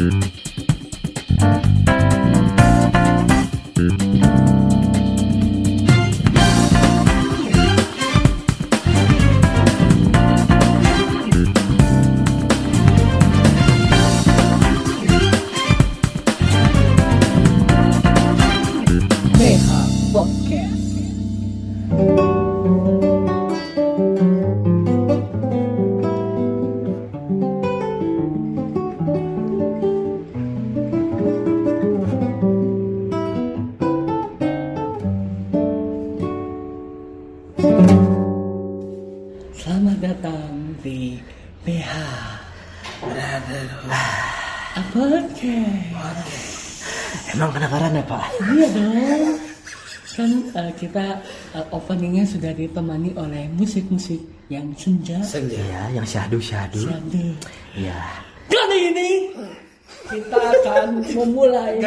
BH 0.00 0.39
kita 50.80 51.20
eh, 51.52 51.66
openingnya 51.70 52.24
sudah 52.24 52.50
ditemani 52.50 53.12
oleh 53.14 53.46
musik-musik 53.52 54.18
yang 54.48 54.72
senja. 54.74 55.20
Iya, 55.36 55.92
yang 55.94 56.06
syahdu-syahdu. 56.08 56.88
Syahdu. 56.88 57.24
Iya. 57.76 58.00
Kali 58.48 58.78
ini 58.90 59.10
kita 60.08 60.40
akan 60.64 61.04
memulai 61.06 61.78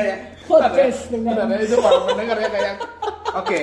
podcast 0.45 1.09
dengan 1.09 1.44
Ada 1.44 1.59
itu 1.59 1.76
para 1.76 2.00
pendengar 2.06 2.38
ya 2.38 2.50
kayak 2.50 2.76
oke 3.34 3.62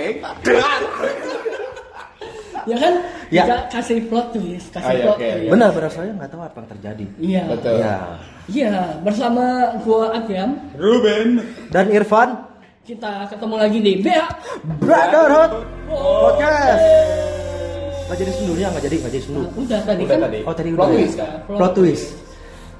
ya 2.66 2.76
kan 2.76 2.94
Ya. 3.30 3.46
kita 3.46 3.56
kasih 3.70 3.98
plot 4.10 4.34
twist, 4.34 4.74
kasih 4.74 4.84
Ah, 4.84 4.92
iya, 4.92 5.04
plot 5.06 5.14
oke, 5.14 5.22
twist. 5.22 5.38
iya. 5.38 5.50
Benar, 5.54 5.68
benar 5.70 5.90
saya 5.94 6.10
nggak 6.10 6.28
tahu 6.28 6.42
apa 6.42 6.56
yang 6.58 6.68
terjadi. 6.68 7.06
Iya. 7.22 7.42
betul 7.46 7.72
Iya. 7.78 7.94
Iya, 8.50 8.74
bersama 9.06 9.44
gua 9.86 10.04
Agyam 10.18 10.50
Ruben 10.74 11.28
Dan 11.70 11.86
Irfan, 11.94 12.49
kita 12.90 13.30
ketemu 13.30 13.54
lagi 13.54 13.78
di 13.78 13.92
BH 14.02 14.26
Brotherhood 14.82 15.52
Podcast. 15.86 16.82
Nggak 18.10 18.18
jadi 18.18 18.32
sendunya, 18.34 18.66
nggak 18.66 18.82
jadi, 18.82 18.96
nggak 18.98 19.12
jadi 19.14 19.22
sendu. 19.22 19.40
Nah, 19.40 19.50
udah 19.54 19.80
tadi 19.86 20.02
udah 20.02 20.10
kan 20.10 20.18
tadi 20.26 20.38
Oh, 20.42 20.54
tadi 20.58 20.68
plot 20.74 20.82
udah. 20.82 20.90
twist 20.90 21.14
kan 21.14 21.30
Plot 21.46 21.72
twist. 21.78 22.06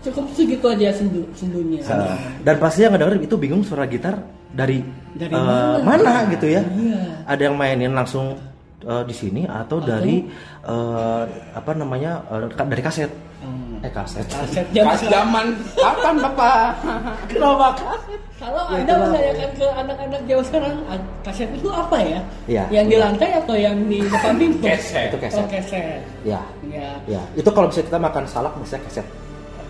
cukup 0.01 0.25
segitu 0.35 0.67
aja 0.67 0.89
sendu 0.91 1.23
sendunya. 1.31 1.79
Nah, 1.87 2.19
Dan 2.43 2.57
pasti 2.59 2.83
yang 2.83 2.91
ngedenger 2.91 3.23
itu 3.23 3.37
bingung 3.39 3.63
suara 3.63 3.87
gitar 3.87 4.19
dari 4.51 4.83
Dari 5.15 5.31
eh, 5.31 5.39
mana? 5.39 5.79
mana 5.79 6.13
gitu 6.27 6.47
ya. 6.49 6.67
Iya. 6.67 7.01
Ada 7.31 7.43
yang 7.47 7.55
mainin 7.55 7.95
langsung 7.95 8.35
eh, 8.83 9.03
di 9.05 9.15
sini 9.15 9.43
atau 9.45 9.79
dari 9.79 10.25
eh, 10.63 11.23
apa 11.53 11.71
namanya 11.73 12.21
ka- 12.51 12.65
dari 12.65 12.81
kaset. 12.81 13.11
Hmm. 13.41 13.81
Eh 13.81 13.89
kaset. 13.89 14.29
Kaset 14.29 15.09
zaman 15.15 15.57
kapan 15.73 16.15
bapak 16.21 16.77
Kenapa 17.33 17.73
kaset? 17.75 18.21
Kalau 18.37 18.63
Ya, 18.73 18.81
Anda 18.81 18.95
menanyakan 18.97 19.51
ke 19.53 19.67
anak-anak 19.69 20.21
jauh 20.25 20.45
sekarang, 20.45 20.75
kaset 21.21 21.49
itu 21.53 21.69
apa 21.69 21.97
ya? 22.01 22.21
Iya. 22.45 22.65
Yang 22.73 22.87
di 22.87 22.97
lantai 22.97 23.31
atau 23.37 23.53
yang 23.57 23.77
di 23.85 24.01
depan 24.01 24.33
pintu? 24.37 24.65
Keset. 24.69 25.13
Itu 25.13 25.19
keset. 25.21 25.41
Oh, 25.41 25.49
keset. 25.49 26.01
Ya. 26.25 26.41
Ya. 26.69 26.89
Ya, 27.05 27.23
itu 27.33 27.49
kalau 27.49 27.69
bisa 27.69 27.81
kita 27.81 27.97
makan 27.97 28.25
salak 28.25 28.53
misalnya 28.57 28.85
keset. 28.89 29.07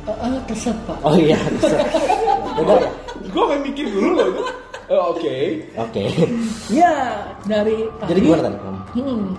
Eh, 0.01 0.15
eh, 0.15 0.41
keset, 0.47 0.77
Pak. 0.87 0.99
Oh 1.03 1.15
iya, 1.15 1.39
keset. 1.59 1.79
Beda 2.59 2.75
ya? 2.79 2.91
gue 3.21 3.45
mikir 3.63 3.87
dulu 3.87 4.09
loh 4.17 4.29
Oh, 4.91 5.15
oke 5.15 5.37
Oke. 5.79 6.03
Ya, 6.67 7.23
dari 7.47 7.87
Jadi 8.05 8.19
gimana 8.21 8.43
tadi? 8.51 8.57
Hmm. 8.99 9.39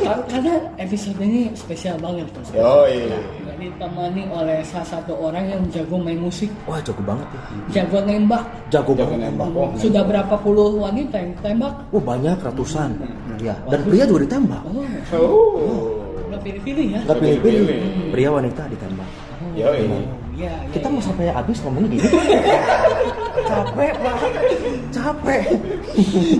Kar- 0.00 0.24
Karena 0.30 0.54
episode 0.78 1.18
ini 1.20 1.50
spesial 1.52 1.98
banget, 1.98 2.24
Pak. 2.32 2.56
oh 2.56 2.86
iya 2.88 3.18
ditemani 3.58 4.22
oleh 4.30 4.62
salah 4.62 4.86
satu 4.86 5.18
orang 5.18 5.50
yang 5.50 5.62
jago 5.74 5.98
main 5.98 6.16
musik, 6.16 6.46
Wah, 6.64 6.78
jago 6.78 7.02
banget 7.02 7.26
ya. 7.26 7.42
jago 7.82 7.98
nembak. 8.06 8.42
Jago 8.70 8.94
Jago 8.94 9.02
banget. 9.10 9.18
nembak. 9.28 9.48
Oh, 9.50 9.68
Sudah 9.74 10.02
berapa 10.06 10.34
puluh 10.38 10.78
wanita 10.78 11.18
yang 11.18 11.34
tembak? 11.42 11.74
Wah, 11.90 12.02
banyak 12.06 12.38
ratusan. 12.38 12.94
Ya, 13.42 13.58
dan 13.66 13.82
pria 13.82 14.06
juga 14.06 14.30
ditembak. 14.30 14.62
Oh, 15.10 15.26
oh 15.58 15.82
udah 16.30 16.38
pilih-pilih 16.38 16.86
ya? 16.94 17.00
Enggak 17.02 17.18
pilih-pilih. 17.18 17.62
Pilih. 17.66 18.10
Pria 18.14 18.28
wanita 18.30 18.62
ditembak. 18.70 19.08
yo 19.58 19.68
ini 19.74 19.90
Oh, 19.90 19.98
iya, 19.98 19.98
iya, 20.38 20.54
Kita 20.70 20.86
iya. 20.86 20.94
mau 20.94 21.02
sampai 21.02 21.26
habis 21.28 21.58
ngomongnya 21.60 21.88
gini. 21.90 22.08
Capek, 23.44 23.92
Pak. 23.98 24.16
Capek. 24.90 25.42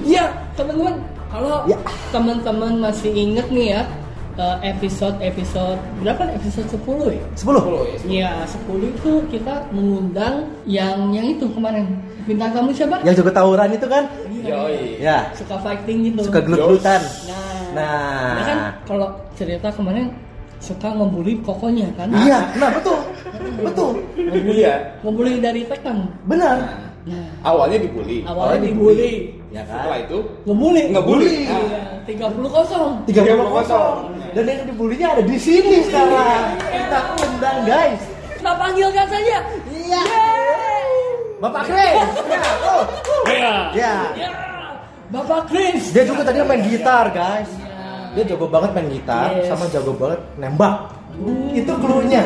Ya, 0.05 0.25
teman-teman, 0.55 0.95
kalau 1.29 1.57
Ya. 1.67 1.79
teman-teman 2.09 2.73
masih 2.81 3.11
inget 3.11 3.49
nih 3.51 3.75
ya 3.75 3.83
eh, 4.39 4.71
episode-episode 4.71 5.83
berapa 5.99 6.23
nih? 6.25 6.35
episode 6.39 6.69
10 6.71 7.11
ya? 7.11 7.25
10. 7.35 7.59
Iya, 8.07 8.31
10 8.47 8.87
itu 8.87 9.13
kita 9.29 9.67
mengundang 9.75 10.47
yang 10.63 11.11
yang 11.11 11.27
itu 11.27 11.51
kemarin. 11.51 11.99
Bintang 12.23 12.55
tamu 12.55 12.71
siapa? 12.71 13.03
Yang 13.03 13.19
jago 13.19 13.33
tawuran 13.35 13.75
itu 13.75 13.87
kan? 13.91 14.07
yo 14.39 14.71
Ya, 14.97 15.35
Suka 15.35 15.59
fighting 15.59 16.07
gitu. 16.07 16.23
suka 16.23 16.39
gelut-gelutan. 16.39 17.03
Nah, 17.27 17.75
Nah. 17.75 18.35
dia 18.39 18.45
kan 18.47 18.59
kalau 18.87 19.09
cerita 19.35 19.69
kemarin 19.75 20.15
suka 20.59 20.89
ngebully 20.91 21.39
kokonya 21.43 21.89
kan? 21.95 22.09
Iya, 22.11 22.39
nah 22.59 22.71
betul. 22.75 22.99
Betul. 23.63 23.93
iya 24.55 24.75
Ngebully 25.03 25.39
dari 25.39 25.63
tekan. 25.67 26.11
Benar. 26.27 26.59
Nah, 27.09 27.25
awalnya 27.41 27.81
dibully 27.81 28.21
awalnya 28.29 28.61
Awalnya 28.61 28.69
dibully. 28.69 29.13
Ya 29.49 29.63
setelah 29.65 29.99
kan? 29.99 30.07
itu 30.07 30.19
Ngebully. 30.45 30.83
Ngebully. 30.93 31.33
Iya, 31.49 31.83
30 32.05 32.49
kosong. 32.53 32.91
30 33.09 33.57
kosong. 33.57 33.97
Dan 34.37 34.45
yang 34.45 34.69
dibulinya 34.69 35.09
ada 35.17 35.23
di 35.25 35.39
sini 35.41 35.85
sekarang. 35.89 36.57
Kita 36.69 37.01
undang, 37.17 37.59
guys. 37.65 38.03
Kita 38.37 38.53
panggilkan 38.55 39.07
saja. 39.09 39.39
Iya. 39.73 40.05
Bapak 41.39 41.63
Chris. 41.71 41.97
Ya, 42.29 42.43
oh. 42.67 42.83
Iya. 43.25 43.55
Ya. 43.73 43.95
Ya. 44.19 44.31
Bapak 45.09 45.49
Chris. 45.49 45.95
Dia 45.97 46.05
juga 46.05 46.27
tadi 46.29 46.45
main 46.45 46.61
gitar, 46.67 47.09
guys. 47.15 47.49
Dia 48.17 48.25
jago 48.25 48.47
banget 48.49 48.71
main 48.73 48.89
gitar, 48.89 49.29
Yes. 49.35 49.49
sama 49.49 49.65
jago 49.69 49.93
banget 49.95 50.21
nembak. 50.41 50.75
Itu 51.53 51.73
clue-nya. 51.77 52.23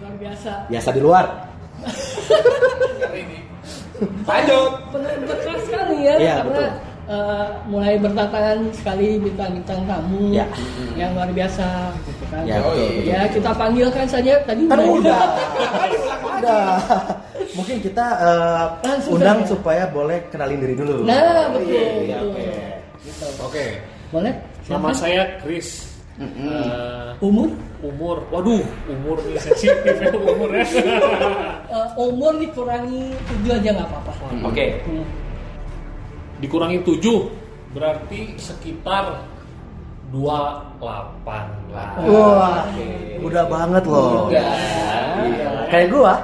Luar 0.00 0.14
biasa. 0.20 0.52
Biasa 0.70 0.88
di 0.94 1.00
luar. 1.00 1.26
lanjut 4.26 4.72
Penuh 4.92 5.12
berkah 5.24 5.56
sekali 5.64 6.04
ya, 6.04 6.14
Iya, 6.20 6.34
karena 6.44 6.52
betul. 6.52 6.68
Eh, 7.06 7.46
mulai 7.64 7.94
berdatangan 7.96 8.58
sekali 8.72 9.18
bintang-bintang 9.18 9.80
tamu 9.84 10.30
Ya. 10.30 10.46
yang 10.94 11.12
luar 11.12 11.30
biasa 11.30 11.66
gitu 12.02 12.24
kan. 12.26 12.42
Ya, 12.42 12.58
betul, 12.58 12.86
betul. 12.92 13.06
Ya, 13.06 13.20
kita 13.30 13.50
panggilkan 13.52 14.06
saja 14.06 14.32
tadi 14.42 14.62
Kan 14.64 14.78
udah. 14.78 14.92
udah. 14.92 15.22
udah. 16.36 16.66
Mungkin 17.52 17.76
kita 17.80 18.06
Langsung 18.82 19.16
undang 19.16 19.38
saja. 19.40 19.50
supaya 19.50 19.84
boleh 19.86 20.18
kenalin 20.28 20.58
diri 20.60 20.74
dulu. 20.74 21.02
Nah, 21.02 21.48
betul. 21.48 21.72
Iya, 22.02 22.18
betul. 22.20 22.28
oke. 22.28 22.44
Gitu. 23.00 23.26
oke 23.38 23.64
Boleh? 24.08 24.32
Nama 24.66 24.88
Siapa? 24.88 24.98
saya 24.98 25.22
Chris. 25.40 25.68
Eh, 26.16 27.12
umur 27.20 27.52
umur, 27.84 28.24
waduh, 28.30 28.64
umur 28.88 29.20
nih 29.22 29.36
sensitif 29.36 29.84
ya 29.94 30.08
umur 30.16 30.48
ya. 30.50 30.64
Eh, 31.68 31.88
umur 31.98 32.32
dikurangi 32.36 33.12
tujuh 33.26 33.52
aja 33.52 33.70
nggak 33.74 33.84
apa-apa. 33.84 34.12
oke 34.42 34.64
Hmm. 34.86 35.04
Dikurangi 36.36 36.84
7 36.84 37.72
berarti 37.72 38.36
sekitar 38.36 39.24
28 40.14 41.74
lah. 41.74 41.90
Wah, 42.06 42.62
udah 43.20 43.44
banget 43.50 43.82
loh. 43.90 44.30
Udah. 44.30 44.54
Kayak 45.66 45.88
gua. 45.90 46.14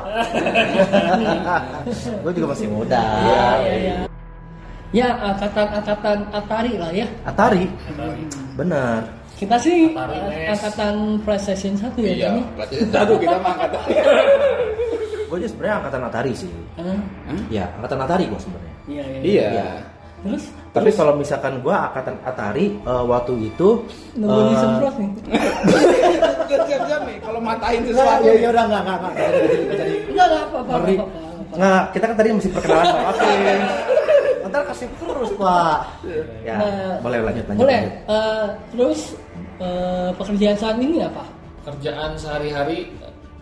gua 2.23 2.33
juga 2.33 2.47
masih 2.55 2.67
muda. 2.71 3.03
Ya, 3.03 3.45
ya, 3.59 3.75
ya. 3.75 3.97
Ya, 4.93 5.09
angkatan-angkatan 5.25 6.19
Atari 6.31 6.73
lah 6.77 6.93
ya. 6.93 7.09
Atari. 7.25 7.65
Bener. 8.55 9.09
Kita 9.41 9.57
sih 9.59 9.91
Atari 9.97 10.19
NES. 10.21 10.49
angkatan 10.55 10.95
PlayStation 11.27 11.75
1 11.75 11.99
ya, 11.99 12.13
iya 12.15 12.31
aduh 12.95 13.19
kita 13.19 13.37
mah 13.43 13.59
angkat 13.59 13.75
Gue 15.27 15.37
aja 15.41 15.49
sebenarnya 15.49 15.75
angkatan 15.83 16.03
Atari 16.07 16.33
sih. 16.37 16.53
Hah? 16.79 17.01
Ya, 17.49 17.67
angkatan 17.81 17.99
Atari 18.05 18.25
gua 18.29 18.39
sebenarnya. 18.39 18.75
Iya, 18.87 19.05
iya. 19.09 19.21
iya 19.25 19.47
Iya. 19.51 19.69
Terus 20.23 20.45
Tapi 20.73 20.89
kalau 20.91 21.13
misalkan 21.15 21.61
gua 21.61 21.91
angkatan 21.91 22.17
Atari 22.23 22.73
eh, 22.73 23.05
waktu 23.05 23.33
itu 23.45 23.69
nunggu 24.15 24.41
eh, 24.41 24.47
disemprot 24.51 24.95
nih. 24.97 25.11
siap-siap 26.63 27.03
nih 27.05 27.17
kalau 27.19 27.41
matain 27.41 27.81
Nah, 27.83 27.89
sesuatu 27.91 28.25
ya, 28.25 28.33
ya 28.35 28.49
udah 28.51 28.65
enggak 28.65 28.81
enggak 28.83 28.97
enggak 28.97 29.13
Nggak 29.13 29.31
jadi 29.35 29.57
nggak 29.59 29.77
jadi. 29.77 29.95
Enggak, 30.09 30.27
enggak 30.27 30.45
apa-apa. 30.47 30.75
Nggak, 31.53 31.83
kita 31.93 32.05
kan 32.07 32.17
tadi 32.17 32.29
mesti 32.33 32.49
perkenalan 32.49 32.85
sama 32.87 33.03
Oke. 33.11 33.33
Ntar 34.43 34.63
kasih 34.69 34.89
terus, 34.95 35.31
Pak. 35.35 35.77
Ya, 36.43 36.57
Nah, 36.57 36.95
boleh 37.01 37.19
lanjut 37.23 37.45
lanjut. 37.47 37.61
Boleh. 37.63 37.79
lanjut. 37.79 37.95
Eh, 38.09 38.47
terus 38.71 39.01
eh, 39.59 40.11
pekerjaan 40.15 40.57
saat 40.57 40.77
ini 40.79 40.99
apa? 41.01 41.25
Kerjaan 41.63 42.11
sehari-hari 42.17 42.79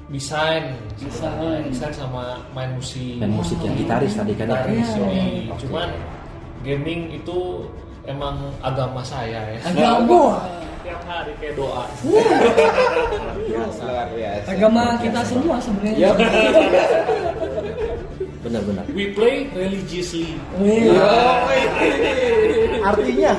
desain, 0.09 0.75
Desain. 0.99 1.63
desain 1.65 1.95
sama 1.95 2.43
main 2.51 2.75
musik. 2.75 3.15
main 3.17 3.31
musik 3.31 3.59
yang 3.61 3.75
gitaris 3.75 4.13
tadi 4.13 4.35
kan 4.35 4.45
ya? 4.45 4.55
Gitaris, 4.59 4.89
Iya. 4.89 4.99
yoi. 4.99 5.23
Oke. 5.47 5.59
Cuman 5.63 5.89
gaming 6.61 7.13
itu 7.13 7.65
emang 8.05 8.37
agama 8.61 9.01
saya 9.01 9.41
ya. 9.53 9.59
Agama. 9.65 10.41
Tiap 10.81 11.03
hari 11.05 11.33
kayak 11.37 11.55
doa. 11.61 11.85
Luar 12.03 13.29
biasa. 14.09 14.49
Agama 14.49 14.85
kita 14.99 15.21
semua 15.23 15.57
sebenarnya. 15.61 16.09
Benar-benar 18.41 18.85
We 18.97 19.13
play 19.13 19.53
religiously. 19.53 20.33
Wih, 20.57 20.97
artinya 22.81 23.33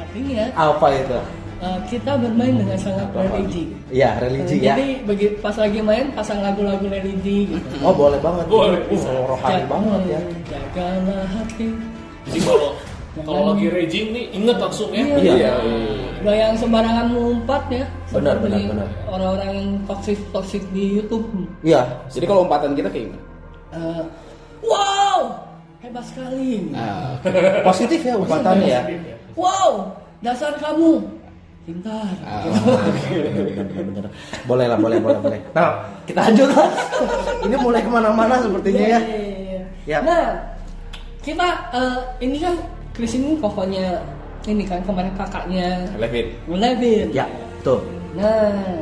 artinya 0.00 0.44
apa 0.56 0.86
itu 0.96 1.18
eh, 1.60 1.78
kita 1.92 2.12
bermain 2.16 2.54
dengan 2.56 2.78
sangat 2.80 3.08
religi. 3.12 3.68
ya 3.92 4.16
religi 4.16 4.64
ya 4.64 4.72
Jadi 4.72 5.04
bagi 5.04 5.26
pas 5.44 5.52
lagi 5.60 5.84
main 5.84 6.08
pasang 6.16 6.40
lagu-lagu 6.40 6.88
religi 6.88 7.52
gitu. 7.52 7.74
oh 7.84 7.92
boleh 7.92 8.16
banget 8.24 8.48
Boleh. 8.48 8.80
uh, 8.88 9.24
rohani 9.28 9.64
banget 9.68 10.00
ya 10.08 10.20
Jagalah 10.48 11.26
hati. 11.28 11.68
Jadi 12.34 12.40
kalau 12.42 12.68
kalau 13.14 13.42
lagi 13.54 13.66
raging 13.70 14.06
nih 14.10 14.24
inget 14.34 14.58
langsung 14.58 14.90
ya. 14.90 15.06
Iya. 15.06 15.32
Iya. 15.38 15.52
Gak 16.24 16.34
yang 16.34 16.54
sembarangan 16.58 17.06
mengumpat 17.14 17.62
ya. 17.70 17.86
Benar, 18.10 18.42
benar, 18.42 18.58
benar. 18.58 18.88
Orang-orang 19.06 19.50
yang 19.54 19.68
toxic 19.86 20.18
toxic 20.34 20.62
di 20.74 20.98
YouTube. 20.98 21.30
iya 21.62 21.86
Jadi 22.10 22.26
kalau 22.26 22.42
umpatan 22.42 22.74
kita 22.74 22.90
kayak 22.90 23.06
gimana? 23.06 23.22
Eh, 23.74 24.02
wow, 24.66 25.18
hebat 25.78 26.04
sekali. 26.06 26.74
Nah, 26.74 27.18
positif 27.62 28.02
ya 28.02 28.14
umpatannya 28.18 28.66
ya 28.66 28.82
Wow, 29.34 29.94
dasar 30.18 30.54
kamu 30.58 31.02
pintar. 31.64 32.06
ah, 32.22 32.44
bener-bener 32.44 34.04
boleh 34.44 34.66
lah 34.68 34.76
boleh 34.76 35.00
boleh 35.00 35.16
boleh 35.16 35.40
nah 35.56 35.80
kita 36.04 36.28
lanjut 36.28 36.52
lah 36.52 36.68
ini 37.40 37.56
mulai 37.56 37.80
ke 37.80 37.88
mana-mana 37.88 38.36
sepertinya 38.36 38.84
ya 38.84 39.00
Iya. 39.00 39.60
Ya. 39.88 39.98
Nah, 40.04 40.24
kita 41.24 41.48
eh, 41.72 41.98
ini 42.20 42.36
kan 42.38 42.54
Chris 42.92 43.16
ini 43.16 43.34
pokoknya 43.36 43.98
ini 44.44 44.62
kan 44.62 44.78
kemarin 44.84 45.10
kakaknya 45.16 45.88
Levin. 45.96 46.26
Levin. 46.46 47.06
ya 47.10 47.24
tuh 47.60 47.80
Nah, 48.14 48.78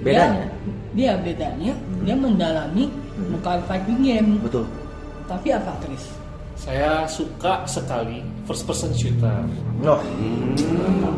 Bedanya? 0.00 0.48
Dia, 0.96 1.12
dia 1.12 1.20
bedanya 1.20 1.72
dia 2.02 2.16
mendalami 2.16 2.88
bukan 3.30 3.58
fighting 3.68 4.00
game. 4.00 4.30
betul 4.40 4.64
Tapi 5.28 5.52
apa 5.52 5.76
Chris? 5.84 6.08
Saya 6.56 7.04
suka 7.04 7.66
sekali 7.66 8.22
first 8.46 8.64
person 8.64 8.90
shooter. 8.94 9.42
no 9.78 9.98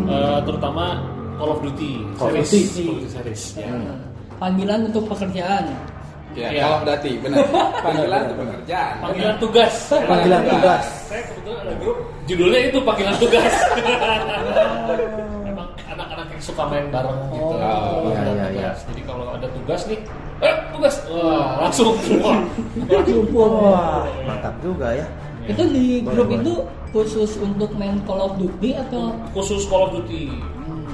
Eh, 0.04 0.38
terutama 0.42 1.00
Call 1.34 1.50
of 1.50 1.60
Duty 1.62 1.92
Call 2.16 2.34
of 2.34 2.44
series. 2.44 2.72
Duty. 2.72 2.82
Call 2.82 2.90
of 2.90 2.98
Duty 2.98 3.10
series. 3.12 3.42
Ya. 3.56 3.68
Nah, 3.70 3.98
Panggilan 4.36 4.90
untuk 4.90 5.04
pekerjaan. 5.06 5.64
Ya, 6.34 6.50
Iya. 6.50 6.62
kalau 6.66 6.82
dati 6.82 7.10
benar. 7.22 7.46
Panggilan 7.78 8.20
untuk 8.26 8.38
pekerjaan. 8.42 8.94
Panggilan 8.98 9.36
tugas. 9.38 9.74
panggilan 9.86 10.42
tugas 10.42 10.84
Saya 11.06 11.22
kebetulan 11.30 11.58
ada 11.62 11.74
grup 11.78 11.98
judulnya 12.26 12.60
itu 12.68 12.78
panggilan 12.82 13.16
tugas. 13.16 13.54
Emang 15.46 15.68
anak-anak 15.86 16.26
yang 16.28 16.42
suka 16.42 16.62
main 16.66 16.86
bareng 16.90 17.18
gitu. 17.30 17.54
Oh, 17.54 18.10
iya, 18.10 18.22
iya, 18.26 18.46
iya. 18.50 18.70
Jadi 18.74 19.02
kalau 19.06 19.30
ada 19.30 19.46
tugas 19.46 19.80
nih, 19.86 19.98
eh 20.42 20.54
tugas, 20.74 20.94
wah 21.06 21.62
langsung 21.62 21.94
semua. 22.02 22.34
Langsung. 22.90 23.24
wah 23.30 24.02
mantap 24.26 24.54
juga 24.58 24.90
ya 24.90 25.06
Itu 25.44 25.62
di 25.70 26.00
grup 26.02 26.32
itu 26.32 26.54
khusus 26.90 27.36
untuk 27.36 27.70
main 27.76 28.00
Call 28.08 28.16
of 28.18 28.32
Duty 28.40 28.74
atau 28.74 29.12
Khusus 29.36 29.68
Call 29.68 29.86
of 29.86 29.90
Duty. 30.00 30.32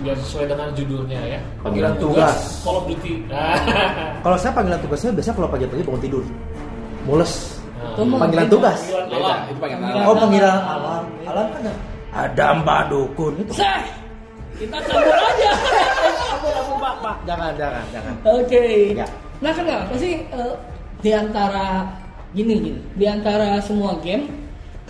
Ya 0.01 0.17
sesuai 0.17 0.49
dengan 0.49 0.69
judulnya 0.73 1.21
ya. 1.29 1.41
Panggilan 1.61 1.93
tugas. 2.01 2.65
Call 2.65 2.77
of 2.81 2.85
Duty. 2.89 3.29
Kalau 4.25 4.37
saya 4.41 4.53
panggilan 4.57 4.81
tugasnya 4.81 5.11
biasa 5.13 5.31
kalau 5.33 5.49
pagi-pagi 5.49 5.83
bangun 5.85 6.01
tidur 6.01 6.25
mules 7.09 7.57
mah 7.81 8.21
panggilan 8.21 8.49
tugas 8.49 8.77
Panggilan 8.85 9.09
Beda, 9.09 9.17
alam. 9.25 9.39
itu 9.49 9.59
panggilan 9.59 9.83
alam. 9.89 10.05
oh 10.05 10.15
panggilan 10.17 10.59
alam. 10.61 11.03
alam 11.25 11.45
kan 11.49 11.61
ada 11.65 11.73
ada 12.13 12.47
mbak 12.61 12.81
dukun 12.93 13.33
itu 13.41 13.53
Sah, 13.57 13.81
kita 14.61 14.77
cabut 14.85 15.17
aja. 15.17 15.53
jangan 17.25 17.51
jangan 17.57 17.85
jangan 17.89 18.15
Oke. 18.29 18.65
Ya. 18.93 19.07
Nah 19.41 19.53
kenapa 19.57 19.95
sih 19.97 20.21
eh, 20.21 20.55
di 21.01 21.11
antara 21.17 21.89
gini 22.37 22.55
gini, 22.61 22.81
di 22.95 23.07
antara 23.09 23.57
semua 23.65 23.97
game, 24.05 24.29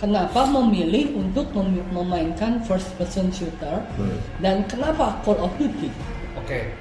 kenapa 0.01 0.41
memilih 0.43 1.13
untuk 1.15 1.45
mem- 1.53 1.85
memainkan 1.87 2.57
first 2.65 2.89
person 2.97 3.29
shooter 3.29 3.85
Hmm. 3.93 4.17
dan 4.41 4.65
kenapa 4.65 5.13
Call 5.21 5.37
of 5.39 5.53
Duty? 5.55 5.93
Oke, 6.35 6.73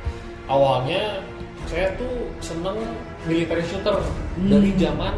awalnya 0.49 1.21
saya 1.69 1.93
tuh 1.95 2.09
seneng 2.41 2.81
military 3.23 3.61
shooter 3.63 4.01
Hmm. 4.35 4.49
dari 4.49 4.73
zaman 4.75 5.13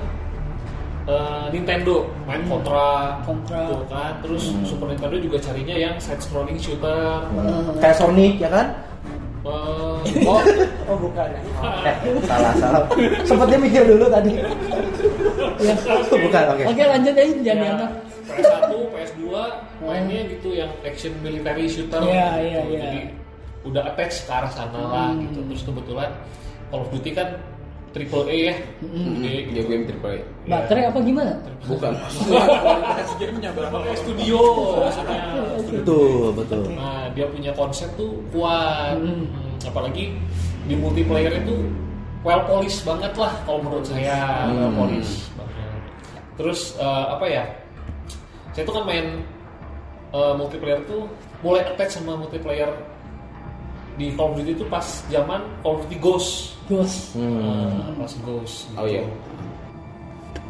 eh, 1.03 1.47
Nintendo, 1.51 2.07
main 2.25 2.47
Contra, 2.47 3.19
Contra. 3.23 3.67
tuh 3.67 3.83
kan. 3.89 4.23
Terus 4.23 4.55
Super 4.63 4.87
Nintendo 4.87 5.19
juga 5.19 5.35
carinya 5.37 5.75
yang 5.77 5.95
side 5.99 6.23
scrolling 6.23 6.55
shooter. 6.55 7.27
Eh, 7.27 7.75
kayak 7.79 7.97
Sonic 7.97 8.39
ya 8.39 8.47
kan 8.49 8.67
Eh, 9.43 9.99
Oh, 10.31 10.39
oh 10.87 10.97
bukan 10.97 11.27
eh, 11.27 11.95
salah 12.23 12.55
salah 12.55 12.87
sempat 13.27 13.51
dia 13.51 13.59
mikir 13.59 13.83
dulu 13.83 14.07
tadi 14.07 14.39
ya. 15.35 15.75
bukan 16.09 16.45
oke 16.53 16.63
Oke 16.69 16.83
lanjut 16.85 17.15
aja 17.15 17.33
jangan 17.35 17.45
ya, 17.45 17.55
dianggap. 17.59 17.91
PS1, 18.23 18.71
PS2 18.71 19.25
mainnya 19.83 20.21
gitu 20.31 20.49
yang 20.53 20.71
action 20.83 21.13
military 21.21 21.67
shooter. 21.67 22.01
Iya, 22.01 22.29
iya, 22.39 22.61
gitu. 22.63 22.71
iya. 22.71 22.81
Jadi 22.81 23.01
udah 23.63 23.83
attach 23.85 24.15
ke 24.23 24.31
arah 24.31 24.51
sana 24.51 24.79
lah 24.81 25.09
Hmm. 25.11 25.23
gitu. 25.25 25.39
Terus 25.49 25.63
kebetulan 25.65 26.11
Call 26.69 26.83
of 26.83 26.91
Duty 26.91 27.11
kan 27.13 27.29
triple 27.93 28.25
A 28.25 28.37
ya. 28.49 28.55
Hmm. 28.81 29.21
Jadi 29.21 29.39
dia 29.53 29.63
game 29.67 29.85
triple 29.85 30.11
A. 30.11 30.19
Baterai 30.49 30.85
apa 30.89 30.99
gimana? 30.99 31.33
Bukan. 31.67 31.93
Gamenya 33.21 33.51
berapa? 33.53 33.77
Studio 33.95 34.39
maksudnya. 34.81 35.23
betul 35.69 36.33
betul 36.33 36.63
Nah, 36.73 37.07
dia 37.13 37.27
punya 37.29 37.53
konsep 37.53 37.91
tuh 37.95 38.23
kuat. 38.33 38.97
Hmm. 38.97 39.29
Hmm, 39.29 39.57
apalagi 39.63 40.15
di 40.63 40.75
multiplayer 40.75 41.43
itu 41.43 41.55
well 42.23 42.43
polished 42.45 42.83
banget 42.83 43.13
lah 43.15 43.33
kalau 43.43 43.61
menurut 43.61 43.85
saya, 43.85 44.47
Hmm. 44.47 44.57
well 44.57 44.73
polished 44.81 45.27
banget. 45.35 45.71
Terus 46.39 46.61
eh, 46.77 47.05
apa 47.11 47.27
ya? 47.27 47.45
Saya 48.53 48.63
tuh 48.65 48.75
kan 48.77 48.85
main 48.85 49.07
eh, 50.13 50.33
multiplayer 50.35 50.81
tuh 50.85 51.09
mulai 51.41 51.65
attach 51.65 51.99
sama 51.99 52.15
multiplayer 52.15 52.71
di 53.93 54.09
Call 54.17 54.33
of 54.33 54.41
Duty 54.41 54.57
itu 54.57 54.65
pas 54.67 54.87
zaman 55.07 55.41
Call 55.61 55.77
of 55.77 55.85
Duty 55.85 55.99
Ghost. 56.01 56.57
Ghost. 56.65 57.13
Hmm. 57.13 57.93
Nah, 57.93 57.93
pas 58.01 58.13
Ghost. 58.25 58.73
Oh, 58.73 58.89
iya. 58.89 59.05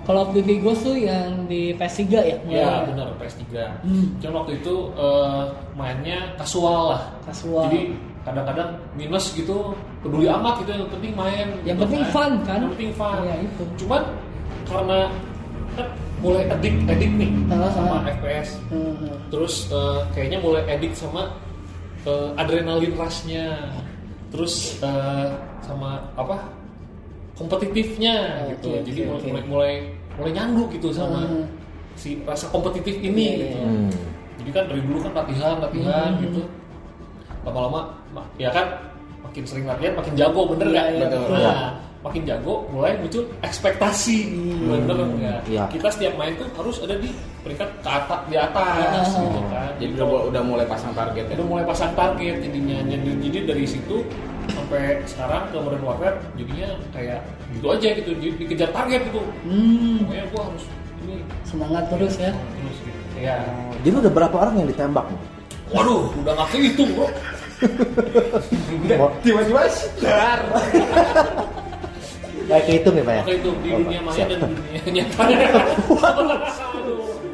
Call 0.03 0.19
of 0.19 0.31
Duty 0.31 0.59
Ghost 0.59 0.83
tuh 0.83 0.95
yang 0.95 1.47
di 1.47 1.75
PS3 1.75 2.03
ya? 2.23 2.37
Ya 2.47 2.71
benar 2.87 3.15
PS3. 3.19 3.43
Hmm. 3.83 4.07
Cuman 4.19 4.35
waktu 4.43 4.59
itu 4.63 4.75
eh, 4.95 5.43
mainnya 5.75 6.35
kasual 6.37 6.95
lah. 6.95 7.03
Kasual. 7.27 7.67
Jadi 7.71 7.81
kadang-kadang 8.23 8.71
minus 8.95 9.35
gitu 9.35 9.75
peduli 10.01 10.27
amat 10.27 10.63
gitu 10.63 10.71
yang 10.73 10.87
penting 10.89 11.13
main. 11.13 11.47
Yang 11.63 11.77
gitu 11.77 11.83
penting 11.85 12.05
fun, 12.11 12.31
kan? 12.43 12.59
Yang 12.63 12.71
penting 12.79 12.93
fun. 12.95 13.17
Iya, 13.23 13.35
itu. 13.43 13.65
Cuman 13.83 14.03
karena 14.63 14.99
kan 15.75 15.87
mulai 16.23 16.43
edik 16.49 16.75
edik 16.87 17.11
nih 17.19 17.31
Ah, 17.51 17.71
sama 17.71 17.95
ah. 17.99 18.03
FPS. 18.07 18.49
Hmm. 18.71 19.11
Terus 19.29 19.55
eh, 19.69 20.01
kayaknya 20.13 20.39
mulai 20.39 20.63
edik 20.71 20.93
sama 20.95 21.35
eh, 22.05 22.29
adrenalin 22.39 22.95
rush-nya. 22.95 23.47
Terus 24.31 24.79
eh, 24.81 25.27
sama 25.61 26.03
apa? 26.15 26.39
kompetitifnya 27.33 28.45
Oke, 28.45 28.51
gitu. 28.55 28.69
oke, 28.71 28.81
Jadi 28.87 29.01
mulai, 29.03 29.19
oke. 29.19 29.27
mulai 29.27 29.45
mulai 29.49 29.73
mulai 30.15 30.31
nyanggu 30.31 30.69
gitu 30.71 30.93
sama 30.93 31.25
Hmm. 31.25 31.49
si 31.97 32.21
rasa 32.23 32.47
kompetitif 32.53 33.01
ini 33.01 33.25
Iya, 33.25 33.37
gitu. 33.41 33.57
iya. 33.57 33.67
Hmm. 33.67 33.91
Jadi 34.39 34.51
kan 34.53 34.65
dari 34.69 34.83
dulu 34.85 34.99
kan 35.01 35.13
latihan, 35.17 35.57
latihan 35.59 36.11
Hmm. 36.13 36.23
gitu. 36.23 36.43
Lama-lama 37.43 37.73
ma- 37.73 37.91
ya 38.37 38.49
kan 38.49 38.67
makin 39.23 39.43
sering 39.43 39.65
latihan 39.65 39.95
makin 39.95 40.15
jago 40.15 40.41
bener 40.47 40.67
Iya, 40.67 40.73
nggak? 40.73 40.87
iya, 40.91 41.05
betul. 41.07 41.25
Nah, 41.33 41.71
makin 42.03 42.23
jago 42.25 42.55
mulai 42.69 42.93
muncul 42.97 43.23
ekspektasi 43.41 44.19
bener 44.61 44.97
nggak? 44.99 45.41
Iya. 45.47 45.65
Kita 45.69 45.89
setiap 45.89 46.15
main 46.15 46.35
tuh 46.35 46.49
harus 46.53 46.77
ada 46.79 46.95
di 46.95 47.09
peringkat 47.41 47.69
ke 47.79 47.89
atas 47.89 48.21
di 48.27 48.37
atas 48.37 49.07
Ah. 49.09 49.23
gitu 49.23 49.41
kan. 49.49 49.71
Jadi 49.79 49.91
udah, 49.95 50.07
udah 50.29 50.43
mulai 50.43 50.67
pasang 50.67 50.93
target 50.93 51.25
ya. 51.25 51.35
udah 51.37 51.47
mulai 51.49 51.65
pasang 51.65 51.93
target 51.93 52.35
jadinya 52.41 52.77
jadi, 52.85 53.11
jadi 53.21 53.39
dari 53.47 53.65
situ 53.65 53.97
sampai 54.45 54.99
sekarang 55.05 55.47
ke 55.49 55.57
Modern 55.57 55.85
Warfare 55.85 56.19
jadinya 56.35 56.67
kayak 56.91 57.23
gitu 57.53 57.67
aja 57.69 57.89
gitu 57.95 58.11
di- 58.17 58.37
dikejar 58.37 58.71
target 58.71 59.01
gitu 59.07 59.23
Hmm. 59.47 60.03
pokoknya 60.03 60.25
gua 60.29 60.43
harus 60.45 60.65
ini 61.01 61.15
Semangat 61.43 61.85
terus 61.87 62.15
ya. 62.17 62.35
terus 62.35 62.77
gitu 62.83 63.01
ya 63.23 63.39
jadi 63.81 63.97
udah 64.03 64.13
berapa 64.13 64.35
orang 64.37 64.55
yang 64.59 64.69
ditembak 64.69 65.07
nih 65.07 65.21
waduh 65.71 66.11
udah 66.19 66.33
nggak 66.35 66.49
kehitung 66.51 66.91
bro 66.91 67.07
Tiba-tiba 69.21 69.61
dar. 69.99 70.39
kayak 72.43 72.63
kehitung 72.67 72.95
ya 72.95 73.03
pak 73.03 73.15
ya 73.15 73.23
kehitung 73.25 73.55
di 73.59 73.67
Oh, 73.71 73.79
dunia 73.81 73.99
maya 74.03 74.15
Siap. 74.15 74.27
dan 74.29 74.39
di 74.43 74.53
dunia 74.53 74.81
nyata. 74.93 75.23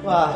Wah. 0.00 0.28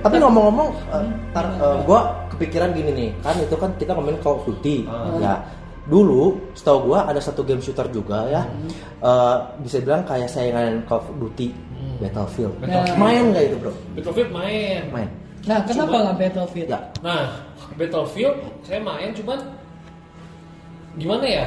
Tapi 0.00 0.14
ngomong-ngomong, 0.16 0.68
eh, 0.88 1.04
tar, 1.30 1.44
eh, 1.52 1.76
gua 1.82 1.98
kepikiran 2.28 2.72
gini 2.72 2.90
nih, 2.90 3.08
kan 3.20 3.36
itu 3.36 3.54
kan 3.54 3.68
kita 3.76 3.92
ngomongin 3.92 4.16
Call 4.18 4.36
of 4.36 4.42
Duty, 4.44 4.84
Ah. 4.86 5.16
ya. 5.18 5.34
dulu 5.82 6.38
setahu 6.52 6.88
gua 6.88 7.04
ada 7.04 7.18
satu 7.18 7.42
game 7.42 7.58
shooter 7.58 7.84
juga 7.88 8.24
ya 8.24 8.40
eh, 9.02 9.36
bisa 9.58 9.76
bilang 9.78 10.02
kayak 10.02 10.26
saingan 10.26 10.82
Call 10.84 11.00
of 11.00 11.06
Duty 11.18 11.52
Battlefield 11.98 12.54
Battlefield. 12.56 12.96
main 12.96 13.22
nggak 13.28 13.42
itu 13.44 13.56
bro 13.58 13.70
Battlefield 13.92 14.30
main. 14.30 14.80
main 14.88 15.08
Nah, 15.42 15.58
kenapa 15.66 15.94
nggak 15.98 16.16
Battlefield? 16.18 16.70
ya 16.70 16.80
Nah, 17.02 17.24
Battlefield 17.74 18.36
saya 18.62 18.78
main 18.78 19.10
cuman 19.10 19.38
gimana 20.94 21.26
ya? 21.26 21.46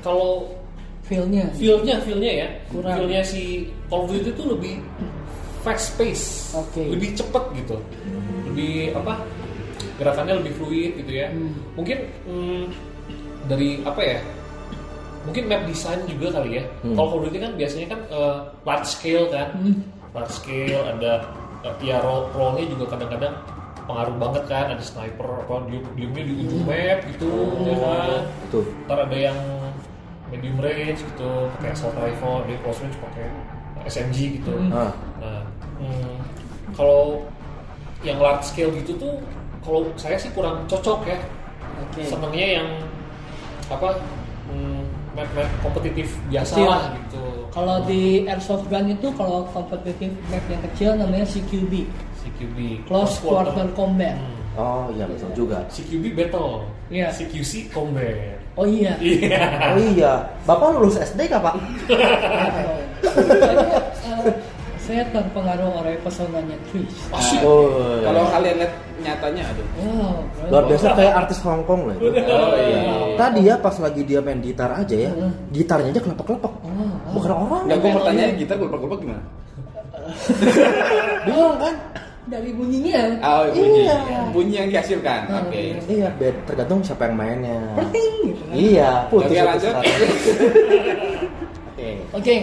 Kalau 0.00 0.48
Feel-nya. 1.04 1.44
feel-nya, 1.52 2.00
feel-nya 2.00 2.32
ya, 2.44 2.48
Kurang. 2.72 2.96
feel-nya 2.96 3.20
si 3.20 3.68
Call 3.92 4.04
of 4.04 4.08
Duty 4.08 4.32
itu 4.32 4.44
lebih 4.48 4.74
fast 5.60 5.96
pace, 6.00 6.56
Oke. 6.56 6.80
lebih 6.80 7.12
cepet 7.12 7.44
gitu, 7.60 7.76
lebih 8.48 8.96
apa? 8.96 9.20
Gerakannya 10.00 10.40
lebih 10.40 10.52
fluid 10.56 10.92
gitu 11.04 11.12
ya. 11.12 11.28
Hmm. 11.28 11.52
Mungkin 11.76 11.98
mm, 12.24 12.64
dari 13.46 13.84
apa 13.84 14.00
ya? 14.00 14.18
Mungkin 15.24 15.44
map 15.44 15.64
design 15.64 16.00
juga 16.08 16.40
kali 16.40 16.56
ya. 16.60 16.64
Hmm. 16.80 16.96
Kalau 16.96 17.06
Call 17.06 17.20
of 17.20 17.24
Duty 17.28 17.38
kan 17.40 17.52
biasanya 17.52 17.86
kan 17.92 18.00
eh, 18.08 18.34
large 18.64 18.88
scale 18.88 19.26
kan, 19.28 19.48
Hmm. 19.60 19.76
large 20.16 20.32
scale 20.32 20.82
ada 20.88 21.12
ya 21.80 21.96
roll 22.04 22.28
rollnya 22.36 22.64
juga 22.68 22.96
kadang-kadang 22.96 23.34
pengaruh 23.84 24.16
banget 24.16 24.44
kan 24.48 24.66
ada 24.72 24.84
sniper 24.84 25.44
apa 25.44 25.68
dium 25.68 25.84
diumnya 25.92 26.22
di 26.24 26.34
ujung 26.44 26.64
map 26.64 26.98
gitu 27.08 27.30
ya 27.68 27.76
kan? 27.80 28.22
Itu 28.48 28.58
ntar 28.88 28.98
ada 29.08 29.16
yang 29.16 29.38
medium 30.32 30.56
range 30.60 31.04
gitu 31.04 31.52
pakai 31.58 31.70
assault 31.76 31.96
rifle 32.00 32.44
di 32.48 32.54
close 32.64 32.80
range 32.80 32.96
pakai 33.00 33.26
SMG 33.84 34.40
gitu. 34.40 34.52
Hmm. 34.56 34.72
ah. 34.72 34.92
Nah 35.20 35.40
hmm, 35.80 36.14
kalau 36.72 37.24
yang 38.04 38.20
large 38.20 38.44
scale 38.44 38.72
gitu 38.80 38.96
tuh 38.96 39.14
kalau 39.64 39.88
saya 39.96 40.16
sih 40.20 40.32
kurang 40.32 40.64
cocok 40.68 41.08
ya. 41.08 41.18
Oke. 41.74 42.06
senengnya 42.06 42.62
yang 42.62 42.68
apa 43.66 43.98
hmm, 44.46 44.86
map-map 45.18 45.50
kompetitif 45.58 46.14
biasa 46.30 46.54
lah 46.62 46.94
gitu 47.02 47.22
Kalau 47.54 47.86
di 47.86 48.26
airsoft 48.26 48.66
gun 48.66 48.90
itu 48.90 49.08
kalau 49.14 49.46
kompetitif 49.48 50.10
map 50.26 50.42
yang 50.44 50.62
kecil 50.66 50.90
namanya 50.98 51.22
CQB, 51.22 51.86
CQB 52.18 52.56
close 52.84 53.22
quarter 53.22 53.70
combat. 53.72 54.18
Hmm. 54.18 54.42
oh 54.54 54.86
iya 54.90 55.06
betul 55.06 55.30
juga 55.34 55.62
CQB 55.66 56.04
battle 56.14 56.62
Iya. 56.86 57.10
CQC 57.10 57.70
combat 57.70 58.38
Oh 58.54 58.62
iya. 58.62 58.94
iya 58.98 59.70
oh 59.70 59.78
iya 59.80 60.12
bapak 60.42 60.78
lulus 60.78 60.94
SD 60.96 61.26
nggak 61.26 61.42
pak 61.42 61.54
Soalnya, 63.02 63.78
eh, 64.24 64.34
saya 64.78 65.02
terpengaruh 65.08 65.80
oleh 65.80 65.96
pesonanya 65.98 66.54
Chris. 66.68 66.92
Asik. 67.10 67.40
oh 67.40 67.66
iya. 67.98 68.04
Kalau 68.04 68.22
kalian 68.28 68.56
lihat 68.60 68.72
nyatanya 69.00 69.42
aduh. 69.48 69.66
Wow, 69.80 70.16
luar 70.48 70.64
biasa 70.66 70.86
kayak 70.92 71.14
artis 71.18 71.38
Hongkong 71.40 71.80
loh 71.88 71.94
itu 71.98 72.08
Oh 72.24 72.54
iya. 72.54 72.80
tadi 73.16 73.40
ya 73.42 73.54
pas 73.58 73.74
lagi 73.76 74.02
dia 74.02 74.20
main 74.20 74.38
gitar 74.38 74.70
aja 74.70 74.96
ya 74.96 75.10
gitarnya 75.50 75.90
aja 75.90 76.00
kelepek-kelepek 76.00 76.52
Oh, 76.74 76.90
bukan 77.12 77.30
orang 77.32 77.62
Enggak 77.64 77.78
gue 77.78 77.90
pertanyaan 77.92 78.32
gitar 78.34 78.56
gue 78.56 78.68
gimana? 78.98 79.22
bingung 81.24 81.56
kan 81.56 81.74
Dari 82.24 82.50
bunyinya. 82.50 83.20
Oh, 83.20 83.44
bunyi. 83.48 83.84
Iya. 83.84 83.96
Bunyi 84.32 84.54
yang 84.56 84.68
dihasilkan. 84.70 85.20
Hmm. 85.28 85.44
Oke. 85.44 85.62
iya 85.86 86.08
bed- 86.10 86.40
tergantung 86.44 86.80
siapa 86.80 87.04
yang 87.04 87.16
mainnya 87.16 87.60
Perting 87.74 88.12
gitu 88.24 88.42
kan. 88.42 88.54
iya 88.56 88.90
putus 89.06 89.28
Oke, 89.28 89.44
lanjut. 89.44 89.74
oke 91.68 91.88
Oke. 92.14 92.36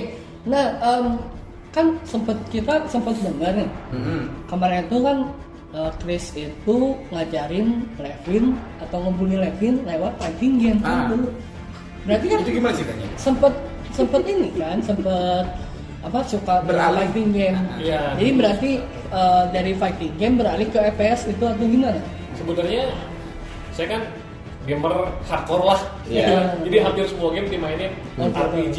Nah, 0.44 0.66
em, 0.80 1.06
kan 1.70 1.86
sempat 2.04 2.38
kita 2.48 2.86
sempat 2.86 3.18
dengar 3.18 3.56
nih 3.56 3.70
Mm-mm. 3.90 4.22
kemarin 4.46 4.86
itu 4.86 4.98
kan 5.00 5.18
eh, 5.72 5.92
Chris 5.98 6.26
itu 6.36 6.76
ngajarin 7.10 7.68
Levin 7.96 8.54
atau 8.78 8.98
ngebully 9.02 9.38
Levin 9.40 9.82
lewat 9.82 10.14
fighting 10.18 10.54
game 10.58 10.80
kan 10.80 10.94
Ah. 10.94 11.08
dulu. 11.10 11.26
Berarti 12.02 12.26
kan 12.28 12.38
Itu 12.40 12.52
gimana 12.52 12.74
ceritanya? 12.76 13.08
sempet 13.16 13.54
sempet 14.02 14.22
ini 14.26 14.50
kan 14.56 14.78
sempet 14.82 15.46
apa 16.02 16.20
suka 16.26 16.66
Beralih. 16.66 17.06
fighting 17.06 17.30
game. 17.30 17.58
Iya. 17.78 18.18
Jadi 18.18 18.32
berarti 18.34 18.72
eh, 19.12 19.44
dari 19.50 19.74
fighting 19.74 20.14
game 20.16 20.36
beralih 20.36 20.68
ke 20.68 20.80
FPS 20.90 21.30
itu 21.30 21.44
atau 21.44 21.62
gimana? 21.62 22.02
sebenarnya 22.32 22.90
saya 23.70 23.88
kan 23.88 24.02
gamer 24.64 24.94
hardcore 25.24 25.62
lah 25.64 25.82
Iya. 26.06 26.50
jadi 26.66 26.78
hampir 26.82 27.06
semua 27.06 27.30
game 27.32 27.46
dimainin 27.48 27.94
Hmm. 28.14 28.34
RPG, 28.34 28.78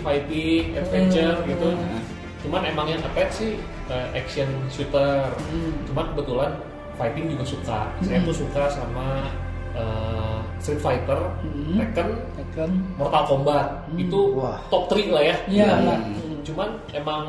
fighting, 0.00 0.74
adventure 0.74 1.36
Hmm. 1.36 1.46
gitu 1.46 1.68
Hmm. 1.70 2.00
cuman 2.40 2.62
emang 2.64 2.86
yang 2.88 3.02
attack 3.04 3.30
sih 3.30 3.54
eh, 3.86 4.06
action 4.12 4.46
shooter 4.68 5.30
Hmm. 5.46 5.74
cuman 5.84 6.10
kebetulan 6.10 6.50
fighting 6.94 7.26
juga 7.28 7.44
suka 7.44 7.80
saya 8.00 8.18
Hmm. 8.18 8.26
tuh 8.26 8.36
suka 8.36 8.62
sama 8.68 9.30
eh, 9.74 10.38
Street 10.56 10.78
Fighter, 10.78 11.20
Hmm. 11.40 11.76
Tekken, 11.76 12.08
Tekken. 12.34 12.70
Mortal 12.94 13.24
Kombat 13.26 13.66
Hmm. 13.84 13.98
itu 13.98 14.20
Wah. 14.32 14.56
top 14.68 14.86
3 14.86 15.10
lah 15.10 15.22
ya 15.24 15.36
Iya 15.46 15.68
Hmm. 15.68 15.84
lah. 15.84 15.98
cuman 16.40 16.68
emang 16.90 17.24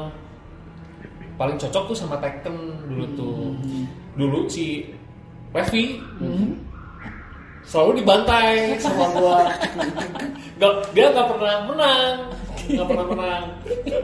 paling 1.36 1.56
cocok 1.56 1.84
tuh 1.88 1.98
sama 1.98 2.16
Tekken 2.18 2.56
dulu 2.86 3.06
tuh 3.14 3.38
dulu 4.14 4.40
si 4.46 4.88
Levi 5.52 6.00
Hmm. 6.18 6.56
selalu 7.62 8.00
dibantai 8.00 8.56
sama 8.84 9.10
gua 9.12 9.40
nggak 10.56 10.74
dia 10.92 11.08
nggak 11.10 11.28
pernah 11.28 11.56
menang 11.66 12.14
nggak 12.68 12.86
pernah 12.86 13.06
menang 13.10 13.44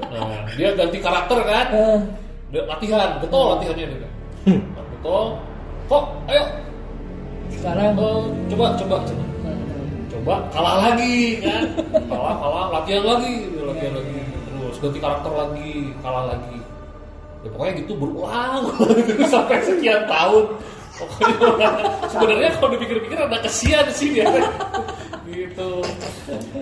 nah 0.10 0.44
dia 0.50 0.70
ganti 0.74 0.98
karakter 0.98 1.40
kan 1.42 1.68
Eh, 1.72 2.00
dia 2.50 2.62
latihan 2.66 3.10
betul 3.20 3.46
latihannya 3.52 3.86
dia 3.92 4.10
betul 4.74 5.26
kok 5.86 6.04
ayo 6.26 6.44
sekarang 7.60 7.86
eh, 7.98 8.22
coba 8.54 8.66
coba 8.80 8.96
coba. 9.04 9.24
Coba 10.12 10.36
kalah 10.54 10.76
lagi 10.92 11.40
kan? 11.40 11.66
Kalah 12.12 12.36
kalah 12.38 12.66
latihan 12.80 13.04
lagi 13.08 13.48
latihan 13.58 13.94
lagi. 13.96 14.20
Terus 14.46 14.76
ganti 14.78 15.00
karakter 15.00 15.34
lagi 15.34 15.72
kalah 16.04 16.26
lagi. 16.36 16.58
Ya 17.42 17.50
pokoknya 17.50 17.74
gitu 17.82 17.94
berulang. 17.98 18.64
Sampai 19.34 19.64
sekian 19.66 20.06
tahun. 20.06 20.46
Pokoknya 21.00 21.34
sebenarnya 22.12 22.50
kalau 22.60 22.70
dipikir-pikir 22.78 23.18
ada 23.18 23.38
kesian 23.42 23.88
sih 23.96 24.14
dia. 24.14 24.30
Gitu. 25.32 25.72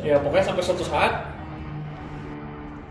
Ya 0.05 0.22
pokoknya 0.22 0.53
sampai 0.53 0.62
suatu 0.62 0.86
saat 0.86 1.25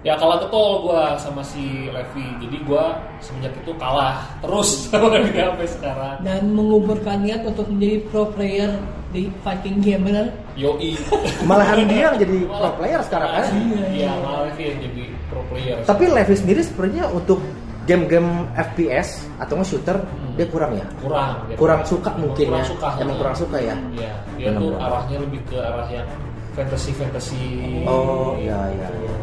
ya 0.06 0.14
kalah 0.14 0.38
getol 0.38 0.86
gua 0.86 1.18
sama 1.18 1.42
si 1.42 1.90
Levi. 1.90 2.26
Jadi 2.42 2.56
gua 2.62 2.98
semenjak 3.18 3.54
itu 3.58 3.72
kalah 3.76 4.22
terus 4.44 4.68
sama 4.90 5.18
dia 5.30 5.50
sampai 5.50 5.68
sekarang. 5.68 6.16
Dan 6.22 6.42
menguburkan 6.54 7.22
niat 7.26 7.42
untuk 7.42 7.66
menjadi 7.70 7.96
pro 8.10 8.30
player 8.30 8.70
di 9.08 9.32
fighting 9.40 9.80
game 9.80 10.04
benar? 10.04 10.28
yoi. 10.54 10.92
Malahan 11.48 11.88
dia 11.88 12.12
yang 12.12 12.16
jadi 12.20 12.36
pro 12.44 12.70
player 12.76 13.00
sekarang 13.08 13.30
kan? 13.40 13.46
Iya, 13.88 14.12
malah 14.20 14.40
Levi 14.52 14.62
yang 14.68 14.78
jadi 14.84 15.04
pro 15.32 15.40
player. 15.48 15.76
tapi 15.88 16.04
Levi 16.12 16.34
sendiri 16.36 16.60
sebenarnya 16.60 17.04
untuk 17.08 17.40
game-game 17.88 18.52
FPS 18.52 19.24
atau 19.40 19.56
nggak 19.56 19.68
shooter 19.72 19.96
dia 20.36 20.44
kurang 20.52 20.76
ya? 20.76 20.84
Kurang, 21.00 21.40
dia 21.48 21.56
kurang 21.56 21.80
suka 21.88 22.12
mungkin 22.20 22.52
kurang 22.52 22.60
ya? 22.60 22.68
suka. 22.68 22.88
emang 23.00 23.16
kurang 23.16 23.36
suka 23.40 23.56
ya? 23.64 23.76
Iya, 23.96 24.12
dia 24.36 24.50
tuh 24.52 24.76
arahnya 24.76 25.16
lebih 25.24 25.40
ke 25.48 25.56
arah 25.56 25.88
yang 25.88 26.08
fantasy 26.52 26.92
fantasy. 26.92 27.42
oh 27.88 28.36
iya 28.36 28.60
iya 28.76 28.88
iya 28.92 29.14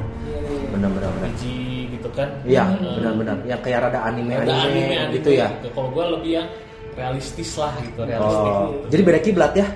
benar-benar 0.76 1.10
benar. 1.12 1.30
RPG 1.30 1.44
gitu 1.92 2.10
kan. 2.12 2.30
iya 2.44 2.64
Hmm. 2.66 2.96
benar-benar 2.96 3.36
yang 3.44 3.60
kayak 3.60 3.80
rada 3.84 4.00
anime 4.04 4.34
Ada 4.34 4.44
anime, 4.44 4.60
anime, 4.62 4.96
anime 4.98 5.16
gitu 5.16 5.30
ya 5.32 5.48
Kalau 5.66 5.90
gua 5.90 6.06
lebih 6.14 6.32
yang 6.36 6.48
realistis 6.94 7.50
lah 7.56 7.74
gitu, 7.78 8.02
realistik. 8.02 8.52
oh 8.52 8.68
jadi 8.88 9.02
beda 9.04 9.20
kiblat 9.22 9.52
ya 9.54 9.68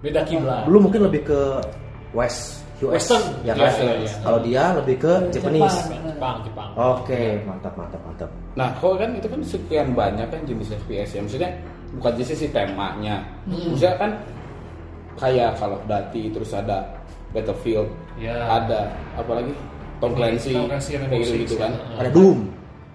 Beda 0.00 0.20
kiblat. 0.24 0.62
dulu 0.64 0.78
mungkin 0.82 1.00
lebih 1.04 1.22
ke 1.24 1.40
West 2.10 2.58
US 2.80 3.06
Western. 3.06 3.24
ya 3.42 3.52
Iya, 3.52 3.68
kan 3.68 3.72
iya, 3.78 3.94
iya. 3.98 4.12
kalau 4.20 4.38
dia 4.40 4.62
lebih 4.74 4.96
ke 4.98 5.12
Japanese 5.30 5.76
Jepang. 5.84 6.02
Jepang, 6.06 6.36
Jepang. 6.42 6.68
oke 6.74 7.20
mantap 7.44 7.74
mantap 7.74 8.00
mantap 8.02 8.30
Nah, 8.50 8.68
kalau 8.76 8.96
kan 8.96 9.14
itu 9.14 9.26
kan 9.26 9.40
sekian 9.42 9.88
banyak 9.92 10.26
kan 10.26 10.40
jenis 10.42 10.74
FPS 10.74 11.14
ya. 11.14 11.20
Maksudnya 11.22 11.50
bukan 11.94 12.12
jenis 12.14 12.34
sih 12.36 12.50
temanya. 12.50 13.22
Maksudnya 13.46 13.94
kan 13.94 14.10
kayak 15.16 15.54
Call 15.54 15.72
of 15.72 15.84
Duty 15.84 16.22
terus 16.30 16.50
ada 16.50 16.82
Battlefield, 17.30 17.86
Ya. 18.16 18.34
ada 18.50 18.90
apa 19.14 19.32
lagi? 19.32 19.54
Tom 20.00 20.12
Clancy, 20.16 20.52
Tom 20.56 20.66
Clancy, 20.66 20.90
kayak 20.96 21.12
gitu, 21.20 21.34
gitu 21.44 21.54
kan. 21.60 21.72
ya. 21.76 22.00
ada 22.00 22.10
Doom 22.10 22.38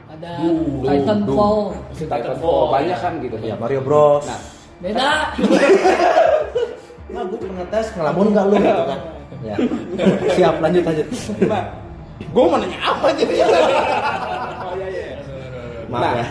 Ada 0.05 0.29
Doom, 0.41 0.57
Titanfall. 0.81 1.57
Titanfall, 1.93 2.61
banyak 2.73 2.97
ya. 2.97 3.03
kan 3.03 3.13
gitu. 3.21 3.35
ya 3.39 3.55
Mario 3.55 3.81
Bros 3.85 4.25
Nah, 4.25 4.41
Beda. 4.75 5.09
nah 7.15 7.21
gue 7.21 7.37
cuma 7.37 7.53
ngetes 7.63 7.87
ngelamun 7.95 8.27
nggak 8.33 8.45
lu 8.49 8.55
gitu 8.59 8.83
kan 8.89 8.99
ya 9.45 9.55
siap 10.35 10.55
lanjut 10.59 10.83
lanjut 10.83 11.07
nah, 11.47 11.63
gue 12.19 12.43
mau 12.43 12.57
nanya 12.59 12.79
apa 12.81 13.07
jadi? 13.13 13.33
oh 13.45 14.73
iya 14.75 14.87
iya. 14.89 15.15
maaf 15.87 16.01
Nah, 16.01 16.11
ya 16.17 16.27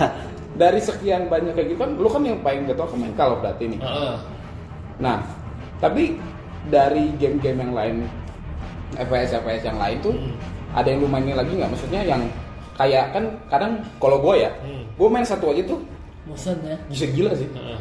dari 0.54 0.78
sekian 0.78 1.26
banyak 1.26 1.54
kayak 1.58 1.66
gitu 1.74 1.78
kan, 1.82 1.90
lu 1.98 2.06
kan 2.06 2.22
yang 2.22 2.38
paling 2.42 2.66
gak 2.70 2.78
tau 2.78 2.86
Call 3.18 3.34
of 3.34 3.42
Duty 3.42 3.74
nih. 3.74 3.80
Heeh. 3.82 4.14
Nah, 5.02 5.18
tapi 5.82 6.14
dari 6.70 7.10
game-game 7.18 7.58
yang 7.58 7.72
lain, 7.74 7.96
FPS 8.94 9.34
FPS 9.42 9.62
yang 9.66 9.78
lain 9.82 9.98
tuh, 9.98 10.14
Hmm. 10.14 10.30
Ada 10.74 10.86
yang 10.86 11.00
lu 11.00 11.08
mainin 11.08 11.34
lagi 11.34 11.54
nggak? 11.54 11.70
Maksudnya 11.70 12.02
yang 12.02 12.22
kayak 12.74 13.14
kan 13.14 13.24
kadang 13.48 13.72
kalau 13.96 14.18
gue 14.18 14.42
ya, 14.42 14.50
Hmm. 14.60 14.82
gue 14.90 15.08
main 15.08 15.22
satu 15.22 15.48
aja 15.48 15.62
tuh 15.64 15.78
Bosan 16.24 16.58
ya. 16.60 16.74
bisa 16.88 17.06
gila 17.06 17.30
sih. 17.32 17.46
Heeh. 17.46 17.78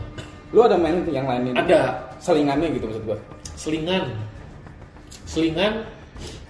Lu 0.53 0.61
ada 0.61 0.77
main 0.77 1.01
yang 1.07 1.25
lain 1.25 1.49
ini? 1.49 1.57
Ada. 1.57 1.97
Selingannya 2.19 2.69
gitu 2.71 2.85
maksud 2.87 3.03
gue. 3.03 3.17
selingan 3.53 4.09
selingan 5.25 5.85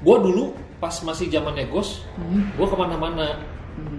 gue 0.02 0.18
dulu 0.20 0.52
pas 0.78 0.92
masih 1.02 1.28
zamannya 1.30 1.68
Ghost 1.68 2.04
Hmm. 2.16 2.48
gue 2.54 2.64
ke 2.64 2.76
mana-mana 2.76 3.40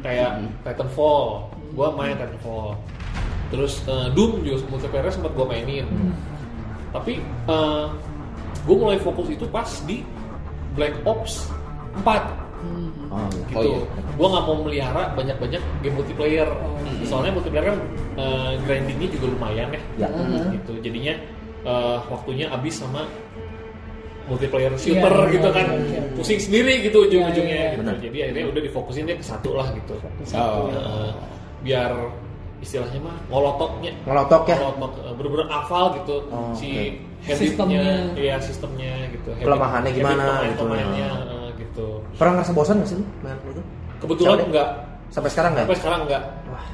kayak 0.01 0.41
Titanfall 0.63 1.49
gue 1.73 1.89
main 1.93 2.15
Titanfall 2.15 2.77
terus 3.49 3.81
eh, 3.87 4.09
Doom 4.13 4.41
juga 4.41 4.61
multiplayer 4.69 5.09
sempat 5.09 5.33
gue 5.33 5.47
mainin 5.47 5.87
tapi 6.91 7.21
gue 8.61 8.77
mulai 8.77 8.99
fokus 8.99 9.29
itu 9.29 9.45
pas 9.47 9.69
di 9.85 10.01
Black 10.73 10.97
Ops 11.05 11.49
4 12.01 12.43
Oh, 13.15 13.29
gitu. 13.47 13.55
Oh, 13.55 13.63
iya. 13.63 13.79
Gue 14.17 14.27
nggak 14.27 14.45
mau 14.45 14.57
melihara 14.59 15.03
banyak-banyak 15.13 15.63
game 15.85 15.95
multiplayer. 15.95 16.49
Soalnya 17.05 17.31
multiplayer 17.31 17.67
kan 17.71 17.79
eh, 18.17 18.53
grindingnya 18.65 19.09
juga 19.13 19.27
lumayan 19.31 19.69
ya. 19.71 19.81
Ya. 20.01 20.09
Mhm. 20.11 20.59
Gitu. 20.59 20.73
Jadinya 20.83 21.15
eh, 21.63 21.99
waktunya 22.09 22.49
habis 22.49 22.75
sama 22.75 23.05
multiplayer 24.25 24.73
shooter 24.75 25.13
Iya, 25.13 25.33
gitu 25.37 25.49
iya, 25.49 25.57
kan. 25.61 25.67
iya, 25.69 25.85
iya. 25.85 26.01
Pusing 26.17 26.41
sendiri 26.41 26.73
gitu 26.81 27.05
ujung-ujungnya 27.05 27.45
Iya, 27.53 27.61
iya, 27.61 27.73
gitu. 27.77 27.81
benar. 27.85 27.97
Jadi 28.01 28.17
akhirnya 28.25 28.45
udah 28.49 28.63
difokusin 28.65 29.03
deh 29.05 29.17
ke 29.21 29.25
satu 29.25 29.51
lah 29.53 29.69
gitu. 29.77 29.95
Oh. 30.35 30.73
Eh, 30.73 31.11
biar 31.61 31.91
istilahnya 32.59 32.97
mah 33.05 33.17
ngolotoknya 33.29 33.93
Ngelotok 34.09 34.43
ya. 34.49 34.57
ngolotok 34.57 34.93
bener-bener 35.21 35.49
hafal 35.53 35.85
gitu 36.01 36.17
Oh, 36.33 36.57
si 36.57 36.97
habitnya, 37.21 37.37
Sistemnya. 37.37 37.83
iya 38.17 38.37
sistemnya 38.41 38.93
gitu. 39.13 39.29
Kelemahannya 39.37 39.93
gimana 39.93 40.25
pemain- 40.41 40.49
gitu. 40.57 40.65
Eh, 41.75 41.77
gitu. 41.77 41.87
Pernah 42.15 42.33
ngerasa 42.39 42.53
bosan 42.55 42.81
gak 42.81 42.89
sih 42.89 42.97
lu 42.97 43.05
main 43.21 43.39
itu? 43.51 43.63
Kebetulan 43.99 44.39
Sampai- 44.39 44.49
enggak 44.51 44.69
Sampai 45.15 45.31
sekarang 45.31 45.51
nggak? 45.55 45.65
Sampai 45.71 45.79
sekarang 45.79 46.01
enggak. 46.11 46.23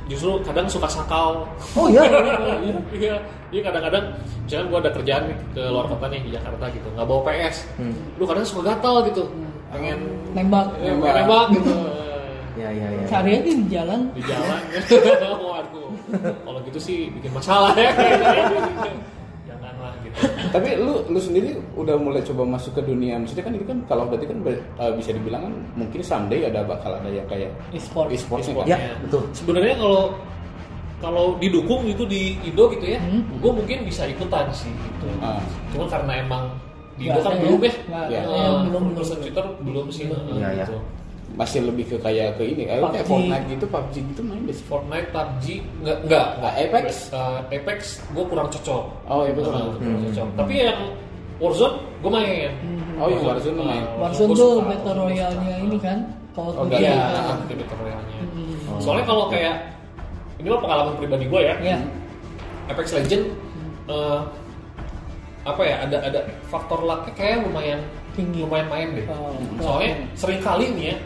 Justru 0.08 0.30
kadang 0.40 0.64
suka 0.64 0.88
sakau. 0.88 1.44
Oh 1.76 1.86
iya. 1.92 2.00
Iya, 2.96 3.14
iya 3.52 3.60
kadang-kadang 3.60 4.16
misalkan 4.48 4.66
gua 4.72 4.78
ada 4.80 4.90
kerjaan 4.96 5.24
ke 5.52 5.62
luar 5.68 5.84
kota 5.92 6.08
nih 6.08 6.20
di 6.24 6.30
Jakarta 6.32 6.64
gitu, 6.72 6.88
nggak 6.96 7.04
bawa 7.04 7.20
PS. 7.28 7.56
Hmm. 7.76 7.92
Lu 8.16 8.24
kadang 8.24 8.44
suka 8.48 8.72
gatal 8.72 9.04
gitu. 9.12 9.28
Pengen 9.68 9.98
Nembak. 10.32 10.72
ya, 10.80 10.96
pengen 10.96 11.14
nembak 11.20 11.46
gitu. 11.52 11.72
Ya 12.56 12.68
ya 12.72 12.86
ya. 12.96 13.04
Cari 13.12 13.30
aja 13.36 13.44
di 13.44 13.66
jalan. 13.68 14.00
di 14.16 14.22
jalan. 14.24 14.60
Waduh. 15.52 15.88
Kalau 16.48 16.60
gitu 16.64 16.80
sih 16.80 17.12
bikin 17.20 17.32
masalah 17.36 17.76
ya. 17.76 17.92
Gitu. 20.10 20.26
Tapi 20.50 20.68
lu 20.74 21.06
lu 21.06 21.18
sendiri 21.18 21.48
udah 21.72 21.94
mulai 21.94 22.18
coba 22.20 22.42
masuk 22.44 22.74
ke 22.74 22.82
dunia 22.82 23.14
maksudnya 23.14 23.44
kan 23.44 23.54
itu 23.54 23.62
kan 23.62 23.78
kalau 23.86 24.04
berarti 24.04 24.26
kan 24.26 24.38
ber- 24.42 24.58
eh, 24.58 24.92
bisa 24.92 25.10
dibilang 25.10 25.46
kan 25.46 25.54
mungkin 25.76 26.00
someday 26.00 26.44
ada 26.44 26.60
bakal 26.62 26.92
ada 26.92 27.06
yang 27.06 27.26
kayak 27.26 27.54
E-sport. 27.70 28.10
e-sport 28.10 28.40
E-sport. 28.40 28.66
kan. 28.66 28.74
Ya, 28.74 28.98
betul. 28.98 29.22
Sebenarnya 29.30 29.78
kalau 29.78 30.02
kalau 30.98 31.26
didukung 31.38 31.86
itu 31.86 32.04
di 32.04 32.36
Indo 32.42 32.68
gitu 32.68 32.84
ya, 32.84 33.00
Hmm. 33.00 33.24
gue 33.32 33.52
mungkin 33.54 33.88
bisa 33.88 34.04
ikutan 34.04 34.50
sih 34.52 34.68
gitu. 34.68 35.06
Ah. 35.18 35.40
Cuma 35.72 35.88
karena 35.88 36.12
emang 36.20 36.44
di 36.98 37.08
Indo 37.08 37.20
kan 37.22 37.32
belum 37.38 37.60
ya, 37.62 37.72
Ya. 37.88 38.20
ada 38.20 38.36
yang 38.36 38.56
belum 38.68 38.82
belum 38.92 39.06
Twitter 39.16 39.46
belum 39.62 39.86
sih 39.88 40.04
Iya, 40.10 40.48
iya. 40.52 40.66
Masih 41.30 41.62
lebih 41.62 41.86
ke 41.86 41.96
kayak 41.96 42.36
ke 42.36 42.42
ini 42.44 42.66
kayak 42.66 42.80
kayak 42.82 43.00
PUBG. 43.00 43.08
Fortnite 43.08 43.44
gitu, 43.48 43.64
PUBG 43.66 43.94
gitu 44.06 44.20
main 44.22 44.42
deh. 44.44 44.56
Fortnite, 44.60 45.08
PUBG, 45.08 45.44
enggak 45.80 45.96
enggak, 46.04 46.26
Nggak, 46.36 46.52
Apex? 46.58 46.86
Eh, 47.08 47.38
Apex 47.54 47.80
gue 48.10 48.24
kurang 48.26 48.48
cocok. 48.48 48.84
Oh, 49.06 49.22
Apex 49.22 49.38
Eh, 49.38 49.44
kurang 49.44 49.62
kurang 49.72 49.78
cocok. 49.96 50.10
cocok. 50.10 50.28
Tapi 50.36 50.54
yang 50.58 50.78
Warzone 51.38 51.76
gue 51.98 52.10
main. 52.10 52.52
Oh, 52.98 53.06
yang 53.08 53.22
Warzone 53.22 53.54
lu 53.54 53.64
main. 53.64 53.80
Eh, 53.80 53.96
Warzone 53.96 54.30
tuh 54.30 54.36
suka. 54.36 54.68
Battle 54.68 54.94
Royale-nya 54.98 55.54
ini 55.60 55.78
kan. 55.78 55.98
Kalau 56.30 56.50
Oh, 56.52 56.64
Iya. 56.68 56.78
Iya, 56.78 56.98
kan. 57.24 57.36
itu 57.40 57.54
Battle 57.56 57.78
Royale-nya. 57.80 58.20
Hmm. 58.28 58.78
Soalnya 58.78 59.04
kalau 59.04 59.24
kayak 59.28 59.54
ini 60.36 60.46
mah 60.46 60.60
pengalaman 60.60 60.94
pribadi 60.94 61.24
gue 61.24 61.40
ya. 61.40 61.54
Ya. 61.60 61.78
Apex 62.66 62.86
Legend 62.92 63.24
eh, 63.86 64.20
apa 65.40 65.62
ya 65.64 65.76
ada 65.82 65.96
ada 66.04 66.20
faktor 66.46 66.84
lucknya 66.84 67.12
kayak 67.16 67.42
lumayan 67.42 67.80
Tinggi. 68.12 68.44
lumayan 68.44 68.68
main 68.68 68.88
deh. 68.92 69.06
Oh, 69.08 69.32
Soalnya 69.58 69.96
sering 70.12 70.38
kali 70.38 70.68
nih 70.70 70.84
ya 70.92 70.96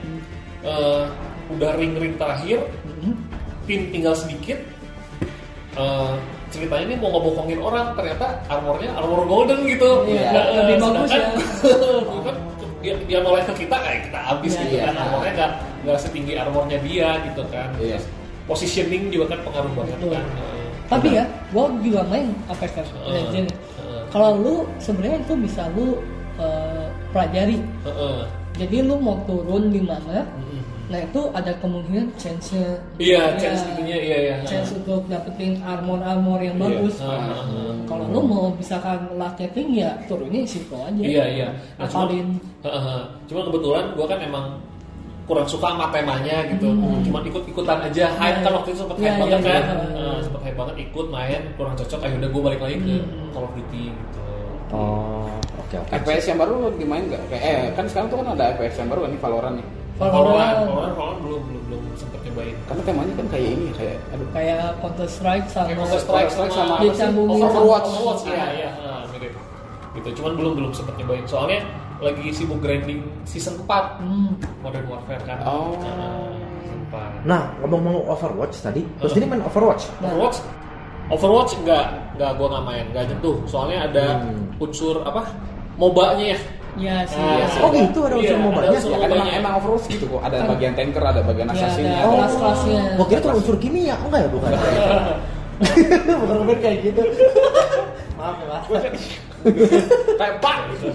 eh, 0.65 1.05
udah 1.51 1.71
ring-ring 1.75 2.17
terakhir 2.17 2.65
Hmm. 2.85 3.15
tim 3.65 3.91
tinggal 3.91 4.13
sedikit 4.13 4.59
eh, 5.75 6.13
ceritanya 6.49 6.85
ini 6.87 6.97
mau 6.97 7.11
ngebohongin 7.11 7.59
orang 7.59 7.93
ternyata 7.93 8.41
armornya 8.47 8.91
armor 8.93 9.25
golden 9.25 9.61
gitu 9.65 10.07
Iya, 10.07 10.31
Nah, 10.31 10.45
lebih 10.57 10.77
bagus 10.81 11.11
ya. 11.11 11.27
kan 12.27 12.37
dia, 12.79 12.95
dia 13.03 13.19
noleh 13.21 13.43
ke 13.43 13.55
kita 13.59 13.77
kayak 13.77 14.01
kita 14.07 14.21
habis 14.21 14.53
Iya, 14.53 14.61
gitu 14.63 14.75
iya. 14.75 14.85
kan 14.85 14.95
armornya 14.99 15.33
nggak 15.35 15.51
nggak 15.83 15.99
setinggi 15.99 16.33
armornya 16.35 16.79
dia 16.81 17.09
gitu 17.23 17.43
kan 17.49 17.69
Iya. 17.77 17.99
positioning 18.45 19.09
juga 19.09 19.33
kan 19.33 19.41
pengaruh 19.43 19.73
banget 19.75 19.99
Betul. 19.99 20.13
kan 20.13 20.25
Eh, 20.25 20.63
Tapi 20.85 21.09
ya, 21.11 21.25
gua 21.49 21.73
juga 21.81 22.05
main 22.05 22.29
Apex. 22.47 22.77
Legends. 23.03 23.57
Heeh. 23.81 24.03
Kalau 24.13 24.37
lu 24.37 24.55
sebenarnya 24.77 25.17
itu 25.19 25.35
bisa 25.35 25.65
lu 25.73 25.97
eh, 26.37 26.87
pelajari. 27.09 27.57
Heeh. 27.83 28.21
Jadi 28.55 28.87
lu 28.87 28.95
mau 28.97 29.19
turun 29.27 29.75
di 29.75 29.83
mana, 29.83 30.23
Mm-mm. 30.31 30.63
nah 30.87 31.03
itu 31.03 31.21
ada 31.35 31.51
kemungkinan. 31.59 32.07
Iya, 32.15 32.55
Ya, 33.03 33.23
chance 33.35 33.67
itunya 33.67 33.99
iya 33.99 34.19
iya. 34.31 34.35
Chance 34.47 34.79
untuk 34.79 35.11
dapetin 35.11 35.59
armor-armor 35.59 36.39
yang 36.39 36.55
Iya. 36.55 36.63
bagus. 36.63 37.03
Heeh, 37.03 37.19
heeh. 37.19 37.73
Kalau 37.85 38.05
lu 38.09 38.21
mau 38.23 38.45
misalkan 38.55 39.11
tinggi 39.51 39.83
ya 39.83 39.99
turunnya 40.07 40.47
situ 40.47 40.71
aja. 40.71 41.03
Iya 41.03 41.25
iya. 41.27 41.49
Nah, 41.77 41.87
cuma, 41.91 42.07
Apalin. 42.07 42.29
Heeh. 42.63 43.01
cuma 43.27 43.41
kebetulan 43.43 43.85
gua 43.99 44.07
kan 44.07 44.21
emang 44.23 44.47
kurang 45.25 45.49
suka 45.49 45.73
sama 45.73 45.89
temanya 45.91 46.47
gitu. 46.47 46.69
Cuma 47.03 47.19
ikut-ikutan 47.25 47.79
aja. 47.81 48.07
Hype 48.15 48.39
kan 48.45 48.53
waktu 48.55 48.71
itu 48.71 48.79
sempet 48.79 48.97
Iya, 49.03 49.03
hype 49.03 49.17
iya, 49.19 49.23
banget 49.25 49.41
iya. 49.43 49.51
kan. 49.51 49.65
Eh, 49.99 50.19
sempet 50.23 50.41
hype 50.47 50.59
banget 50.61 50.75
ikut 50.79 51.07
main 51.11 51.41
kurang 51.59 51.75
cocok. 51.75 51.99
Ayo 52.07 52.15
udah 52.23 52.29
gua 52.31 52.43
balik 52.47 52.61
lagi 52.63 52.77
ke 52.79 52.95
Call 53.35 53.45
of 53.45 53.53
Duty 53.59 53.85
gitu. 53.91 54.21
Oh, 54.71 55.27
oke. 55.81 55.91
FPS 55.97 56.25
yang 56.29 56.39
baru 56.39 56.53
lu 56.57 56.69
dimain 56.77 57.05
nggak? 57.07 57.23
Kayak 57.27 57.43
eh 57.43 57.59
kan 57.73 57.85
sekarang 57.89 58.07
tuh 58.07 58.17
kan 58.21 58.29
ada 58.33 58.45
FPS 58.55 58.77
yang 58.79 58.89
baru 58.89 59.01
kan 59.03 59.11
nih 59.11 59.21
Valorant 59.21 59.55
nih. 59.57 59.67
Valorant, 59.95 60.15
Valorant. 60.15 60.55
Valorant, 60.59 60.95
Valorant 60.95 61.19
belum 61.23 61.43
belum 61.47 61.63
belum 61.71 61.83
sempet 61.95 62.21
nyobain. 62.27 62.55
Karena 62.67 62.83
temanya 62.83 63.13
kan 63.15 63.27
kayak 63.31 63.49
ini 63.49 63.67
kayak 63.73 63.97
aduh. 64.11 64.29
Kayak 64.31 64.63
Counter 64.79 65.09
Strike 65.09 65.47
sama 65.49 65.67
Counter 65.71 66.01
Strike 66.03 66.29
Counter-Strike 66.35 66.53
sama, 66.53 66.55
sama 66.55 66.75
apa 66.75 66.83
apa 66.83 66.95
sih? 66.95 66.99
sih? 66.99 67.09
Overwatch. 67.15 67.45
Overwatch. 67.47 67.89
Overwatch 67.89 68.23
iya 68.27 68.45
iya 68.53 68.71
ah, 68.83 69.03
mirip. 69.11 69.33
Gitu. 69.95 70.09
Cuman 70.19 70.33
belum 70.35 70.53
belum 70.59 70.71
sempet 70.75 70.95
nyobain. 70.99 71.25
Soalnya 71.25 71.59
lagi 72.03 72.27
sibuk 72.35 72.59
grinding 72.59 73.01
season 73.23 73.55
4 73.63 74.03
Hmm. 74.03 74.35
Modern 74.61 74.87
Warfare 74.91 75.23
kan. 75.23 75.39
Oh. 75.47 75.79
Ah, 75.79 76.27
season 76.61 76.81
4. 76.91 77.23
Nah, 77.25 77.43
ngomong-ngomong 77.63 78.05
Overwatch 78.11 78.59
tadi, 78.61 78.83
terus 78.99 79.15
ini 79.15 79.25
main 79.25 79.41
Overwatch. 79.41 79.87
Overwatch 80.03 80.39
Overwatch 81.05 81.53
enggak 81.61 81.93
enggak 82.17 82.33
gua 82.41 82.49
nggak 82.49 82.65
main 82.65 82.85
enggak 82.89 83.05
nyentuh 83.13 83.37
soalnya 83.45 83.85
ada 83.85 84.25
Hmm. 84.25 84.57
unsur 84.57 85.05
apa 85.05 85.29
mobanya 85.77 86.37
ya 86.37 86.41
Ya 86.75 87.07
sih. 87.07 87.15
Ah, 87.23 87.39
ya. 87.39 87.47
Oh 87.63 87.71
gitu 87.71 88.03
ada 88.03 88.19
unsur 88.19 88.35
Iya, 88.35 88.43
mobanya. 88.43 88.75
Ya 88.75 88.99
kan 88.99 89.09
emang, 89.15 89.31
emang 89.31 89.53
Overwatch 89.63 89.87
gitu 89.87 90.11
kok. 90.11 90.27
Ada 90.27 90.43
bagian 90.43 90.75
tanker, 90.75 91.03
ada 91.07 91.23
bagian 91.23 91.47
Ya, 91.47 91.55
assassin 91.55 91.87
ada 91.87 92.03
ada. 92.03 92.11
kelas-kelasnya. 92.19 92.83
Gua 92.99 93.07
kira 93.07 93.21
itu 93.23 93.29
unsur 93.31 93.57
kimia, 93.63 93.95
enggak 94.03 94.21
ya 94.27 94.29
bukan? 94.35 94.51
bukan 96.19 96.37
bukan 96.43 96.59
kayak 96.59 96.79
gitu. 96.83 97.03
Maaf 98.19 98.37
ya, 98.43 98.47
Mas. 98.51 98.67
kayak 100.19 100.35
pak 100.41 100.57
gitu. 100.73 100.89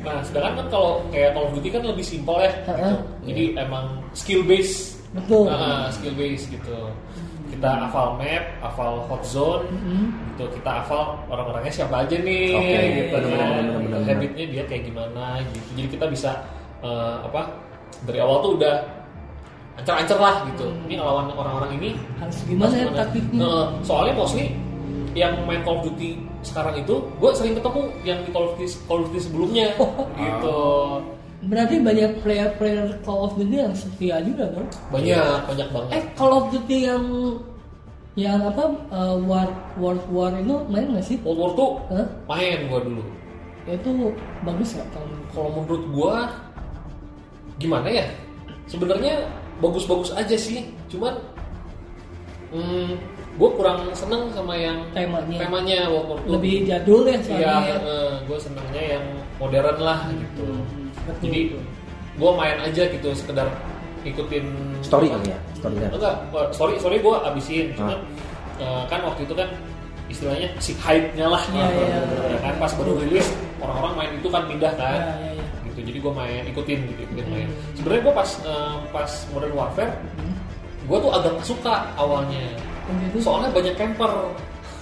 nah 0.00 0.22
sedangkan 0.22 0.52
kan 0.54 0.66
kalau 0.70 1.02
kayak 1.10 1.34
Call 1.34 1.44
of 1.44 1.52
Duty 1.58 1.68
kan 1.68 1.82
lebih 1.82 2.04
simpel 2.06 2.36
ya 2.40 2.50
gitu. 2.62 2.94
Jadi 3.26 3.42
emang 3.58 3.84
skill 4.14 4.40
base 4.46 4.96
Betul. 5.12 5.48
Nah, 5.48 5.88
skill 5.90 6.14
base 6.14 6.44
gitu 6.46 6.76
kita 7.56 7.70
hafal 7.88 8.20
map, 8.20 8.44
hafal 8.60 8.92
hot 9.08 9.22
zone, 9.24 9.64
Mhm. 9.72 10.36
gitu 10.36 10.44
kita 10.60 10.84
hafal 10.84 11.16
orang-orangnya 11.32 11.72
siapa 11.72 12.04
aja 12.04 12.16
nih, 12.20 12.52
Oke, 12.52 12.78
gitu 13.00 13.16
bener, 13.16 13.32
bener, 13.32 13.78
bener, 13.80 14.00
habitnya 14.04 14.44
dia 14.44 14.62
kayak 14.68 14.82
gimana, 14.84 15.40
gitu. 15.48 15.68
Jadi 15.80 15.88
kita 15.96 16.06
bisa 16.12 16.30
eh, 16.84 17.16
apa 17.24 17.48
dari 18.04 18.20
awal 18.20 18.44
tuh 18.44 18.60
udah 18.60 18.84
ancer-ancer 19.80 20.20
lah 20.20 20.44
gitu. 20.52 20.68
Ini 20.84 21.00
ngelawan 21.00 21.32
orang-orang 21.32 21.80
ini 21.80 21.90
Harus 22.20 22.44
gimana 22.44 22.74
ya 22.76 22.88
taktiknya? 22.92 23.40
Nah, 23.40 23.64
soalnya 23.80 24.12
mostly 24.12 24.52
yang 25.16 25.32
main 25.48 25.64
Call 25.64 25.80
of 25.80 25.88
Duty 25.88 26.20
sekarang 26.44 26.76
itu, 26.76 27.00
gue 27.16 27.30
sering 27.32 27.56
ketemu 27.56 27.80
yang 28.04 28.20
di 28.22 28.30
Call 28.30 28.52
of 28.52 28.60
Duty, 28.60 28.68
Call 28.84 29.00
of 29.00 29.08
Duty 29.08 29.20
sebelumnya, 29.24 29.72
gitu. 30.20 30.60
Berarti 31.46 31.78
banyak 31.78 32.10
player-player 32.20 32.98
Call 33.00 33.20
of 33.22 33.34
Duty 33.34 33.56
yang 33.56 33.70
setia 33.72 34.18
juga 34.20 34.50
dong. 34.50 34.66
Banyak, 34.90 35.46
banyak 35.46 35.68
banget. 35.70 35.90
Eh 35.94 36.04
Call 36.12 36.32
of 36.32 36.50
Duty 36.50 36.78
yang 36.84 37.04
yang 38.16 38.40
apa 38.42 38.64
War 39.22 39.44
World 39.76 40.04
War 40.08 40.32
itu 40.34 40.56
main 40.66 40.88
nggak 40.88 41.04
sih? 41.04 41.20
World 41.20 41.38
War 41.38 41.52
II 41.52 41.70
Hah? 41.92 42.06
main 42.26 42.58
gue 42.64 42.80
dulu. 42.82 43.02
Itu 43.66 43.90
bagus 44.42 44.68
nggak 44.72 44.88
kalau 44.90 45.08
Kalau 45.30 45.50
menurut 45.52 45.84
gue, 45.86 46.14
gimana 47.58 47.88
ya? 47.88 48.06
Sebenarnya 48.66 49.28
bagus-bagus 49.58 50.10
aja 50.12 50.34
sih, 50.34 50.64
cuman 50.88 51.14
hmm, 52.50 52.90
gue 53.36 53.50
kurang 53.52 53.84
seneng 53.92 54.32
sama 54.32 54.56
yang 54.56 54.80
temanya? 54.90 55.38
temanya 55.38 55.78
World 55.86 56.08
War 56.08 56.18
II. 56.18 56.30
Lebih 56.40 56.54
jadul 56.64 57.00
ya 57.04 57.12
Iya, 57.12 57.22
soalnya. 57.22 57.60
ya. 57.60 57.78
gue 58.24 58.38
senengnya 58.40 58.82
yang 58.96 59.04
modern 59.36 59.78
lah 59.78 59.98
gitu. 60.08 60.46
Hmm, 60.48 60.85
betul, 61.06 61.22
Jadi 61.30 61.40
gue 62.16 62.30
main 62.32 62.56
aja 62.60 62.82
gitu 62.88 63.08
sekedar 63.12 63.48
ikutin 64.06 64.46
Story 64.86 65.10
kali 65.10 65.34
ya, 65.34 65.38
storynya. 65.58 65.88
Enggak, 65.90 66.14
eh, 66.30 66.48
sorry 66.54 66.74
sorry 66.78 66.96
gue 67.02 67.14
abisin. 67.26 67.74
Ah. 67.74 67.76
Cuman 67.78 67.98
eh, 68.62 68.82
kan 68.86 69.00
waktu 69.02 69.26
itu 69.26 69.34
kan 69.34 69.48
istilahnya 70.06 70.48
si 70.62 70.72
hype-nya 70.78 71.26
lah. 71.26 71.42
Iya, 71.50 71.66
iya. 71.66 71.98
Ya 72.30 72.38
kan 72.38 72.54
pas 72.62 72.70
baru 72.78 73.02
rilis 73.02 73.26
orang-orang 73.58 73.92
main 73.98 74.10
itu 74.20 74.28
kan 74.30 74.42
pindah 74.46 74.72
kan 74.78 75.00
Ya, 75.00 75.14
ya, 75.18 75.30
ya. 75.34 75.44
gitu 75.72 75.80
jadi 75.92 75.98
gue 75.98 76.12
main 76.12 76.42
ikutin 76.46 76.78
gitu 76.92 77.00
ikutin 77.10 77.26
main 77.32 77.48
sebenarnya 77.74 78.02
gue 78.06 78.14
pas 78.14 78.30
eh, 78.46 78.76
pas 78.94 79.10
Modern 79.34 79.54
Warfare 79.56 79.92
gue 80.86 80.98
tuh 81.02 81.10
agak 81.10 81.34
suka 81.42 81.74
awalnya 81.98 82.46
soalnya 83.18 83.50
banyak 83.50 83.74
camper 83.74 84.12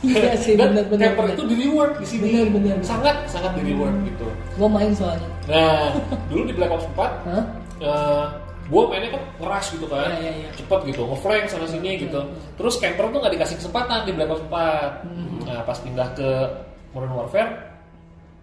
Iya 0.05 0.33
sih, 0.37 0.55
dan 0.55 0.77
benar, 0.77 1.17
camper 1.17 1.33
itu 1.33 1.43
di 1.45 1.57
reward 1.59 1.93
di 1.97 2.07
sini 2.07 2.29
Benar, 2.29 2.47
benar. 2.53 2.77
sangat 2.81 3.17
sangat 3.25 3.57
di 3.57 3.63
reward 3.67 3.97
gitu 4.05 4.27
Gue 4.55 4.69
main 4.69 4.93
soalnya. 4.93 5.29
nah 5.45 5.97
dulu 6.29 6.43
di 6.45 6.53
Black 6.53 6.71
Ops 6.71 6.87
4 6.93 7.01
Hah? 7.25 7.45
gue 8.65 8.83
mainnya 8.87 9.11
kan 9.11 9.23
ngeras 9.39 9.67
gitu 9.73 9.85
kan 9.85 10.09
Iya, 10.11 10.21
iya, 10.21 10.33
iya. 10.41 10.49
cepet 10.53 10.81
gitu 10.89 11.05
ngeflank 11.05 11.45
sana 11.47 11.65
sini 11.65 12.01
gitu 12.01 12.17
terus 12.55 12.77
camper 12.77 13.09
tuh 13.09 13.21
nggak 13.21 13.35
dikasih 13.35 13.57
kesempatan 13.61 14.05
di 14.05 14.13
Black 14.13 14.31
Ops 14.31 14.45
4 14.45 15.05
Hmm. 15.05 15.37
nah 15.45 15.61
pas 15.63 15.77
pindah 15.77 16.09
ke 16.13 16.29
Modern 16.91 17.13
Warfare 17.15 17.51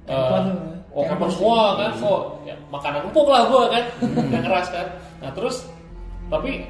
eh, 0.05 0.13
Camper. 0.13 0.43
oh 0.91 1.03
camper 1.05 1.29
semua 1.31 1.61
kan 1.73 1.91
oh 1.99 2.21
ya, 2.43 2.53
makanan 2.69 3.05
empuk 3.05 3.25
lah 3.25 3.45
gue 3.45 3.63
kan 3.67 3.83
yang 4.29 4.43
ngeras 4.43 4.67
kan 4.69 4.87
nah 5.17 5.31
terus 5.31 5.65
tapi 6.27 6.69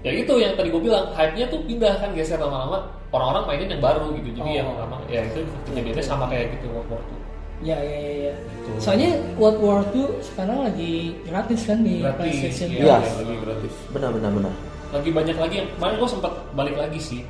ya 0.00 0.12
itu 0.14 0.32
yang 0.34 0.54
tadi 0.54 0.68
gue 0.68 0.80
bilang 0.80 1.10
hype-nya 1.10 1.44
tuh 1.46 1.60
pindah 1.64 1.98
kan 1.98 2.14
geser 2.14 2.38
lama-lama 2.38 2.86
orang-orang 3.10 3.44
mainin 3.44 3.68
yang 3.70 3.82
baru 3.82 4.06
gitu 4.14 4.28
jadi 4.32 4.48
Oh. 4.48 4.56
yang 4.56 4.68
lama 4.76 4.96
ya 5.06 5.20
itu 5.24 5.40
kejadiannya 5.66 6.04
sama 6.04 6.24
kayak 6.26 6.54
gitu 6.54 6.66
World 6.70 6.88
War 6.88 7.02
II 7.04 7.18
Ya, 7.60 7.76
ya, 7.76 7.92
ya, 7.92 8.12
ya. 8.24 8.34
Gitu. 8.56 8.70
Soalnya 8.80 9.10
World 9.36 9.60
War 9.60 9.84
2 9.84 10.00
sekarang 10.24 10.64
lagi 10.64 10.92
gratis 11.22 11.60
kan 11.62 11.84
di 11.84 12.00
gratis 12.00 12.16
PlayStation. 12.16 12.68
iya, 12.70 12.80
Iya. 12.80 12.96
iya, 12.96 13.12
lagi 13.20 13.34
gratis 13.38 13.72
benar 13.90 14.10
benar 14.10 14.30
benar 14.32 14.52
lagi 14.90 15.10
banyak 15.12 15.36
lagi 15.36 15.54
yang 15.56 15.68
kemarin 15.70 15.94
gue 15.94 16.08
sempat 16.08 16.32
balik 16.50 16.74
lagi 16.74 16.98
sih 16.98 17.20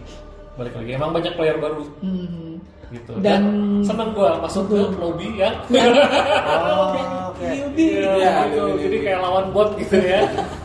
balik 0.54 0.70
lagi 0.72 0.90
emang 0.92 1.10
banyak 1.10 1.32
player 1.34 1.56
baru 1.56 1.82
Hmm. 1.98 2.62
gitu 2.90 3.12
Dan- 3.18 3.82
seneng 3.82 4.10
gue 4.12 4.30
masuk 4.38 4.64
ke 4.66 4.78
lobby 4.94 5.28
ya 5.34 5.50
oh, 5.66 6.94
oke 7.30 7.46
Yubi. 7.50 7.86
Iya, 7.98 8.32
gitu. 8.46 8.64
jadi 8.78 8.96
kayak 9.02 9.20
lawan 9.20 9.46
bot 9.50 9.74
gitu 9.76 9.96
ya 9.96 10.20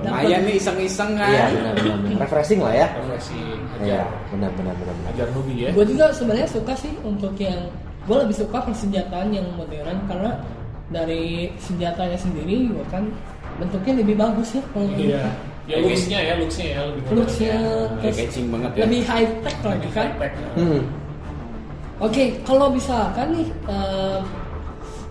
Lumayan 0.00 0.40
nih 0.48 0.54
iseng-iseng 0.56 1.10
kan. 1.18 1.28
iya 1.28 1.44
benar 1.52 1.74
benar 1.76 1.96
benar. 2.00 2.18
refreshing 2.24 2.60
lah 2.64 2.72
ya 2.72 2.86
refreshing 2.96 3.60
iya 3.84 4.02
benar 4.32 4.50
benar 4.56 4.74
benar 4.76 4.94
ajar 5.12 5.28
nubi 5.36 5.54
ya 5.64 5.70
Gue 5.76 5.84
juga 5.84 6.08
sebenarnya 6.14 6.48
suka 6.48 6.72
sih 6.76 6.92
untuk 7.04 7.34
yang 7.36 7.60
gue 8.08 8.16
lebih 8.16 8.36
suka 8.36 8.58
persenjataan 8.64 9.28
yang 9.30 9.46
modern 9.54 9.98
karena 10.08 10.32
dari 10.90 11.52
senjatanya 11.62 12.18
sendiri 12.18 12.66
juga 12.66 12.84
kan 12.98 13.04
bentuknya 13.60 14.02
lebih 14.02 14.14
bagus 14.18 14.48
ya 14.56 14.62
kalau 14.72 14.88
iya 14.96 15.24
ya 15.70 15.76
looksnya 15.78 16.18
ya 16.18 16.32
looksnya 16.40 16.66
ya 16.74 16.80
lebih 16.90 17.02
Looksnya 17.14 17.54
ya. 17.54 17.98
terus 18.02 18.16
catching 18.18 18.46
banget 18.50 18.70
ya. 18.74 18.80
lebih 18.88 19.00
high 19.06 19.28
tech 19.44 19.56
lagi 19.62 19.88
kan. 19.94 20.08
high-tech, 20.18 20.32
ya. 20.34 20.50
hmm. 20.58 20.82
Oke, 22.00 22.24
kalau 22.48 22.72
misalkan 22.72 23.28
nih 23.36 23.48
eh, 23.68 24.18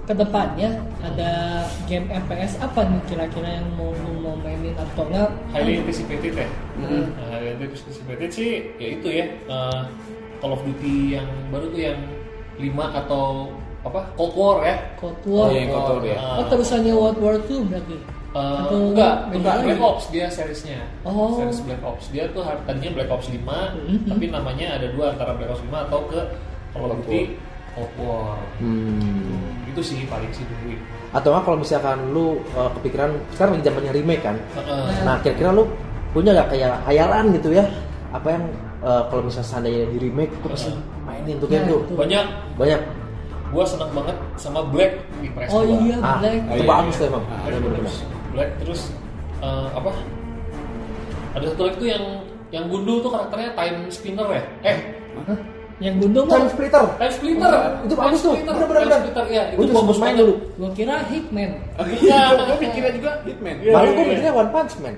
ke 0.09 0.17
depannya 0.17 0.73
ada 1.05 1.31
game 1.85 2.09
FPS 2.09 2.57
apa 2.57 2.81
nih 2.81 2.97
kira-kira 3.05 3.61
yang 3.61 3.67
mau 3.77 3.93
lu 3.93 4.17
mau 4.17 4.33
mainin 4.35 4.73
atau 4.73 5.05
enggak? 5.05 5.29
highly 5.53 5.77
anticipated 5.77 6.33
ya 6.35 6.49
Mm. 6.79 7.11
Nah, 7.13 7.27
highly 7.29 7.49
anticipated 7.61 8.29
sih 8.31 8.49
ya 8.79 8.97
itu 8.97 9.07
ya 9.11 9.25
eh, 9.45 9.81
Call 10.39 10.49
of 10.49 10.65
Duty 10.65 11.13
yang 11.13 11.29
baru 11.53 11.69
tuh 11.69 11.81
yang 11.83 11.99
5 12.57 12.65
atau 12.97 13.53
apa 13.79 14.09
Cold 14.15 14.33
War 14.33 14.57
ya 14.63 14.75
Cold 14.95 15.19
War. 15.23 15.45
Oh, 15.45 15.53
iya, 15.53 15.67
Cold 15.67 15.87
War 15.91 16.03
ya. 16.03 16.17
Oh, 16.17 16.45
terusannya 16.47 16.91
World 16.91 17.19
War 17.19 17.35
2 17.37 17.69
berarti. 17.69 17.95
Eh, 18.29 18.59
Atau 18.63 18.77
enggak, 18.91 19.13
enggak? 19.29 19.55
Black 19.61 19.81
Ops 19.81 20.05
dia 20.09 20.25
seriesnya. 20.27 20.85
Oh. 21.03 21.35
Series 21.35 21.61
Black 21.61 21.81
Ops. 21.81 22.05
Dia 22.09 22.29
tuh 22.31 22.45
tadinya 22.63 22.91
Black 22.95 23.09
Ops 23.09 23.27
5, 23.27 23.75
Mhm. 23.75 24.07
tapi 24.07 24.25
namanya 24.29 24.67
ada 24.77 24.87
dua 24.89 25.13
antara 25.13 25.35
Black 25.35 25.49
Ops 25.49 25.61
5 25.65 25.83
atau 25.85 25.99
ke 26.07 26.19
Call 26.71 26.87
of 26.87 26.99
Duty 27.03 27.21
Cold 27.73 27.93
War. 27.97 28.37
Hmm. 28.57 29.48
Itu 29.69 29.81
sih 29.85 30.03
paling 30.09 30.31
sih 30.33 30.43
dulu. 30.49 30.73
atau 31.09 31.29
nggak 31.33 31.43
kalau 31.45 31.57
misalkan 31.57 31.97
lu 32.13 32.37
uh, 32.53 32.69
kepikiran 32.77 33.09
sekarang 33.33 33.57
lagi 33.57 33.65
zamannya 33.65 33.91
remake 33.97 34.21
kan 34.21 34.35
Heeh. 34.57 34.85
nah 35.01 35.15
kira-kira 35.21 35.49
lu 35.49 35.65
punya 36.13 36.37
nggak 36.37 36.49
kayak 36.53 36.73
hayalan 36.85 37.25
gitu 37.33 37.49
ya 37.53 37.65
apa 38.13 38.27
yang 38.33 38.43
uh, 38.81 39.05
kalau 39.09 39.21
misalnya 39.25 39.49
seandainya 39.49 39.85
di 39.89 39.97
remake 40.05 40.33
tuh 40.41 40.49
pasti 40.53 40.69
mainin 41.05 41.35
tuh 41.41 41.47
game 41.49 41.65
Nah, 41.65 41.69
tuh 41.69 41.79
itu. 41.81 41.93
Banyak 41.97 42.25
banyak 42.57 42.81
gua 43.49 43.63
seneng 43.65 43.89
banget 43.97 44.17
sama 44.37 44.61
Black 44.69 44.93
di 45.21 45.27
PS2. 45.33 45.49
Oh 45.49 45.63
iya, 45.65 45.97
ah 46.05 46.21
Black. 46.21 46.41
itu 46.45 46.61
iya, 46.61 46.69
bagus 46.69 46.93
iya. 46.93 47.01
tuh 47.01 47.05
emang. 47.09 47.23
Black 48.33 48.49
terus 48.61 48.81
eh, 49.41 49.67
apa? 49.73 49.91
Ada 51.33 51.45
satu 51.53 51.61
lagi 51.65 51.77
tuh 51.81 51.89
yang 51.89 52.03
yang 52.49 52.65
gundul 52.69 53.01
tuh 53.01 53.09
karakternya 53.13 53.53
Time 53.57 53.77
Spinner 53.89 54.27
ya? 54.29 54.43
Eh, 54.65 54.77
Hah? 55.25 55.37
Yang 55.79 55.95
gundul 56.03 56.23
Time 56.27 56.43
mah 56.43 56.51
Splitter 56.51 56.83
Time 56.99 57.13
Splitter. 57.15 57.51
Itu 57.87 57.95
bagus 57.95 58.19
tuh. 58.19 58.33
Splitter. 58.35 58.53
Bener, 58.53 58.67
bener, 58.67 58.75
Time 58.75 58.83
bener. 58.85 58.99
Splitter, 58.99 59.25
ya. 59.31 59.43
Gua 59.49 59.63
Itu 59.63 59.73
bagus 59.73 59.97
main 59.97 60.15
dulu. 60.15 60.33
gua 60.59 60.69
kira 60.75 60.95
Hitman. 61.07 61.49
Iya, 61.79 62.19
gue 62.35 62.57
mikirnya 62.67 62.91
juga 62.93 63.11
Hitman. 63.23 63.55
Iya, 63.59 63.71
malah 63.71 63.87
gue 63.87 63.95
iya. 63.97 64.09
mikirnya 64.11 64.33
One 64.35 64.51
Punch 64.51 64.73
Man 64.79 64.95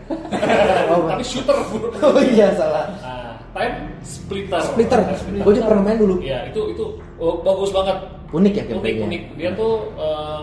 oh, 0.91 1.01
Tapi 1.05 1.23
shooter. 1.23 1.57
oh 2.05 2.21
iya 2.25 2.47
salah 2.53 2.85
Nah, 2.97 3.33
time 3.53 3.75
splitter. 4.01 4.61
Splitter 4.63 4.99
Splitter. 5.13 5.43
gue 5.43 5.53
juga 5.53 5.65
pernah 5.69 5.83
main 5.85 5.99
dulu 5.99 6.15
Iya, 6.17 6.49
itu 6.49 6.61
itu 6.73 6.85
oh, 7.17 7.37
bagus 7.41 7.69
banget. 7.69 7.97
unik 8.31 8.53
ya 8.55 8.63
Unik 8.63 8.71
gameplaynya 8.73 9.05
unik. 9.05 9.21
Dia 9.37 9.49
tuh 9.53 9.73
eh, 9.99 10.39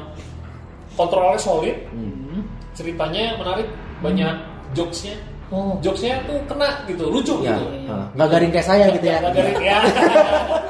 kontrolnya 0.95 1.39
solid, 1.39 1.77
Hmm. 1.91 2.43
ceritanya 2.75 3.35
menarik, 3.35 3.67
banyak 3.99 4.35
jokesnya. 4.71 5.15
Oh. 5.49 5.81
Jokesnya 5.81 6.21
tuh 6.29 6.37
kena 6.45 6.85
gitu, 6.85 7.09
lucu 7.09 7.41
ya 7.41 7.57
gitu. 7.57 7.89
ah, 7.89 8.05
nggak 8.13 8.29
garing 8.29 8.53
kayak 8.53 8.67
saya 8.69 8.85
gitu 8.93 9.07
ya 9.09 9.17
Nggak 9.25 9.33
garing, 9.33 9.59
ya. 9.65 9.79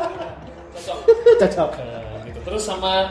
Cocok. 0.75 0.99
cocok 1.43 1.71
Eh, 1.83 2.19
gitu. 2.31 2.38
Terus 2.47 2.62
sama 2.62 3.11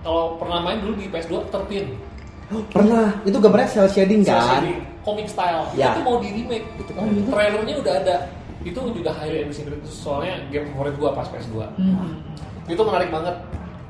kalau 0.00 0.40
pernah 0.40 0.64
main 0.64 0.80
dulu 0.80 0.96
di 0.96 1.06
PS2 1.12 1.52
13 1.52 2.64
pernah 2.72 3.08
itu 3.24 3.36
gambarnya 3.40 3.68
cel 3.72 3.88
shading 3.88 4.20
kan 4.24 4.60
Jadi 4.60 4.72
comic 5.04 5.26
style. 5.28 5.64
Ya. 5.76 5.92
Itu 5.96 6.00
mau 6.04 6.16
di 6.20 6.28
remake. 6.32 6.64
Gitu. 6.80 6.90
Oh, 6.96 7.04
gitu? 7.08 7.28
Trailernya 7.28 7.74
udah 7.80 7.94
ada. 8.04 8.16
Itu 8.64 8.80
juga 8.92 9.10
highly 9.16 9.44
anticipated 9.44 9.80
soalnya 9.84 10.40
game 10.48 10.68
favorit 10.72 10.96
gua 10.96 11.12
pas 11.12 11.28
PS2. 11.28 11.60
Hmm. 11.76 12.20
Itu 12.68 12.80
menarik 12.84 13.12
banget. 13.12 13.36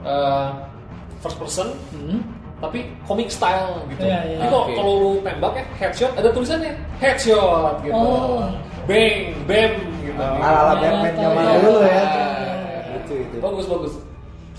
Eh, 0.02 0.48
first 1.22 1.38
person 1.38 1.68
Hmm. 1.94 2.20
Tapi 2.64 2.78
comic 3.02 3.28
style 3.28 3.84
gitu. 3.88 4.02
Iya, 4.02 4.18
iya. 4.24 4.36
Jadi 4.36 4.48
kalau 4.48 4.62
Oke. 4.62 4.74
kalau 4.74 4.92
lu 4.96 5.10
tembak 5.20 5.52
ya 5.52 5.64
headshot 5.76 6.12
ada 6.14 6.28
tulisannya 6.28 6.72
headshot 6.98 7.74
gitu. 7.80 7.94
Oh. 7.94 8.48
Bang, 8.84 9.16
bam 9.44 9.72
gitu. 10.00 10.20
ala 10.20 10.60
ala 10.62 10.72
Ya, 10.74 10.90
Batman 10.92 11.10
tahu, 11.10 11.22
zaman 11.22 11.42
ya. 11.42 11.54
dulu 11.56 11.80
ya 11.80 11.88
Ya. 11.88 12.94
itu 12.98 13.14
itu 13.18 13.36
Bagus 13.38 13.66
bagus. 13.66 13.94
Buat- 13.94 14.12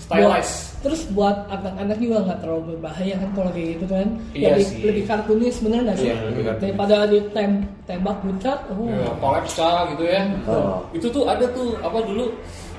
Stylized. 0.06 0.58
terus 0.76 1.00
buat 1.10 1.36
anak-anak 1.48 1.98
juga 1.98 2.16
nggak 2.22 2.38
terlalu 2.38 2.62
berbahaya 2.70 3.14
kan 3.16 3.30
kalau 3.32 3.50
kayak 3.50 3.68
gitu 3.74 3.86
kan 3.88 4.06
Iya 4.30 4.48
lebih 4.54 4.64
sih. 4.64 4.78
lebih 4.84 5.04
kartunis 5.04 5.56
bener 5.58 5.80
nggak 5.82 5.98
sih 5.98 6.08
Iya, 6.08 6.52
daripada 6.54 6.96
di 7.04 7.18
tem 7.32 7.50
tembak 7.84 8.16
buncat 8.22 8.58
oh 8.70 8.86
collapse 9.18 9.58
gitu 9.90 10.04
ya. 10.04 10.22
Oh. 10.46 10.78
Itu 10.92 11.10
tuh 11.10 11.26
ada 11.26 11.42
tuh 11.50 11.74
apa 11.80 11.98
dulu 12.00 12.30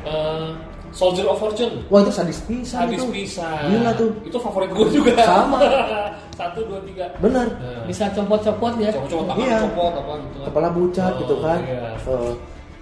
eh, 0.05 0.47
Soldier 0.97 1.25
of 1.25 1.37
Fortune. 1.37 1.85
wah 1.87 2.01
itu 2.01 2.09
sadis 2.09 2.41
pisan 2.43 2.83
Habis 2.83 2.97
itu 2.97 3.05
bisa. 3.13 3.45
gila 3.63 3.93
tuh 3.93 4.09
Itu 4.23 4.37
favorit 4.37 4.69
gue 4.71 4.87
juga. 4.91 5.13
Sama. 5.21 5.61
Satu 6.39 6.59
dua 6.65 6.81
tiga. 6.83 7.05
benar 7.17 7.45
Nah, 7.51 7.85
bisa 7.85 8.09
copot-copot 8.11 8.73
ya 8.77 8.89
Coba-coba 8.91 9.23
tangan 9.27 9.41
Iya. 9.43 9.57
copot 9.63 9.93
apa 9.95 10.13
gitu. 10.17 10.35
kan. 10.35 10.45
kepala 10.47 10.67
bucat 10.71 11.11
Oh, 11.11 11.19
gitu 11.19 11.35
kan 11.39 11.59
iya. 11.61 11.81
Oh. 12.03 12.33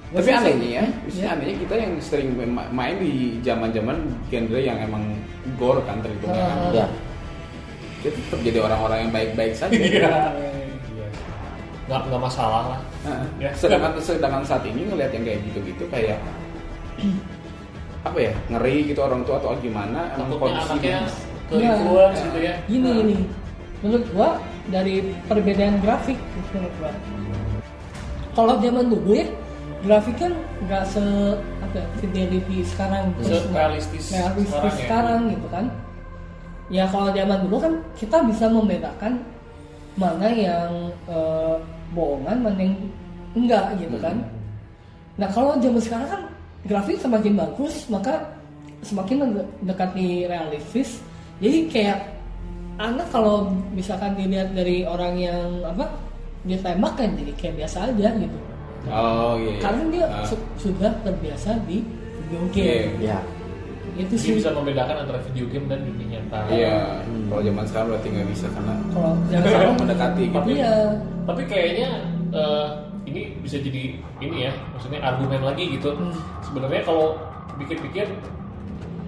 Tapi 0.05 0.21
Biasanya 0.23 0.39
anehnya 0.39 0.69
ya, 0.71 0.85
ya. 1.11 1.27
anehnya 1.29 1.55
kita 1.59 1.75
yang 1.75 1.91
sering 1.99 2.27
ma- 2.47 2.69
main 2.69 2.95
di 2.95 3.11
zaman-zaman 3.41 3.97
genre 4.25 4.59
yang 4.59 4.77
emang 4.77 5.03
gore 5.55 5.81
kan 5.81 5.99
terhitungnya 5.99 6.39
kan. 6.41 6.57
Ah. 6.57 6.71
ya 6.73 6.87
Kita 7.99 8.15
tetap 8.17 8.39
jadi 8.39 8.59
orang-orang 8.61 8.97
yang 9.01 9.11
baik-baik 9.11 9.53
saja. 9.53 9.73
Iya. 9.73 10.07
Iya. 10.31 11.07
Nggak 11.85 12.01
nggak 12.05 12.21
masalah 12.21 12.63
lah. 12.69 12.79
Nah, 13.01 13.21
Ya. 13.37 13.51
sedangkan 13.53 13.91
sedangkan 13.97 14.41
saat 14.41 14.63
ini 14.63 14.85
ngelihat 14.85 15.11
yang 15.11 15.23
kayak 15.23 15.39
gitu-gitu 15.43 15.83
kayak 15.89 16.17
apa 18.05 18.17
ya 18.21 18.33
ngeri 18.53 18.75
gitu 18.85 18.99
orang 19.01 19.25
tua 19.25 19.41
atau 19.41 19.57
gimana 19.57 20.13
emang 20.13 20.37
kondisi 20.37 20.77
ke 20.77 20.89
Iya. 21.45 21.77
influence 21.77 22.19
gitu 22.25 22.39
ya. 22.41 22.53
gini 22.65 22.89
Nah. 22.89 23.01
ini 23.05 23.17
menurut 23.81 24.05
gua 24.13 24.29
dari 24.69 24.95
perbedaan 25.25 25.77
grafik 25.81 26.17
menurut 26.53 26.73
gua 26.77 26.91
kalau 28.37 28.53
zaman 28.61 28.85
dulu 28.89 29.11
ya 29.13 29.27
grafik 29.85 30.15
kan 30.17 30.33
nggak 30.65 30.83
se 30.85 31.01
apa 31.61 31.75
ya, 31.77 31.85
fidelity 32.01 32.57
sekarang 32.65 33.13
terus 33.21 33.45
realistis 33.49 34.03
realistis 34.09 34.49
sekarang 34.49 34.73
ya. 34.73 34.81
sekarang, 34.81 35.19
gitu 35.33 35.47
kan 35.49 35.65
ya 36.73 36.85
kalau 36.89 37.09
zaman 37.13 37.37
dulu 37.45 37.57
kan 37.61 37.73
kita 37.93 38.17
bisa 38.25 38.45
membedakan 38.49 39.13
mana 39.95 40.27
yang 40.29 40.71
eh, 41.05 41.55
bohongan 41.93 42.37
mana 42.41 42.57
yang 42.59 42.75
enggak 43.37 43.65
gitu 43.77 43.97
kan 44.01 44.17
nah 45.15 45.29
kalau 45.29 45.55
zaman 45.61 45.81
sekarang 45.81 46.09
kan 46.09 46.21
grafik 46.65 46.97
semakin 46.97 47.33
bagus 47.35 47.85
maka 47.87 48.35
semakin 48.81 49.15
mende- 49.21 49.49
mendekati 49.59 50.25
realistis 50.25 51.01
jadi 51.37 51.57
kayak 51.67 51.99
anak 52.77 53.07
kalau 53.07 53.47
misalkan 53.71 54.13
dilihat 54.13 54.51
dari 54.51 54.83
orang 54.83 55.15
yang 55.15 55.39
apa 55.63 55.87
ditembak 56.43 56.93
kan 56.93 57.09
jadi 57.15 57.31
kayak 57.35 57.55
biasa 57.63 57.77
aja 57.87 58.09
gitu 58.13 58.37
oh 58.85 59.33
iya, 59.35 59.49
iya. 59.49 59.59
karena 59.59 59.83
dia 59.89 60.05
Ah. 60.05 60.21
su- 60.23 60.49
sudah 60.59 60.91
terbiasa 61.01 61.57
di 61.65 61.81
video 62.19 62.41
game 62.51 62.91
Iya. 62.99 63.17
ya 63.17 63.19
itu 63.95 64.11
Dia 64.11 64.19
sih 64.19 64.33
bisa 64.35 64.51
membedakan 64.51 65.07
antara 65.07 65.23
video 65.23 65.47
game 65.47 65.71
dan 65.71 65.79
dunia 65.79 66.19
nyata. 66.19 66.51
Iya, 66.51 66.99
kalau 67.31 67.39
zaman 67.39 67.63
sekarang 67.63 67.87
berarti 67.95 68.07
nggak 68.11 68.27
bisa 68.27 68.45
karena 68.51 68.73
kalau 68.91 69.11
jangan 69.31 69.45
Sekarang 69.47 69.75
mendekati 69.79 70.21
gitu. 70.21 70.35
Tapi, 70.35 70.51
Iya. 70.51 70.75
tapi 71.23 71.41
kayaknya 71.47 71.89
eh, 72.35 72.67
ini 73.05 73.37
bisa 73.39 73.61
jadi 73.61 74.01
ini 74.19 74.37
ya, 74.49 74.51
maksudnya 74.73 74.99
argumen 75.01 75.41
lagi 75.45 75.77
gitu. 75.77 75.93
Hmm. 75.93 76.13
Sebenarnya 76.41 76.81
kalau 76.81 77.17
pikir-pikir 77.55 78.09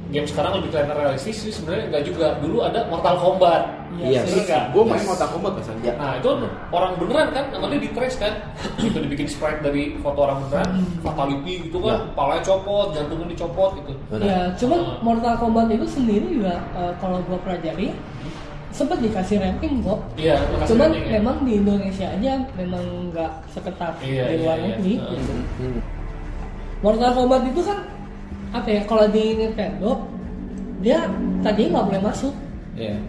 game 0.07 0.23
sekarang 0.23 0.63
lebih 0.63 0.71
kelihatan 0.71 0.95
realistis 0.95 1.35
sih 1.43 1.51
sebenarnya 1.51 1.91
enggak 1.91 2.03
juga. 2.07 2.27
Dulu 2.39 2.63
ada 2.63 2.87
Mortal 2.87 3.17
Kombat. 3.19 3.63
Iya 3.97 4.21
Bener 4.23 4.43
nggak? 4.45 4.63
gue 4.75 4.83
main 4.83 5.03
Mortal 5.03 5.29
Kombat 5.31 5.51
pas 5.57 5.67
aja. 5.73 5.91
Nah 5.97 6.11
itu 6.19 6.29
orang 6.69 6.91
beneran 7.01 7.27
kan, 7.33 7.45
namanya 7.49 7.79
di 7.81 7.89
trace 7.95 8.19
kan, 8.19 8.33
itu 8.77 8.93
dibikin 8.93 9.25
sprite 9.25 9.63
dari 9.63 9.95
foto 10.03 10.27
orang 10.27 10.43
beneran, 10.45 10.69
fatality 11.01 11.53
gitu 11.65 11.81
kan, 11.81 12.11
palanya 12.13 12.43
copot, 12.45 12.93
jantungnya 12.93 13.31
dicopot 13.33 13.79
gitu. 13.81 13.91
Benar. 14.11 14.23
Ya, 14.27 14.39
cuman 14.59 14.79
Hmm. 14.79 14.97
Mortal 15.01 15.35
Kombat 15.39 15.67
itu 15.73 15.87
sendiri 15.87 16.27
juga 16.29 16.61
eh, 16.77 16.93
kalau 17.01 17.23
gua 17.25 17.39
pelajari 17.41 17.95
sempat 18.77 19.01
dikasih 19.01 19.41
ranking 19.41 19.81
kok. 19.81 19.99
Iya, 20.15 20.37
Cuman 20.63 20.93
rating 20.93 21.03
ya. 21.03 21.11
memang 21.17 21.37
di 21.41 21.51
Indonesia 21.57 22.07
aja 22.07 22.31
memang 22.53 22.83
nggak 23.09 23.31
seketat 23.49 23.93
Iya, 23.99 24.23
di 24.23 24.33
iya, 24.33 24.39
luar 24.39 24.57
iya. 24.57 24.65
negeri. 24.69 24.93
Heeh. 24.95 25.09
gitu. 25.11 25.33
Hmm. 25.57 25.79
Mortal 26.77 27.11
Kombat 27.11 27.41
itu 27.49 27.61
kan 27.65 27.77
apa 28.53 28.67
ya? 28.69 28.81
Kalau 28.85 29.05
di 29.09 29.23
Nintendo 29.33 29.91
dia 30.79 31.09
tadi 31.41 31.61
nggak 31.67 31.85
boleh 31.89 32.01
masuk. 32.01 32.33
Iya. 32.77 33.01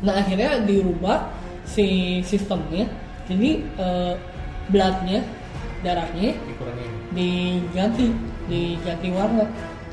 Nah 0.00 0.14
akhirnya 0.16 0.64
dirubah 0.64 1.28
si 1.62 1.86
sistemnya. 2.24 2.88
Jadi 3.28 3.62
eh, 3.76 4.12
bloodnya, 4.66 5.20
darahnya 5.82 6.34
Dikurangin. 6.40 6.90
diganti, 7.12 8.06
diganti 8.48 9.08
warna. 9.12 9.44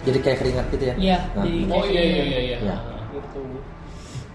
Jadi 0.02 0.18
kayak 0.18 0.38
keringat 0.40 0.66
gitu 0.72 0.84
ya. 0.88 0.96
Iya, 0.96 1.18
Nah. 1.36 1.44
jadi 1.44 1.60
Oh 1.70 1.84
iya 1.86 2.02
iya 2.02 2.24
iya 2.24 2.40
iya. 2.40 2.58
Iya. 2.64 2.78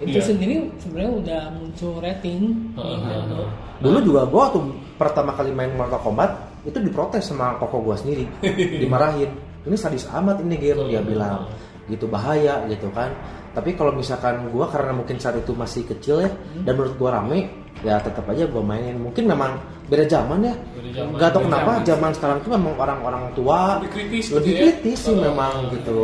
Itu 0.03 0.19
Iya. 0.19 0.25
sendiri 0.25 0.55
sebenarnya 0.77 1.13
udah 1.15 1.41
muncul 1.55 1.93
rating 1.99 2.43
heeh. 2.75 3.47
Dulu 3.79 3.99
juga 4.03 4.23
gua 4.27 4.51
tuh 4.51 4.63
pertama 4.95 5.31
kali 5.33 5.51
main 5.51 5.71
Mortal 5.73 5.99
Kombat 5.99 6.31
itu 6.63 6.79
diprotes 6.79 7.23
sama 7.25 7.59
koko 7.59 7.83
gua 7.83 7.95
sendiri, 7.95 8.27
dimarahin. 8.83 9.31
Ini 9.63 9.75
sadis 9.75 10.11
amat 10.11 10.43
ini 10.43 10.59
game 10.59 10.87
dia 10.87 10.99
bilang, 10.99 11.47
gitu 11.87 12.07
bahaya 12.07 12.67
gitu 12.67 12.91
kan. 12.91 13.15
Tapi 13.53 13.75
kalau 13.75 13.93
misalkan 13.93 14.51
gua 14.51 14.67
karena 14.67 14.91
mungkin 14.91 15.19
saat 15.19 15.37
itu 15.37 15.53
masih 15.53 15.83
kecil 15.85 16.23
ya 16.23 16.31
dan 16.63 16.73
menurut 16.75 16.95
gua 16.97 17.19
rame, 17.19 17.47
ya 17.83 17.99
tetap 17.99 18.27
aja 18.27 18.47
gua 18.47 18.63
mainin. 18.63 18.99
Mungkin 18.99 19.27
memang 19.27 19.59
beda 19.87 20.03
zaman 20.05 20.43
ya. 20.43 20.55
Beda 20.73 20.91
zaman, 20.95 21.15
Gak 21.15 21.31
tau 21.31 21.43
kenapa 21.43 21.71
zaman. 21.83 22.11
sekarang 22.11 22.37
itu 22.39 22.49
memang 22.49 22.75
orang-orang 22.75 23.23
tua 23.35 23.79
Lebih 23.79 23.91
kritis 23.93 24.25
gitu 24.25 24.35
lebih 24.39 24.51
ya. 24.51 24.59
kritis 24.63 24.99
sih 24.99 25.15
Heeh. 25.15 25.25
memang 25.27 25.53
gitu. 25.71 26.01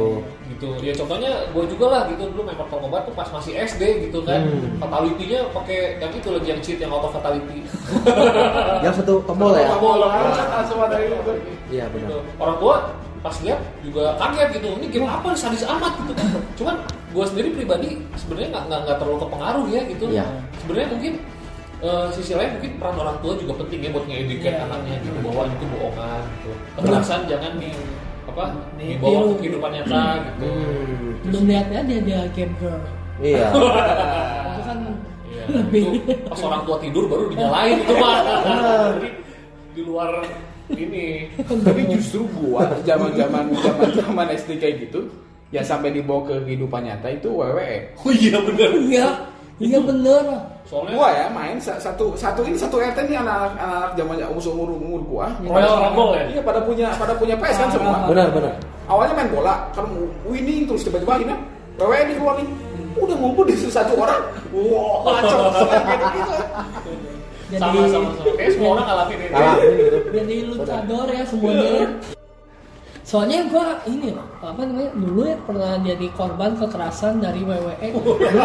Gitu 0.59 0.75
ya 0.81 0.91
contohnya 0.93 1.31
gue 1.49 1.65
juga 1.69 1.87
lah 1.89 2.03
gitu 2.07 2.23
dulu 2.29 2.43
main 2.43 2.55
Mortal 2.55 2.79
Kombat 2.81 3.03
tuh 3.05 3.15
pas 3.15 3.29
masih 3.31 3.55
SD 3.57 3.83
gitu 4.05 4.19
kan 4.21 4.43
Hmm. 4.43 4.75
fatality-nya 4.77 5.47
pakai 5.51 5.79
yang 5.97 6.11
itu 6.11 6.29
lagi 6.29 6.47
yang 6.49 6.61
cheat 6.61 6.79
yang 6.79 6.91
auto 6.91 7.09
fatality 7.09 7.63
Yang 8.85 8.95
satu 8.99 9.23
tombol 9.23 9.55
ya. 9.55 9.71
Tombol. 9.71 10.03
langsung 10.03 10.79
ada 10.81 10.97
itu. 10.97 11.15
Iya 11.69 11.87
benar. 11.89 12.03
gitu. 12.05 12.17
orang 12.37 12.57
tua 12.59 12.75
pas 13.19 13.35
lihat 13.39 13.59
juga 13.81 14.15
kaget 14.17 14.49
gitu 14.53 14.67
ini 14.73 14.87
game 14.89 15.07
apa 15.07 15.27
nih 15.29 15.41
sadis 15.41 15.63
amat 15.65 15.91
gitu 15.97 16.13
kan 16.13 16.27
cuman 16.55 16.75
gue 17.09 17.25
sendiri 17.27 17.49
pribadi 17.53 17.89
sebenarnya 18.15 18.49
nggak 18.53 18.79
nggak 18.81 18.97
terlalu 18.97 19.19
kepengaruh 19.21 19.67
ya 19.69 19.81
gitu 19.87 20.05
Iya. 20.09 20.25
sebenarnya 20.57 20.89
mungkin 20.89 21.13
eh, 21.79 22.07
sisi 22.11 22.33
lain 22.33 22.51
mungkin 22.55 22.71
peran 22.79 22.95
orang 22.97 23.17
tua 23.19 23.35
juga 23.35 23.53
penting 23.59 23.81
ya 23.81 23.91
buat 23.91 24.07
nge-educate 24.07 24.55
Iya. 24.55 24.65
anaknya 24.65 24.95
gitu 25.03 25.19
bahwa 25.21 25.43
itu 25.47 25.65
bohongan 25.69 26.23
gitu 26.33 26.51
kekerasan 26.75 27.21
jangan 27.27 27.53
di 27.59 27.71
apa 28.29 28.45
dibawa 28.77 29.21
ke 29.25 29.35
kehidupan 29.41 29.71
nyata 29.73 30.01
gitu 30.21 30.49
Hmm. 30.49 31.25
Belum 31.25 31.45
lihat 31.51 31.67
aja 31.69 31.97
dia 31.99 32.21
game 32.31 32.55
girl. 32.57 32.79
Iya. 33.19 33.49
Itu 34.55 34.63
kan 34.63 34.79
Iya, 35.29 35.45
lebih. 35.51 35.83
itu 36.01 36.13
pas 36.25 36.41
orang 36.41 36.63
tua 36.65 36.77
tidur 36.79 37.05
baru 37.05 37.29
dinyalain 37.29 37.77
itu 37.77 37.95
mah. 37.95 38.19
Jadi 38.97 39.09
di 39.75 39.83
luar 39.83 40.11
ini. 40.73 41.29
Tapi 41.69 41.81
justru 41.91 42.25
gua 42.33 42.65
zaman-zaman 42.83 43.53
zaman-zaman 43.55 44.27
SD 44.33 44.57
kayak 44.57 44.89
gitu, 44.89 45.05
ya 45.51 45.61
sampai 45.61 45.93
dibawa 45.93 46.25
ke 46.25 46.35
kehidupan 46.45 46.81
nyata 46.85 47.13
itu 47.13 47.29
WWE. 47.29 47.93
Oh 47.99 48.13
iya 48.15 48.39
benar. 48.41 48.71
Iya, 48.79 49.09
iya 49.59 49.79
bener. 49.79 50.25
Soalnya 50.69 51.01
Gua 51.01 51.09
ya 51.11 51.27
main 51.33 51.57
sa- 51.59 51.81
satu 51.81 52.13
satu 52.13 52.45
ini 52.45 52.55
satu 52.55 52.77
RT 52.77 53.09
nih 53.09 53.17
anak-anak 53.17 53.57
anak 53.57 53.91
zaman 53.97 54.15
umur 54.29 54.45
umur 54.53 54.69
umur 54.77 55.01
gua. 55.09 55.27
Royal 55.41 55.75
Rumble 55.81 56.11
ya. 56.15 56.25
Iya 56.29 56.41
pada 56.45 56.61
punya 56.63 56.89
pada 56.95 57.15
punya 57.17 57.35
PS 57.41 57.57
kan 57.57 57.71
semua. 57.73 58.05
Benar 58.07 58.29
benar. 58.31 58.55
Awalnya 58.89 59.15
main 59.17 59.31
bola, 59.33 59.55
kan 59.73 59.85
winning 60.25 60.65
terus 60.65 60.85
tiba-tiba 60.85 61.21
ini 61.21 61.35
WWE 61.77 62.03
nih 62.09 62.17
keluar 62.17 62.35
nih. 62.37 62.49
Udah 62.99 63.17
ngumpul 63.17 63.45
di 63.47 63.55
situ 63.55 63.71
satu 63.71 63.95
orang. 63.97 64.21
Wah, 64.51 65.23
kacau 65.23 65.39
gitu 65.55 66.07
gitu. 66.13 66.33
Jadi 67.49 67.61
sama 67.65 67.81
sama 67.89 68.09
sama. 68.13 68.33
Kayak 68.37 68.51
semua 68.53 68.69
orang 68.77 68.85
ngalamin 68.89 69.17
ini. 69.17 69.29
Gitu. 69.29 69.99
jadi 70.13 70.37
luchador 70.53 71.07
ya 71.09 71.23
semuanya. 71.31 71.87
Soalnya 73.09 73.41
gua 73.49 73.81
ini 73.85 74.13
loh, 74.13 74.29
apa 74.39 74.61
namanya 74.61 74.93
dulu 74.93 75.25
ya 75.25 75.37
pernah 75.41 75.81
jadi 75.81 76.07
korban 76.13 76.53
kekerasan 76.55 77.19
dari 77.19 77.41
WWE. 77.41 77.89
Lu, 78.37 78.45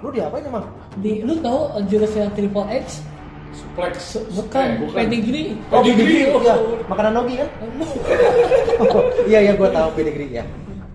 lu 0.00 0.08
diapain 0.10 0.40
emang? 0.42 0.64
Di 0.96 1.20
lu 1.20 1.36
tahu 1.36 1.68
uh, 1.70 1.84
jurusnya 1.84 2.32
Triple 2.32 2.64
X? 2.80 3.04
Suplex. 3.52 4.16
Bukan, 4.32 4.64
Eh, 4.64 4.76
bukan. 4.80 4.96
pedigree. 4.96 5.52
Oh, 5.68 5.84
Pedigree. 5.84 6.32
Iya, 6.32 6.54
makanan 6.88 7.12
Nogi 7.12 7.34
kan? 7.36 7.48
Oh, 8.88 9.04
iya 9.28 9.38
iya 9.42 9.52
gua 9.52 9.68
tahu 9.68 9.92
pedigree 9.92 10.32
ya. 10.32 10.44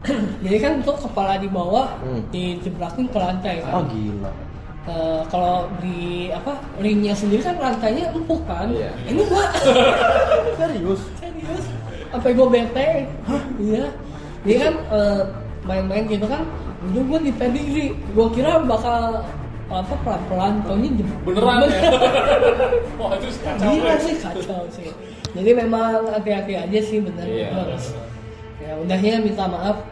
Jadi 0.41 0.57
kan 0.57 0.81
untuk 0.81 0.97
kepala 0.99 1.37
di 1.37 1.45
bawah 1.45 1.93
Hmm. 2.01 2.25
dijebrakin 2.31 3.05
ke 3.05 3.17
lantai 3.17 3.61
Oh 3.61 3.81
kan. 3.81 3.85
gila. 3.85 4.31
Eh, 4.85 5.21
kalau 5.27 5.69
di 5.77 6.29
apa 6.29 6.57
ringnya 6.77 7.13
sendiri 7.13 7.41
kan 7.43 7.53
lantainya 7.55 8.09
empuk 8.09 8.41
kan. 8.45 8.65
Iya. 8.67 8.89
Ini 9.05 9.21
gua 9.25 9.45
Serius? 10.57 11.01
serius. 11.15 11.65
Sampai 12.15 12.31
gua 12.31 12.47
bete. 12.47 12.89
Iya. 13.59 13.85
Dia 14.41 14.55
kan 14.57 14.73
eh, 14.89 15.21
main-main 15.63 16.07
gitu 16.07 16.23
kan. 16.25 16.47
Dulu 16.87 16.99
gua 17.05 17.19
di 17.19 17.31
pedigree. 17.31 17.91
Gua 18.15 18.31
kira 18.31 18.63
bakal 18.63 19.19
apa 19.65 19.93
pelan-pelan 20.05 20.61
jem- 20.95 21.19
Beneran 21.25 21.67
ya. 21.67 21.89
Wah 23.01 23.11
itu 23.17 23.27
kacau. 23.35 23.67
Gila 23.67 23.95
sih 23.99 24.15
kacau 24.15 24.63
sih. 24.71 24.89
Jadi 25.35 25.51
memang 25.51 26.07
hati-hati 26.07 26.55
aja 26.55 26.79
sih 26.79 27.03
bener 27.03 27.27
Iya. 27.27 27.49
Harus. 27.51 27.91
Ya 28.63 28.79
udahnya 28.79 29.19
minta 29.19 29.43
maaf. 29.45 29.83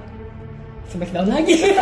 Smackdown 0.87 1.27
lagi. 1.27 1.57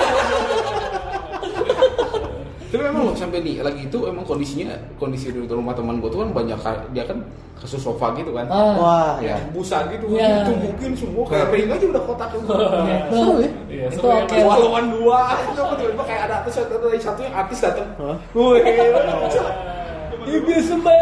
Tapi 2.71 2.81
memang 2.81 3.03
loh 3.03 3.13
sampai 3.13 3.43
di 3.43 3.60
lagi 3.60 3.84
itu 3.84 3.99
emang 4.03 4.23
kondisinya 4.23 4.71
kondisi 4.95 5.27
di 5.27 5.43
rumah 5.43 5.75
teman 5.75 5.99
gua 5.99 6.07
tuh 6.07 6.23
kan 6.23 6.29
banyak 6.31 6.55
dia 6.89 7.03
kan 7.03 7.19
kasus 7.60 7.77
sofa 7.77 8.15
gitu 8.15 8.31
kan. 8.31 8.47
Ah, 8.47 8.73
Wah 8.73 9.13
Ya, 9.19 9.36
ya. 9.36 9.51
busa 9.51 9.86
gitu 9.91 10.07
Iya. 10.10 10.41
itu 10.41 10.51
mungkin 10.57 10.89
semua 10.95 11.23
kayak 11.27 11.51
ring 11.51 11.67
aja 11.67 11.86
udah 11.86 12.03
kotak 12.07 12.29
itu. 12.31 12.41
itu, 12.41 12.55
Seru 13.12 13.34
ya? 13.38 13.49
Iya, 13.67 13.86
itu 13.86 13.95
seru 13.99 14.07
ya, 14.07 14.17
oke. 14.17 14.34
Dua 14.34 14.55
lawan 14.57 14.86
dua, 14.89 15.19
itu 15.43 15.60
apa 15.60 15.73
tiba-tiba 15.75 16.03
kayak 16.07 16.21
ada 16.25 16.36
terus 16.41 16.57
ada 16.57 16.75
dari 16.79 16.97
satu 16.97 17.19
yang 17.21 17.36
artis 17.36 17.60
datang. 17.60 17.88
Wih, 18.31 18.62
Ibu 20.21 20.51
semua. 20.62 20.93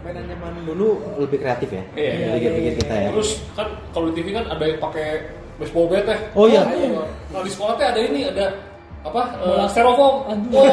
Mainan 0.00 0.24
zaman 0.26 0.52
dulu 0.62 0.88
lebih 1.18 1.38
kreatif 1.38 1.68
ya. 1.68 1.82
Iya, 1.92 2.12
iya, 2.14 2.28
Pikir-pikir 2.38 2.72
kita 2.78 2.94
ya. 2.94 3.08
Terus 3.12 3.30
kan 3.52 3.66
kalau 3.90 4.08
di 4.08 4.14
TV 4.16 4.32
kan 4.32 4.44
ada 4.46 4.62
yang 4.62 4.78
pakai 4.78 5.06
baseball 5.58 5.90
bat 5.90 6.06
ya. 6.06 6.16
Oh 6.32 6.46
iya. 6.46 6.62
Nah 7.28 7.40
di 7.42 7.50
sekolah 7.50 7.74
teh 7.74 7.86
ada 7.88 8.00
ini 8.00 8.24
ada 8.24 8.46
apa 9.02 9.22
eh, 9.36 9.46
Bola. 9.46 9.64
styrofoam. 9.70 10.14
Aduh. 10.30 10.64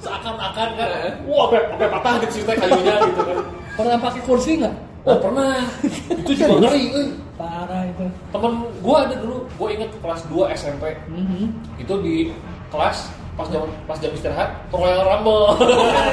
Seakan-akan 0.00 0.68
kan. 0.80 0.88
Wah, 1.28 1.46
sampai 1.48 1.60
sampai 1.70 1.88
patah 1.92 2.14
sih 2.28 2.42
teh 2.42 2.56
kayunya 2.56 2.94
gitu 3.04 3.22
kan. 3.22 3.36
Pernah 3.76 3.96
pakai 3.98 4.22
kursi 4.24 4.50
nggak? 4.56 4.74
Oh 5.04 5.16
pernah. 5.16 5.64
Itu 6.20 6.30
juga 6.32 6.56
ngeri. 6.60 6.84
eh. 6.92 7.08
Parah 7.40 7.88
itu. 7.88 8.04
Temen 8.28 8.52
gua 8.84 9.08
ada 9.08 9.16
dulu, 9.16 9.48
gua 9.56 9.72
inget 9.72 9.88
kelas 10.04 10.20
2 10.28 10.52
SMP. 10.52 10.92
Mhm. 11.08 11.48
Itu 11.80 11.96
di 12.04 12.28
kelas 12.68 13.08
pas 13.32 13.48
jam 13.48 13.64
pas 13.88 13.96
jam 13.96 14.12
istirahat 14.12 14.52
Royal 14.68 15.00
Rumble. 15.08 15.56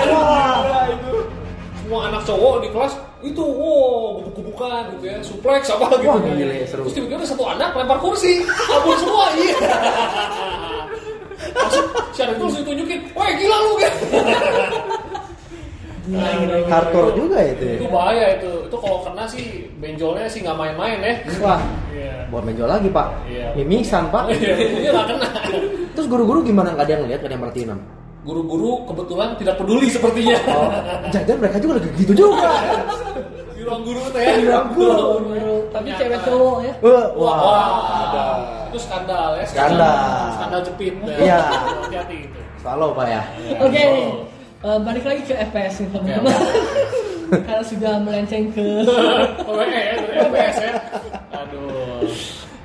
Wah. 0.07 0.87
Semua 1.83 2.07
anak 2.07 2.23
cowok 2.23 2.63
di 2.63 2.69
kelas 2.71 2.93
itu 3.17 3.41
wow 3.41 4.19
gebuk-gebukan 4.21 4.93
gitu 4.93 5.05
ya 5.09 5.17
suplex 5.25 5.71
apa 5.73 5.89
gitu 5.97 6.05
Wah, 6.05 6.21
gile, 6.21 6.69
seru. 6.69 6.85
terus 6.85 6.93
tiba-tiba 6.93 7.17
ada 7.17 7.25
satu 7.25 7.43
anak 7.49 7.73
lempar 7.73 7.97
kursi 7.97 8.45
kabur 8.45 8.93
semua 8.93 9.25
iya 9.33 9.57
langsung 11.57 11.85
si 12.13 12.19
anak 12.23 12.33
itu 12.37 12.43
langsung 12.45 12.61
ditunjukin 12.63 12.99
woi 13.17 13.31
gila 13.37 13.57
lu 13.65 13.73
kan 13.81 13.93
gila. 16.07 16.57
Hardcore 16.71 17.11
juga 17.19 17.37
itu 17.43 17.63
ya. 17.67 17.75
itu 17.83 17.87
bahaya 17.91 18.25
itu 18.39 18.51
itu 18.71 18.77
kalau 18.79 18.99
kena 19.03 19.23
sih 19.27 19.45
benjolnya 19.83 20.27
sih 20.31 20.39
nggak 20.39 20.55
main-main 20.55 20.97
ya 21.03 21.13
Wah, 21.43 21.59
iya 21.91 22.13
buat 22.31 22.43
menjual 22.43 22.67
lagi 22.67 22.87
pak. 22.91 23.07
Iya. 23.27 23.47
Mimisan 23.55 24.07
pak. 24.11 24.27
Iya, 24.35 24.55
ini 24.55 24.87
nggak 24.87 25.07
kena 25.15 25.27
Terus 25.95 26.07
guru-guru 26.11 26.43
gimana? 26.43 26.75
Gak 26.75 26.85
ada 26.87 26.93
yang 26.99 27.03
lihat, 27.09 27.19
gak 27.23 27.29
ada 27.31 27.35
yang 27.35 27.43
merhatiin 27.43 27.71
Am? 27.75 27.81
guru-guru 28.27 28.83
kebetulan 28.83 29.29
tidak 29.39 29.55
peduli 29.55 29.87
sepertinya 29.87 30.35
Oh, 30.51 30.67
jangan 31.15 31.37
mereka 31.39 31.57
juga 31.63 31.79
lagi 31.79 31.89
gitu 31.95 32.13
juga. 32.27 32.51
ruang 33.67 33.83
guru 33.83 34.03
teh 34.15 34.21
ya 34.23 34.33
Di 34.39 34.43
ruang 34.47 34.69
guru. 34.71 34.99
Guru, 35.27 35.55
tapi 35.75 35.89
cewek 35.99 36.19
cowok 36.23 36.57
ya. 36.63 36.73
Wah, 36.79 37.05
wah, 37.19 37.67
ada 38.07 38.23
itu 38.71 38.79
skandal 38.79 39.29
ya. 39.35 39.45
Skandal. 39.47 39.95
Skandal 40.39 40.61
jepit. 40.63 40.93
ya. 41.03 41.15
Iya. 41.19 41.39
Hati-hati 41.83 42.17
itu. 42.31 42.39
Selalu 42.63 42.87
pak 42.95 43.05
ya. 43.11 43.21
Oke, 43.59 43.83
eh, 44.63 44.77
balik 44.83 45.03
lagi 45.03 45.21
ke 45.27 45.35
FPS 45.35 45.73
nih 45.83 45.89
teman-teman. 45.91 46.39
Karena 47.47 47.63
sudah 47.63 47.93
melenceng 47.99 48.45
ke. 48.55 48.67
Oh 49.47 49.59
ya, 49.59 49.99
dari 49.99 50.15
FPS 50.31 50.55
ya. 50.63 50.73
Aduh. 51.35 52.07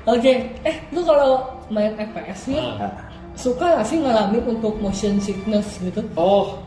Oke, 0.03 0.31
eh 0.63 0.75
lu 0.91 1.03
kalau 1.03 1.43
main 1.71 1.91
FPS 1.95 2.51
nih 2.51 2.59
Ah. 2.59 2.87
Nah, 2.87 2.93
suka 3.35 3.65
gak 3.81 3.87
sih 3.87 3.97
ngalamin 3.99 4.43
untuk 4.45 4.75
motion 4.79 5.17
sickness 5.19 5.79
gitu? 5.83 5.99
Oh, 6.15 6.59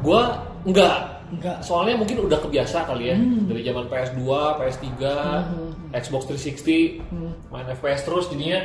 gua 0.00 0.40
enggak. 0.64 1.17
Enggak. 1.28 1.56
Soalnya 1.60 1.94
mungkin 1.96 2.24
udah 2.24 2.38
kebiasa 2.40 2.88
kali 2.88 3.04
ya 3.10 3.16
dari 3.18 3.60
zaman 3.62 3.84
PS2, 3.86 4.20
PS3, 4.56 4.86
Xbox 5.94 6.22
360, 6.26 7.04
main 7.48 7.66
FPS 7.68 8.00
terus 8.04 8.24
jadinya 8.28 8.60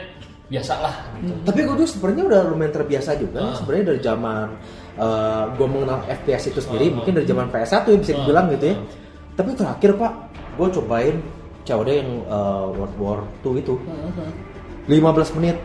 biasa 0.48 0.74
lah 0.80 0.94
gitu. 1.18 1.34
Tapi 1.44 1.60
gue 1.64 1.76
tuh 1.80 1.90
sebenarnya 1.90 2.24
udah 2.30 2.42
lumayan 2.48 2.72
terbiasa 2.72 3.16
juga. 3.16 3.40
Ah. 3.42 3.56
Sebenarnya 3.56 3.86
dari 3.92 4.00
zaman 4.00 4.48
gue 5.54 5.68
mengenal 5.68 6.00
FPS 6.06 6.52
itu 6.52 6.60
sendiri, 6.62 6.92
Ah. 6.92 6.94
mungkin 7.00 7.14
dari 7.16 7.26
zaman 7.26 7.48
PS1 7.50 7.84
ya 7.88 7.98
bisa 7.98 8.12
Ah. 8.14 8.18
dibilang 8.22 8.46
gitu 8.52 8.66
ya. 8.72 8.76
Ah. 8.76 8.86
Tapi 9.34 9.50
terakhir 9.58 9.92
pak, 9.98 10.12
gue 10.56 10.68
cobain 10.72 11.16
COD 11.64 11.90
yang 11.90 12.12
eh, 12.22 12.66
World 12.76 12.96
War 13.00 13.20
2 13.42 13.56
itu 13.58 13.76
15 14.88 15.32
menit 15.40 15.56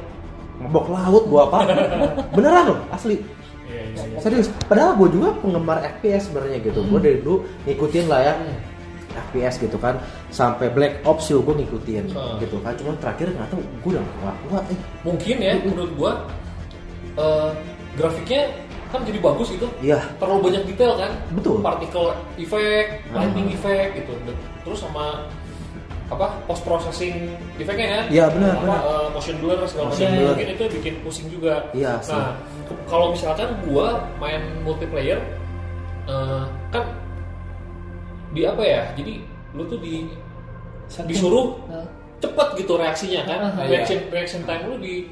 mabok 0.59 0.91
laut 0.91 1.25
gua 1.27 1.47
pak 1.51 1.71
beneran 2.39 2.71
loh 2.71 2.79
asli 2.91 3.19
Iya, 3.69 3.83
iya, 3.87 4.03
iya. 4.03 4.19
serius 4.19 4.49
padahal 4.65 4.97
gue 4.97 5.09
juga 5.13 5.29
penggemar 5.37 5.79
FPS 5.81 6.29
sebenarnya 6.29 6.59
gitu 6.61 6.81
gue 6.83 6.99
dari 6.99 7.19
dulu 7.21 7.37
ngikutin 7.65 8.05
lah 8.07 8.21
ya 8.23 8.35
FPS 9.29 9.55
gitu 9.59 9.77
kan 9.77 9.99
sampai 10.29 10.69
Black 10.69 11.03
Ops 11.03 11.27
juga 11.27 11.53
gue 11.53 11.65
ngikutin 11.65 12.05
Hmm. 12.11 12.39
gitu 12.39 12.57
kan 12.59 12.73
cuman 12.75 12.95
terakhir 12.97 13.29
nggak 13.29 13.49
tahu 13.49 13.61
gue 13.61 13.91
udah 13.93 14.03
gak 14.23 14.37
kuat 14.47 14.65
eh 14.69 14.79
Mungkin 15.03 15.37
ya 15.39 15.53
menurut 15.61 15.93
gua 15.95 16.13
eh, 17.15 17.51
grafiknya 17.95 18.43
kan 18.89 19.05
jadi 19.05 19.21
bagus 19.21 19.53
gitu. 19.53 19.69
iya 19.85 20.01
Terlalu 20.17 20.49
banyak 20.49 20.63
detail 20.65 20.97
kan? 20.97 21.13
Betul. 21.37 21.61
Particle 21.61 22.09
effect, 22.41 23.05
lightning 23.13 23.53
effect 23.53 24.01
gitu. 24.01 24.13
Terus 24.65 24.79
sama 24.81 25.29
apa 26.09 26.27
post 26.45 26.65
processing 26.65 27.37
effectnya 27.57 27.89
kan? 27.91 28.05
Iya, 28.09 28.25
benar, 28.31 28.53
Apa, 28.55 28.63
benar. 28.65 28.81
eh, 28.81 29.07
motion 29.13 29.37
blur 29.39 29.59
segala 29.65 29.87
Motion 29.89 30.01
macam. 30.03 30.17
blur. 30.17 30.29
Mungkin 30.33 30.49
itu 30.51 30.65
bikin 30.81 30.95
pusing 31.05 31.29
juga. 31.29 31.55
Iya. 31.71 31.93
Nah, 32.09 32.33
kalau 32.87 33.13
misalkan 33.13 33.49
gua 33.63 33.89
main 34.17 34.41
multiplayer 34.63 35.21
eh, 36.05 36.43
kan 36.71 36.85
di 38.31 38.43
apa 38.43 38.63
ya? 38.63 38.83
Jadi 38.95 39.21
lu 39.53 39.65
tuh 39.65 39.79
di 39.79 40.09
Satu- 40.89 41.05
disuruh 41.05 41.61
Nah, 41.69 41.85
cepet 42.19 42.49
gitu 42.57 42.73
reaksinya 42.75 43.21
kan 43.23 43.41
Aha. 43.47 43.69
reaction 43.69 44.01
reaction 44.09 44.41
time 44.43 44.65
lu 44.67 44.77
di 44.79 45.05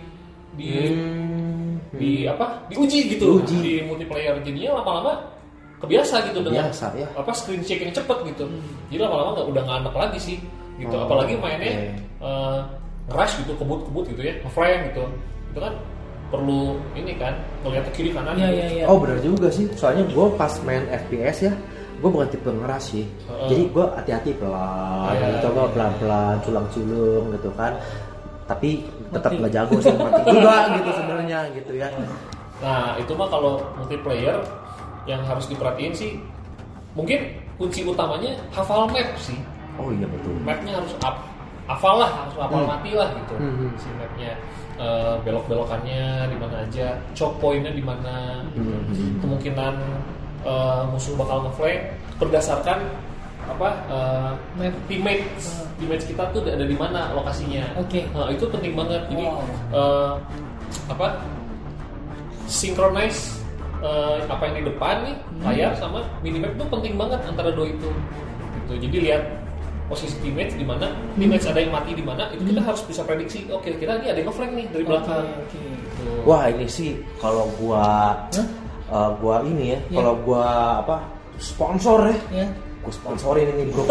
di 0.56 0.68
Hmm. 0.88 1.76
di 1.92 2.24
apa 2.24 2.64
diuji 2.66 3.12
gitu 3.12 3.38
Diuji. 3.38 3.56
di 3.60 3.74
multiplayer 3.84 4.40
jadinya 4.40 4.80
lama-lama 4.80 5.20
kebiasa 5.76 6.24
gitu 6.26 6.40
dengan 6.40 6.72
Kebiasa, 6.72 6.86
ya. 6.96 7.04
apa 7.12 7.28
screen 7.30 7.60
check 7.60 7.78
yang 7.78 7.92
cepet 7.92 8.18
gitu 8.26 8.48
jadi 8.88 9.04
lama-lama 9.04 9.36
nggak 9.36 9.46
udah 9.46 9.62
nggak 9.62 9.78
anak 9.84 9.94
lagi 9.94 10.18
sih 10.18 10.36
gitu 10.76 10.92
Oh, 10.92 11.04
apalagi 11.04 11.34
mainnya 11.36 11.72
oke. 11.72 11.84
eh, 12.22 12.58
rush 13.08 13.34
gitu 13.40 13.52
kebut-kebut 13.54 14.04
gitu 14.10 14.20
ya 14.20 14.34
ngeframe 14.40 14.82
gitu 14.90 15.04
itu 15.50 15.58
kan 15.58 15.72
perlu 16.26 16.62
ini 16.92 17.14
kan 17.14 17.32
ngeliat 17.62 17.86
ke 17.86 17.92
kiri 17.94 18.10
kanan 18.10 18.34
Iya 18.34 18.44
gitu. 18.44 18.56
iya 18.56 18.66
iya. 18.72 18.84
Oh 18.84 18.98
benar 18.98 19.18
juga 19.20 19.46
sih, 19.46 19.70
soalnya 19.72 20.02
gue 20.04 20.26
pas 20.34 20.50
main 20.62 20.82
FPS 20.90 21.46
ya, 21.46 21.52
gue 21.96 22.10
bukan 22.10 22.26
tipe 22.26 22.50
ngeras 22.50 22.90
sih. 22.90 23.06
Heeh. 23.24 23.46
Jadi 23.46 23.62
gue 23.70 23.84
hati-hati 23.94 24.30
pelan, 24.34 25.14
Iya, 25.14 25.38
gitu 25.38 25.46
gue 25.48 25.62
iya. 25.62 25.70
pelan-pelan, 25.70 26.34
culang-culung 26.42 27.24
gitu 27.30 27.48
kan. 27.54 27.72
Tapi 28.44 28.82
tetap 29.08 29.30
nggak 29.32 29.52
jago 29.54 29.76
sih, 29.78 29.94
mati 29.94 30.22
juga 30.26 30.54
gitu 30.74 30.90
sebenarnya 30.92 31.38
gitu 31.54 31.72
ya. 31.74 31.88
Nah 32.58 32.98
itu 32.98 33.12
mah 33.14 33.28
kalau 33.28 33.52
multiplayer 33.74 34.36
yang 35.06 35.22
harus 35.22 35.46
diperhatiin 35.46 35.94
sih 35.94 36.10
mungkin 36.92 37.22
kunci 37.54 37.86
utamanya 37.86 38.34
hafal 38.50 38.90
map 38.90 39.14
sih 39.16 39.38
Oh 39.76 39.88
iya 39.90 40.06
betul. 40.06 40.34
mapnya 40.40 40.72
harus 40.74 40.92
up 41.00 41.16
hafal 41.66 41.98
lah 41.98 42.10
harus 42.16 42.34
hafal 42.36 42.62
Hmm. 42.62 42.70
mati 42.70 42.90
lah 42.92 43.08
gitu 43.12 43.34
Hmm. 43.36 43.70
si 43.76 43.88
mapnya 43.94 44.32
Eh, 44.76 45.16
belok-belokannya 45.24 46.28
di 46.28 46.36
mana 46.36 46.60
aja 46.60 47.00
choke 47.16 47.40
pointnya 47.40 47.72
di 47.72 47.80
mana 47.80 48.44
gitu. 48.52 48.68
Hmm. 48.68 49.16
kemungkinan 49.20 49.74
eh, 50.44 50.82
musuh 50.86 51.16
bakal 51.16 51.42
ngeflank 51.42 51.80
berdasarkan 52.16 52.84
apa 53.46 53.68
eh, 53.88 54.30
Map. 54.60 54.74
teammates 54.84 55.44
Hmm. 55.56 55.80
teammates 55.80 56.04
kita 56.04 56.28
tuh 56.28 56.44
ada 56.44 56.60
di 56.62 56.76
mana 56.76 57.08
lokasinya 57.12 57.64
Oke. 57.74 58.04
Nah, 58.12 58.28
itu 58.28 58.44
penting 58.46 58.76
banget 58.76 59.00
jadi 59.08 59.24
Wow. 59.24 59.40
eh, 59.72 60.12
apa 60.86 61.06
synchronize 62.46 63.40
eh, 63.80 64.18
apa 64.26 64.42
yang 64.44 64.56
di 64.56 64.64
depan 64.66 64.94
nih 65.02 65.16
Hmm. 65.16 65.40
layar 65.42 65.72
sama 65.74 66.00
minimap 66.20 66.52
itu 66.52 66.64
penting 66.66 66.94
banget 66.96 67.20
antara 67.24 67.48
dua 67.50 67.66
itu 67.66 67.90
gitu 68.60 68.72
jadi 68.78 68.96
lihat 69.02 69.22
posisi 69.86 70.18
teammates 70.18 70.54
di 70.54 70.62
mana 70.62 70.86
teammates 71.14 71.46
ada 71.46 71.58
yang 71.58 71.70
mati 71.70 71.90
di 71.92 72.02
mana 72.02 72.26
itu 72.28 72.42
kita 72.44 72.60
harus 72.60 72.82
bisa 72.82 73.02
prediksi 73.02 73.46
oh 73.48 73.58
kira-kira 73.58 73.96
ini 73.96 74.06
ada 74.08 74.18
yang 74.18 74.28
ngeflank 74.28 74.52
nih 74.52 74.66
dari 74.68 74.82
Oke 74.82 74.90
belakang 74.90 75.24
oke. 75.24 75.46
Gitu. 75.52 76.04
Wah 76.22 76.44
ini 76.46 76.66
sih 76.66 76.90
kalau 77.16 77.46
gua, 77.54 77.86
Hah? 78.26 78.46
eh, 78.88 79.10
gua 79.16 79.36
ini 79.42 79.64
ya, 79.68 79.78
Iya. 79.80 79.96
kalau 79.96 80.14
gua 80.20 80.44
apa 80.80 80.96
sponsor 81.38 81.98
ya, 82.06 82.18
Ya. 82.34 82.46
gua 82.80 82.92
sponsorin 82.92 83.46
ini 83.48 83.70
bro. 83.70 83.86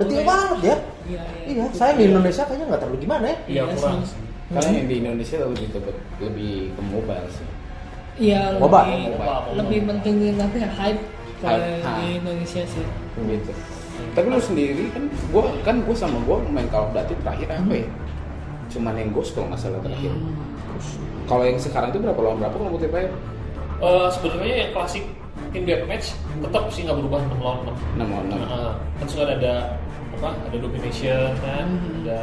Detil 0.00 0.22
banget 0.22 0.58
ya. 0.62 0.76
Iya 1.04 1.22
Iya, 1.44 1.64
saya 1.70 1.92
di 1.92 2.08
Indonesia 2.08 2.42
kayaknya 2.42 2.64
nggak 2.66 2.80
terlalu 2.80 2.98
gimana 2.98 3.24
ya. 3.26 3.36
iya 3.44 3.62
Iya 3.62 3.76
kurang 3.76 4.00
Karena 4.46 4.70
yang 4.72 4.86
di 4.86 4.96
Indonesia 4.98 5.36
lebih 5.38 5.66
ke- 5.70 6.00
lebih 6.18 6.54
ke 6.70 6.82
mobile 6.82 7.28
sih. 7.28 7.46
Iya 8.16 8.40
Mobile. 8.56 8.88
lebih 8.88 9.04
Mobile. 9.10 9.52
lebih 9.58 9.78
pentingin 9.84 10.34
apa 10.38 10.56
ya 10.56 10.70
hype 10.70 11.02
kalau 11.40 11.60
Hype, 11.60 11.84
di. 12.00 12.06
Indonesia 12.18 12.62
sih. 12.64 12.84
gitu. 13.20 13.52
Tapi 14.14 14.26
lu 14.26 14.38
sendiri 14.38 14.84
kan, 14.90 15.02
gua 15.30 15.42
kan 15.62 15.76
gua 15.82 15.94
sama 15.94 16.18
gua 16.22 16.38
main 16.46 16.66
Call 16.70 16.86
of 16.86 16.94
Duty 16.94 17.14
terakhir 17.22 17.48
apa 17.50 17.74
ya? 17.74 17.88
Cuman 18.70 18.94
yang 18.94 19.10
Ghost 19.10 19.34
kalau 19.34 19.50
nggak 19.50 19.60
salah 19.60 19.80
terakhir. 19.82 20.12
Kalau 21.24 21.42
yang 21.42 21.58
sekarang 21.58 21.88
itu 21.90 21.98
berapa 21.98 22.20
lawan 22.20 22.38
berapa 22.38 22.54
kalau 22.54 22.70
multiplayer? 22.74 23.10
Eh, 23.80 24.08
sebenarnya 24.10 24.54
yang 24.56 24.70
klasik 24.72 25.04
team 25.50 25.64
deathmatch 25.64 26.14
tetap 26.40 26.62
sih 26.70 26.86
nggak 26.86 26.96
berubah 26.98 27.20
6 27.26 27.38
lawan 27.38 27.58
6 27.66 27.74
6 27.98 28.10
lawan 28.10 28.24
6. 28.30 28.38
Nah, 28.38 28.72
kan 28.98 29.06
sudah 29.06 29.26
ada 29.30 29.54
apa 30.14 30.28
ada 30.46 30.56
domination 30.56 31.30
kan 31.42 31.66
Hmm. 31.68 32.06
ada 32.06 32.20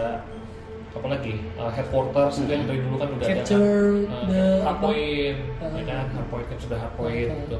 apa 0.91 1.07
lagi 1.07 1.33
Uh, 1.55 1.71
headquarters 1.71 2.39
itu 2.39 2.51
yang 2.51 2.63
dari 2.67 2.79
dulu 2.83 2.95
kan 2.99 3.07
udah 3.15 3.27
Capture 3.27 3.59
ada 3.59 4.11
kan 4.11 4.27
the 4.27 4.41
uh, 4.43 4.57
hardpoint 4.63 5.37
apa? 5.59 5.75
ya 5.79 5.83
kan 5.87 6.05
hardpoint 6.11 6.45
capture 6.51 6.69
the 6.71 6.79
hardpoint 6.79 7.27
Hmm. 7.31 7.41
gitu 7.45 7.57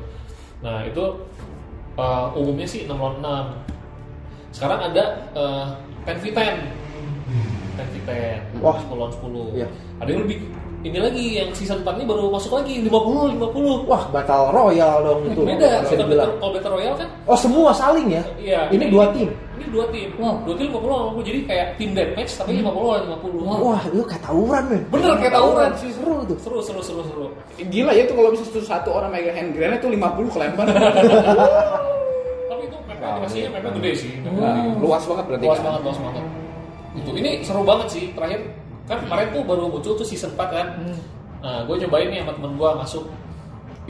nah 0.61 0.77
itu 0.83 1.03
uh, 1.95 2.25
umumnya 2.35 2.67
sih 2.67 2.87
6 2.87 2.91
lawan 2.91 3.15
6 3.19 3.80
sekarang 4.51 4.79
ada 4.91 5.03
uh, 5.33 5.65
10 6.05 6.21
v 6.21 6.25
10 6.29 6.37
10 7.77 8.05
v 8.05 8.09
10 8.09 8.63
Wah. 8.63 8.77
10 8.77 8.93
lawan 8.93 9.11
10 9.11 9.57
Iya. 9.57 9.67
ada 9.97 10.09
yang 10.11 10.21
lebih 10.23 10.37
ini 10.81 10.97
lagi 10.97 11.25
yang 11.37 11.49
season 11.53 11.85
4 11.85 11.93
ini 11.93 12.05
baru 12.09 12.33
masuk 12.33 12.57
lagi 12.57 12.81
50 12.81 13.37
50 13.37 13.85
Wah, 13.85 14.03
battle 14.09 14.49
royale 14.49 14.99
dong 15.05 15.19
itu. 15.29 15.41
beda 15.45 15.85
kalau 15.85 16.05
battle, 16.09 16.31
kalau 16.41 16.51
battle 16.57 16.73
royale 16.73 16.97
kan 16.97 17.07
Oh 17.29 17.37
semua 17.37 17.69
saling 17.69 18.09
ya? 18.09 18.23
Iya. 18.41 18.61
Ini 18.73 18.89
dua 18.89 19.13
tim. 19.13 19.29
Ini 19.61 19.69
dua 19.69 19.85
tim. 19.93 20.09
Wow. 20.17 20.41
Dua 20.41 20.57
tim 20.57 20.73
50 20.73 20.89
lawan 20.89 21.05
50. 21.21 21.29
Jadi 21.29 21.39
kayak 21.45 21.67
tim 21.77 21.89
deathmatch 21.93 22.33
tapi 22.33 22.49
50 22.57 22.65
lawan 22.65 23.01
50. 23.13 23.45
Wow. 23.45 23.57
Wah, 23.61 23.81
itu 23.85 24.01
kayak 24.09 24.23
tawuran 24.25 24.63
men. 24.73 24.81
Bener 24.89 25.13
kayak 25.21 25.33
tawuran. 25.37 25.69
sih 25.77 25.93
seru 25.93 26.15
tuh. 26.25 26.37
Seru 26.41 26.59
seru 26.65 26.81
seru 26.81 27.01
seru. 27.05 27.25
Gila 27.61 27.93
ya 27.93 28.03
tuh 28.09 28.15
kalau 28.17 28.29
bisa 28.33 28.43
satu, 28.49 28.59
satu 28.65 28.89
orang 28.89 29.13
megang 29.13 29.37
hand 29.37 29.49
grenade 29.53 29.85
tuh 29.85 29.93
50 29.93 30.33
kelempar. 30.33 30.65
Itu 33.01 33.09
map 33.09 33.17
animasinya 33.17 33.49
mapnya 33.57 33.71
gede 33.81 33.91
sih. 33.97 34.11
Nah, 34.21 34.77
luas 34.77 35.03
banget 35.09 35.25
berarti 35.25 35.45
Luas 35.49 35.57
kan? 35.57 35.65
banget, 35.65 35.81
luas 35.81 35.99
banget. 36.05 36.23
Itu 37.01 37.09
ini 37.17 37.31
seru 37.41 37.61
banget 37.65 37.87
sih. 37.89 38.03
Terakhir 38.13 38.39
kan 38.85 38.97
kemarin 39.01 39.27
tuh 39.33 39.41
baru 39.41 39.63
muncul 39.73 39.93
tuh 39.97 40.05
season 40.05 40.37
4 40.37 40.53
kan. 40.53 40.67
Hmm. 40.77 40.97
Nah, 41.41 41.59
gue 41.65 41.75
nyobain 41.81 42.07
nih 42.13 42.21
sama 42.21 42.37
temen 42.37 42.51
gue 42.61 42.69
masuk. 42.77 43.03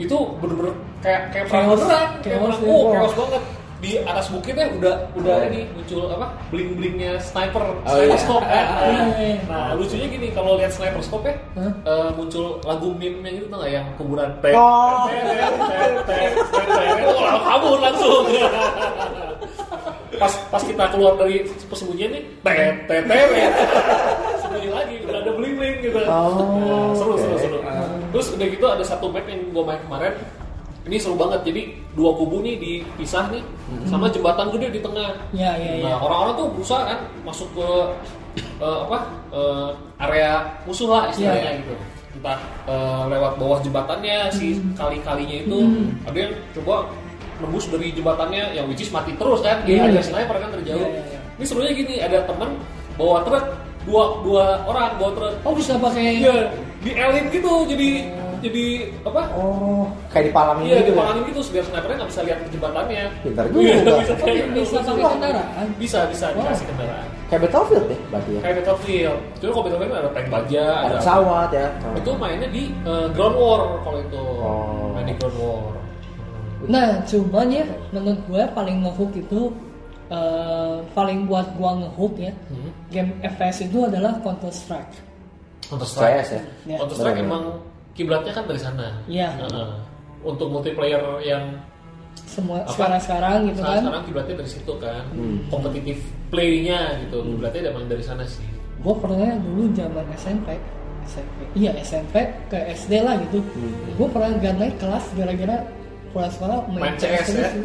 Itu 0.00 0.16
bener-bener 0.40 0.74
kayak 1.04 1.28
kayak 1.28 1.44
perang 1.52 1.76
beneran, 1.76 2.08
kayak 2.24 2.38
perang. 2.40 2.58
Oh, 2.64 2.82
chaos 2.96 3.12
banget. 3.12 3.42
Di 3.82 3.98
atas 3.98 4.30
bukitnya 4.30 4.70
udah 4.72 4.94
udah 5.18 5.42
ini 5.50 5.66
muncul 5.74 6.06
apa? 6.06 6.30
Bling-blingnya 6.48 7.18
sniper, 7.18 7.66
Oh, 7.82 7.82
sniper 7.82 8.06
iya. 8.06 8.16
scope 8.16 8.46
kan. 8.46 8.64
Iya. 9.18 9.34
Nah, 9.50 9.74
lucunya 9.74 10.06
gini 10.06 10.30
kalau 10.30 10.54
lihat 10.54 10.70
sniper 10.70 11.02
scope 11.02 11.26
ya, 11.26 11.34
Hah? 11.58 11.72
eh, 11.82 12.08
muncul 12.14 12.62
lagu 12.62 12.94
meme 12.94 13.18
yang 13.20 13.36
itu 13.36 13.46
tau 13.50 13.66
yang 13.66 13.82
kuburan 13.98 14.30
tet 14.38 14.54
Oh. 14.54 15.10
Oh, 17.02 17.40
kabur 17.42 17.78
langsung. 17.78 18.22
pas 20.12 20.30
pas 20.54 20.62
kita 20.62 20.84
keluar 20.86 21.18
dari 21.18 21.42
persembunyian 21.66 22.14
nih, 22.14 22.22
tet 22.40 22.86
tet 22.86 23.02
tet. 23.02 23.26
tet. 23.26 23.50
Sembunyi 24.38 24.70
lagi, 24.70 24.94
udah 25.02 25.18
ada 25.18 25.30
bling 25.34 25.54
bling 25.58 25.76
gitu. 25.82 25.98
Oh, 26.06 26.38
Nah, 26.54 26.94
seru 26.94 27.18
seru 27.18 27.34
seru. 27.36 27.58
Terus 28.14 28.26
udah 28.30 28.46
gitu 28.46 28.66
ada 28.68 28.84
satu 28.86 29.10
map 29.10 29.26
yang 29.26 29.42
gue 29.50 29.64
main 29.64 29.82
kemarin. 29.82 30.14
Ini 30.82 30.96
seru 30.96 31.14
banget 31.14 31.40
jadi 31.44 31.62
dua 31.92 32.10
kubu 32.12 32.40
nih 32.40 32.58
dipisah 32.58 33.30
nih 33.30 33.42
sama 33.84 34.08
jembatan 34.08 34.50
gede 34.50 34.68
di 34.70 34.80
tengah 34.80 35.14
Ya, 35.30 35.54
ya, 35.54 35.78
ya. 35.78 35.84
nah 35.84 35.96
orang-orang 35.98 36.34
tuh 36.34 36.46
berusaha 36.52 36.82
kan 36.84 36.98
masuk 37.22 37.48
ke 37.52 37.68
eh, 38.58 38.78
apa 38.82 38.98
eh, 39.30 39.68
area 40.00 40.30
musuh 40.64 40.88
lah 40.88 41.02
istilahnya 41.08 41.50
Iya. 41.52 41.60
gitu 41.60 41.74
entah 42.12 42.38
eh, 42.66 43.02
lewat 43.08 43.32
bawah 43.36 43.58
jembatannya 43.60 44.28
si 44.28 44.54
Hmm. 44.54 44.74
kali-kalinya 44.74 45.36
itu 45.40 45.58
ada 46.02 46.18
yang 46.18 46.32
coba 46.52 46.90
nembus 47.38 47.66
dari 47.66 47.90
jembatannya 47.90 48.42
yang 48.52 48.66
which 48.66 48.80
is 48.80 48.90
mati 48.90 49.14
terus 49.14 49.40
kan 49.40 49.62
Iya, 49.62 49.86
ada 49.86 49.94
iya. 49.94 50.02
sniper 50.02 50.36
kan 50.36 50.50
terjauh 50.52 50.78
Iya, 50.78 50.88
iya, 50.92 51.02
iya. 51.08 51.18
ini 51.36 51.44
sebenarnya 51.44 51.74
gini 51.76 51.94
ada 51.98 52.18
teman 52.24 52.50
bawa 52.94 53.22
truk 53.22 53.44
dua 53.82 54.04
dua 54.22 54.44
orang 54.62 54.94
bawa 54.94 55.10
truk 55.12 55.34
Oh 55.42 55.54
bisa 55.54 55.74
pakai 55.76 56.18
Iya, 56.18 56.50
di 56.80 56.90
elit 56.92 57.26
gitu 57.30 57.52
jadi 57.64 57.88
jadi 58.42 58.64
apa 59.02 59.22
Oh, 59.32 59.86
kayak 60.10 60.24
dipalangin 60.28 60.64
Iya, 60.66 60.74
gitu 60.74 60.82
ya? 60.82 60.90
dipalangin 60.92 61.22
gitu 61.24 61.40
biar 61.48 61.64
snipernya 61.64 61.96
nggak 61.96 62.10
bisa 62.10 62.20
lihat 62.26 62.38
jembatannya. 62.50 63.04
Pintar 63.22 63.44
Iya, 63.48 63.74
juga. 63.78 63.94
bisa 64.02 64.14
kayak 64.18 64.44
bisa 64.52 64.76
pakai 64.78 65.04
kendaraan. 65.08 65.66
Bisa, 65.78 65.98
bisa 66.10 66.26
Wow. 66.28 66.36
dikasih 66.42 66.66
kendaraan. 66.68 67.08
Kayak 67.26 67.40
Battlefield 67.42 67.84
deh 67.88 68.00
berarti 68.10 68.30
ya. 68.30 68.40
Kayak 68.42 68.56
Battlefield. 68.60 69.18
Cuma 69.38 69.50
kalau 69.50 69.64
Battlefield 69.64 69.94
ada 69.96 70.10
tank 70.12 70.28
baja, 70.28 70.64
Ada 70.82 70.96
pesawat 71.00 71.50
ya. 71.50 71.66
Itu 71.96 72.10
mainnya 72.18 72.48
di 72.50 72.62
eh, 72.82 73.06
Ground 73.14 73.36
War 73.36 73.60
kalau 73.80 73.98
itu. 73.98 74.20
Oh. 74.20 74.92
Main 74.92 75.06
di 75.06 75.14
Ground 75.16 75.36
War. 75.38 75.72
Nah, 76.62 76.88
cuman 77.02 77.46
ya 77.48 77.64
menurut 77.90 78.20
gue 78.22 78.42
paling 78.52 78.76
ngehook 78.82 79.12
itu 79.16 79.40
eh, 80.08 80.76
paling 80.92 81.24
buat 81.24 81.56
gua 81.56 81.72
ngehook 81.80 82.20
ya. 82.20 82.32
Hmm. 82.52 82.68
Game 82.92 83.10
FPS 83.24 83.64
itu 83.64 83.80
adalah 83.82 84.20
Counter 84.20 84.52
Strike. 84.52 84.92
Counter 85.64 85.88
CS 85.88 86.28
ya. 86.36 86.42
Ya. 86.68 86.76
Counter 86.76 86.96
Strike 87.00 87.16
emang 87.18 87.56
kiblatnya 87.92 88.32
kan 88.32 88.44
dari 88.48 88.60
sana. 88.60 88.86
Iya. 89.06 89.28
Heeh. 89.38 89.70
Untuk 90.22 90.48
multiplayer 90.48 91.02
yang 91.24 91.58
Semua 92.28 92.60
Apa? 92.64 92.72
sekarang-sekarang 92.76 93.48
gitu 93.48 93.60
sekarang, 93.60 93.72
kan. 93.72 93.82
sekarang 93.84 94.04
kiblatnya 94.08 94.34
dari 94.40 94.50
situ 94.52 94.72
kan. 94.80 95.04
Hmm. 95.12 95.36
Kompetitif 95.48 95.98
play-nya 96.28 96.80
gitu. 97.04 97.24
Kiblatnya 97.24 97.72
emang 97.72 97.88
dari 97.88 98.04
sana 98.04 98.24
sih. 98.24 98.44
Gue 98.80 98.94
pernah 98.96 99.36
dulu 99.40 99.68
zaman 99.72 100.04
SMP, 100.16 100.48
SMP, 101.04 101.38
iya 101.54 101.70
SMP 101.80 102.14
ke 102.48 102.58
SD 102.72 102.92
lah 103.04 103.16
gitu. 103.28 103.40
Hmm. 103.40 103.96
Gue 103.96 104.08
pernah 104.08 104.30
gak 104.40 104.54
naik 104.56 104.76
kelas 104.80 105.04
gara-gara 105.12 105.56
pulang 106.12 106.32
sekolah 106.32 106.58
main, 106.68 106.92
Main 106.92 106.94
CS 107.00 107.08
ya. 107.08 107.16
terus. 107.32 107.52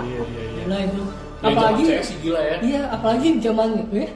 Iya, 0.00 0.20
iya, 0.24 0.42
iya. 0.48 0.62
Gila 0.64 0.78
itu. 0.80 1.02
Ya, 1.40 1.48
apalagi 1.48 1.82
zaman 1.84 1.96
CS 1.96 2.04
sih 2.04 2.18
gila 2.20 2.40
ya. 2.44 2.56
iya 2.60 2.82
apalagi 2.92 3.28
zaman 3.40 3.68
itu 3.80 3.94
ya 4.04 4.08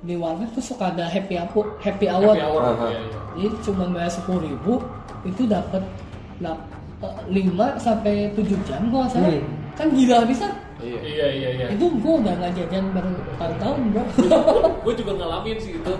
di 0.00 0.14
warnet 0.14 0.52
tuh 0.52 0.62
suka 0.62 0.90
ada 0.90 1.06
happy 1.06 1.34
hour 1.34 1.64
happy 1.78 2.06
hour, 2.06 2.32
Happy 2.32 2.42
hour. 2.42 2.62
Iya, 2.62 3.00
iya. 3.00 3.18
jadi 3.34 3.56
cuma 3.62 3.84
bayar 3.88 4.10
sepuluh 4.10 4.42
ribu 4.44 4.74
itu 5.22 5.42
dapat 5.44 5.82
lima 7.26 7.76
sampai 7.76 8.30
tujuh 8.32 8.56
jam 8.64 8.88
kalau 8.88 9.04
nggak 9.04 9.12
salah 9.12 9.30
Hmm. 9.30 9.46
kan 9.74 9.88
gila 9.90 10.18
bisa 10.24 10.46
Iya. 10.76 11.00
Iya 11.00 11.26
iya 11.30 11.48
iya. 11.54 11.66
itu 11.72 11.88
gue 11.88 12.14
udah 12.14 12.34
nggak 12.34 12.52
jajan 12.54 12.84
baru 12.92 13.08
tahun 13.56 13.80
bro 13.90 14.04
gue 14.82 14.92
juga 14.94 15.12
ngalamin 15.14 15.56
sih 15.58 15.72
itu 15.74 15.94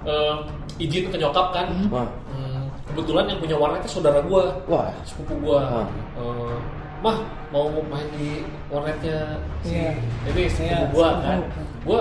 Eh, 0.00 0.36
izin 0.80 1.12
ke 1.12 1.20
nyokap 1.20 1.52
kan. 1.52 1.68
Wah, 1.92 2.08
Hmm, 2.32 2.72
kebetulan 2.88 3.28
yang 3.28 3.36
punya 3.36 3.52
warnetnya 3.52 3.84
saudara 3.86 4.24
gue, 4.24 4.42
wah. 4.64 4.88
sepupu 5.04 5.36
gue. 5.44 5.60
Ah. 5.60 5.84
Eh, 6.16 6.56
Mah 7.04 7.20
mau 7.52 7.68
main 7.68 8.08
di 8.16 8.40
warnetnya 8.72 9.36
si 9.60 9.76
Iya. 9.76 9.92
ini 10.24 10.48
sepupu 10.48 10.64
Iya, 10.64 10.78
gue 10.88 11.04
sepupu. 11.04 11.20
kan. 11.20 11.38
Gue 11.84 12.00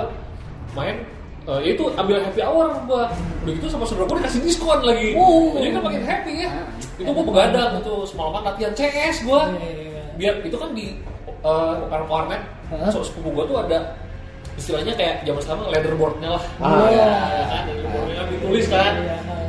main 0.72 0.96
eh, 1.50 1.60
ya 1.66 1.70
itu 1.74 1.86
ambil 1.98 2.16
happy 2.22 2.42
hour 2.46 2.66
gue. 2.86 3.04
Udah 3.46 3.54
gitu 3.58 3.68
sama 3.68 3.84
saudara 3.90 4.06
gue 4.06 4.18
dikasih 4.22 4.42
diskon 4.46 4.80
lagi. 4.86 5.18
Oh. 5.18 5.58
Jadi 5.58 5.74
kan 5.74 5.82
makin 5.82 6.04
happy 6.06 6.34
ya. 6.46 6.50
Itu 7.02 7.10
gue 7.10 7.26
begadang 7.26 7.82
itu 7.82 7.94
semalaman 8.06 8.42
latihan 8.54 8.74
CS 8.78 9.26
gue. 9.26 9.42
Iya, 9.58 9.70
iya, 9.74 9.86
iya. 9.90 10.04
Biar 10.16 10.34
itu 10.46 10.58
kan 10.60 10.72
di 10.78 11.02
eh, 11.44 12.04
warnet 12.10 12.42
Hah? 12.70 12.92
so, 12.94 13.02
sepupu 13.02 13.34
gue 13.34 13.46
tuh 13.50 13.58
ada 13.58 13.98
istilahnya 14.60 14.94
kayak 14.94 15.24
zaman 15.24 15.42
sekarang 15.42 15.62
leaderboardnya 15.72 16.30
lah 16.36 16.44
Ah, 16.60 16.88
iya. 16.92 17.08
ya 17.32 17.46
kan 17.48 17.64
leaderboardnya 17.72 18.16
kan 18.20 18.28
ditulis 18.28 18.66
kan 18.68 18.94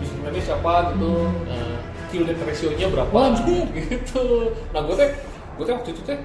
username 0.01 0.41
siapa 0.41 0.73
gitu 0.95 1.15
nah, 1.51 1.77
kill 2.15 2.23
death 2.25 2.43
ratio-nya 2.47 2.87
berapa 2.95 3.21
gitu 3.91 4.25
nah 4.71 4.81
gue 4.87 4.95
teh 4.95 5.11
gue 5.59 5.65
teh 5.67 5.75
waktu 5.75 5.91
itu 5.93 6.03
teh 6.07 6.19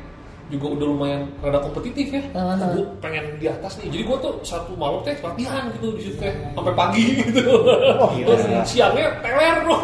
juga 0.48 0.66
udah 0.72 0.88
lumayan 0.88 1.22
rada 1.39 1.58
kompetitif 1.60 2.08
ya 2.10 2.22
Ah, 2.32 2.54
ah. 2.54 2.70
gue 2.72 2.86
pengen 3.00 3.26
di 3.36 3.48
atas 3.48 3.78
nih 3.78 3.89
jadi 3.89 4.04
gue 4.06 4.18
tuh 4.20 4.34
satu 4.41 4.72
malam 4.74 5.02
teh 5.02 5.18
latihan 5.18 5.68
gitu 5.72 5.88
di 5.91 6.02
situ 6.04 6.18
teh 6.20 6.34
sampai 6.52 6.74
pagi 6.74 7.04
gitu 7.20 7.41
gila. 7.41 8.26
Terus 8.28 8.41
siangnya 8.64 9.10
teler 9.20 9.56
bro 9.62 9.78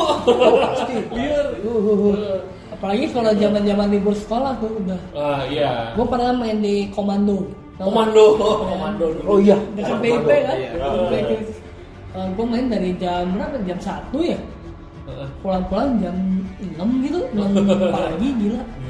pasti. 0.64 0.93
liar 1.18 1.45
Uh, 1.62 1.70
uh, 1.72 1.97
uh. 2.09 2.38
apalagi 2.72 3.05
kalau 3.09 3.32
zaman 3.34 3.62
zaman 3.62 3.88
libur 3.89 4.14
sekolah 4.14 4.57
tuh 4.57 4.70
udah 4.76 5.01
ah 5.14 5.41
iya 5.45 5.93
gue 5.93 6.03
pernah 6.03 6.30
main 6.32 6.57
di 6.57 6.89
komando 6.89 7.45
komando 7.76 8.38
komando 8.38 9.05
dulu 9.12 9.26
Oh 9.28 9.38
iya. 9.38 9.57
dekat 9.74 9.97
Komando. 9.97 10.26
BIP 10.26 10.30
kan 10.43 10.57
Iya. 10.57 10.72
gue 12.30 12.45
main 12.45 12.66
dari 12.68 12.91
jam 12.95 13.24
berapa 13.32 13.57
jam 13.64 13.80
satu 13.80 14.20
ya 14.20 14.38
Heeh. 15.01 15.28
pulang-pulang 15.41 15.97
jam 15.97 16.14
6 16.59 16.78
gitu 17.01 17.20
6 17.34 17.41
pagi 17.95 18.30
gila 18.38 18.62
Iya. 18.62 18.80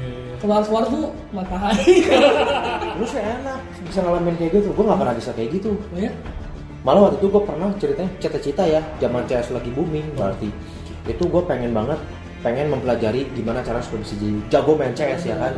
Keluar-keluar 0.42 0.84
tuh 0.90 1.14
matahari 1.30 2.02
Lu 2.98 3.06
sih 3.06 3.22
enak 3.22 3.62
bisa 3.88 4.02
ngalamin 4.04 4.36
kayak 4.36 4.60
gitu. 4.60 4.68
Gue 4.74 4.84
gak 4.84 5.00
pernah 5.00 5.14
bisa 5.16 5.30
kayak 5.32 5.48
gitu. 5.56 5.72
Oh 5.72 5.98
ya 5.98 6.12
Malah 6.82 7.08
waktu 7.08 7.22
itu 7.22 7.26
gue 7.30 7.42
pernah 7.46 7.70
ceritanya 7.78 8.10
cita-cita 8.18 8.62
ya, 8.66 8.82
zaman 8.98 9.22
CS 9.30 9.54
lagi 9.54 9.70
booming 9.70 10.02
berarti. 10.18 10.50
Itu 11.06 11.30
gue 11.30 11.42
pengen 11.46 11.70
banget, 11.70 11.94
pengen 12.42 12.74
mempelajari 12.74 13.30
gimana 13.38 13.62
cara 13.62 13.78
supaya 13.78 14.02
bisa 14.02 14.18
jadi 14.18 14.38
jago 14.50 14.74
main 14.74 14.90
CS 14.90 15.30
ya 15.30 15.38
kan. 15.38 15.54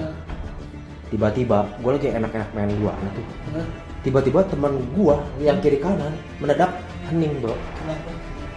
Tiba-tiba 1.09 1.65
gue 1.81 1.91
lagi 1.97 2.09
enak-enak 2.13 2.49
main 2.53 2.69
dua 2.77 2.93
tuh. 3.17 3.27
Hah? 3.57 3.67
Tiba-tiba 4.05 4.45
teman 4.53 4.77
gue 4.93 5.17
yang 5.41 5.57
kiri 5.65 5.81
kanan 5.81 6.13
mendadak 6.45 6.77
hening 7.09 7.33
bro. 7.41 7.57
Kenapa? 7.57 8.11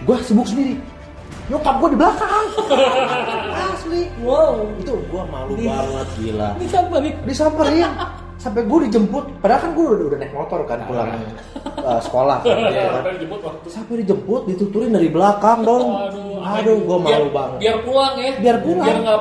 Gue 0.03 0.17
sibuk 0.27 0.43
sendiri. 0.43 0.75
Nyokap 1.47 1.75
gue 1.77 1.89
di 1.89 1.97
belakang. 1.97 2.45
Asli. 3.67 4.01
wow 4.19 4.67
Itu 4.75 4.99
gue 5.01 5.23
malu 5.25 5.53
Di- 5.55 5.63
banget 5.65 6.07
gila. 6.17 6.49
bisa 6.59 6.77
balik 6.85 7.15
disamperin 7.23 7.87
sampai 8.37 8.61
gue 8.63 8.79
dijemput 8.85 9.23
padahal 9.39 9.59
kan 9.59 9.71
gue 9.73 9.85
udah, 9.87 10.05
udah 10.07 10.19
naik 10.19 10.29
motor 10.31 10.59
kan 10.63 10.77
pulang 10.85 11.09
uh, 11.75 11.97
sekolah 11.97 12.37
kan, 12.39 12.53
Iya, 12.53 12.69
ya 12.69 12.83
kan. 12.85 12.93
sampai 12.93 13.11
dijemput 13.17 13.39
waktu 13.41 13.67
sampai 13.67 13.93
dijemput 13.97 14.41
dituturin 14.45 14.91
dari 14.91 15.09
belakang 15.09 15.59
dong 15.63 15.87
Aduh, 15.89 16.37
aduh 16.45 16.77
gue 16.79 16.97
biar- 16.99 17.17
malu 17.17 17.29
banget 17.31 17.57
Biar 17.59 17.77
pulang 17.81 18.13
ya. 18.15 18.31
Biar 18.37 18.57
pulang. 18.61 18.85
Biar 18.85 18.97
nggak 18.99 19.19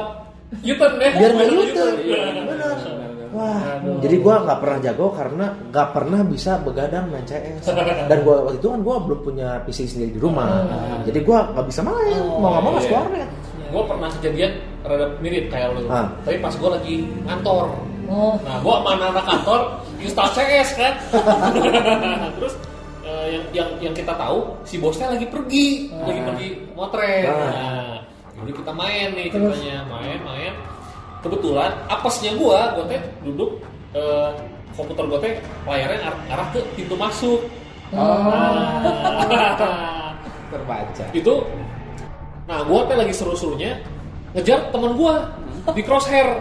U-turn 0.62 0.94
ya. 0.96 1.10
biar 1.12 1.30
nggak 1.32 1.48
Biar 1.48 1.56
yuter 1.56 1.92
Iya. 1.98 2.20
benar 2.44 2.74
wah 3.36 3.60
Aduh. 3.76 4.00
jadi 4.00 4.16
gue 4.16 4.34
nggak 4.48 4.58
pernah 4.64 4.78
jago 4.80 5.06
karena 5.12 5.46
nggak 5.68 5.88
pernah 5.92 6.20
bisa 6.24 6.52
begadang 6.64 7.04
main 7.12 7.26
CS 7.28 7.68
dan 8.08 8.18
gue 8.24 8.34
waktu 8.34 8.56
itu 8.56 8.68
kan 8.72 8.80
gue 8.80 8.96
belum 9.04 9.20
punya 9.20 9.48
PC 9.68 9.78
sendiri 9.84 10.16
di 10.16 10.20
rumah 10.20 10.64
jadi 11.04 11.20
gue 11.20 11.38
nggak 11.52 11.66
bisa 11.68 11.80
main 11.84 12.16
Oh, 12.16 12.40
mau 12.40 12.48
nggak 12.56 12.62
mau 12.64 12.72
iya. 12.72 12.78
masuk 12.80 12.92
warnet 12.96 13.30
Gue 13.66 13.82
pernah 13.82 14.08
kejadian 14.18 14.52
rada 14.86 15.06
mirip 15.18 15.50
kayak 15.50 15.74
lu. 15.74 15.90
Ah. 15.90 16.06
Tapi 16.22 16.38
pas 16.38 16.54
gue 16.54 16.70
lagi 16.70 16.94
ngantor. 17.26 17.66
oh 18.06 18.34
Nah, 18.46 18.62
gue 18.62 18.74
sama 18.78 18.90
anak 18.94 19.24
kantor 19.26 19.60
install 19.98 20.30
CS 20.38 20.68
kan. 20.78 20.94
Terus 22.38 22.54
eh, 23.02 23.26
yang 23.34 23.44
yang 23.50 23.68
yang 23.90 23.94
kita 23.94 24.14
tahu 24.14 24.54
si 24.62 24.78
bosnya 24.78 25.10
lagi 25.10 25.26
pergi, 25.26 25.90
lagi 25.90 26.20
pergi 26.22 26.48
motret. 26.78 27.26
Ah. 27.26 27.42
Nah, 27.42 28.42
jadi 28.46 28.52
kita 28.54 28.72
main 28.72 29.08
nih 29.18 29.26
ceritanya, 29.34 29.76
main 29.90 30.20
main. 30.22 30.52
Kebetulan 31.24 31.72
apesnya 31.88 32.36
gua, 32.36 32.76
gua 32.76 32.84
teh 32.88 33.00
duduk 33.24 33.60
eh, 33.92 34.30
komputer 34.76 35.04
gua 35.08 35.18
teh 35.20 35.32
layarnya 35.64 36.12
ar- 36.12 36.22
arah 36.30 36.48
ke 36.52 36.60
pintu 36.76 36.94
masuk. 36.94 37.40
Nah, 37.94 38.82
Terbaca. 40.46 41.04
itu 41.10 41.34
nah 42.46 42.62
gua 42.62 42.86
teh 42.86 42.94
lagi 42.94 43.10
seru-serunya 43.10 43.82
ngejar 44.34 44.70
teman 44.70 44.94
gua 44.94 45.26
di 45.74 45.82
crosshair 45.82 46.38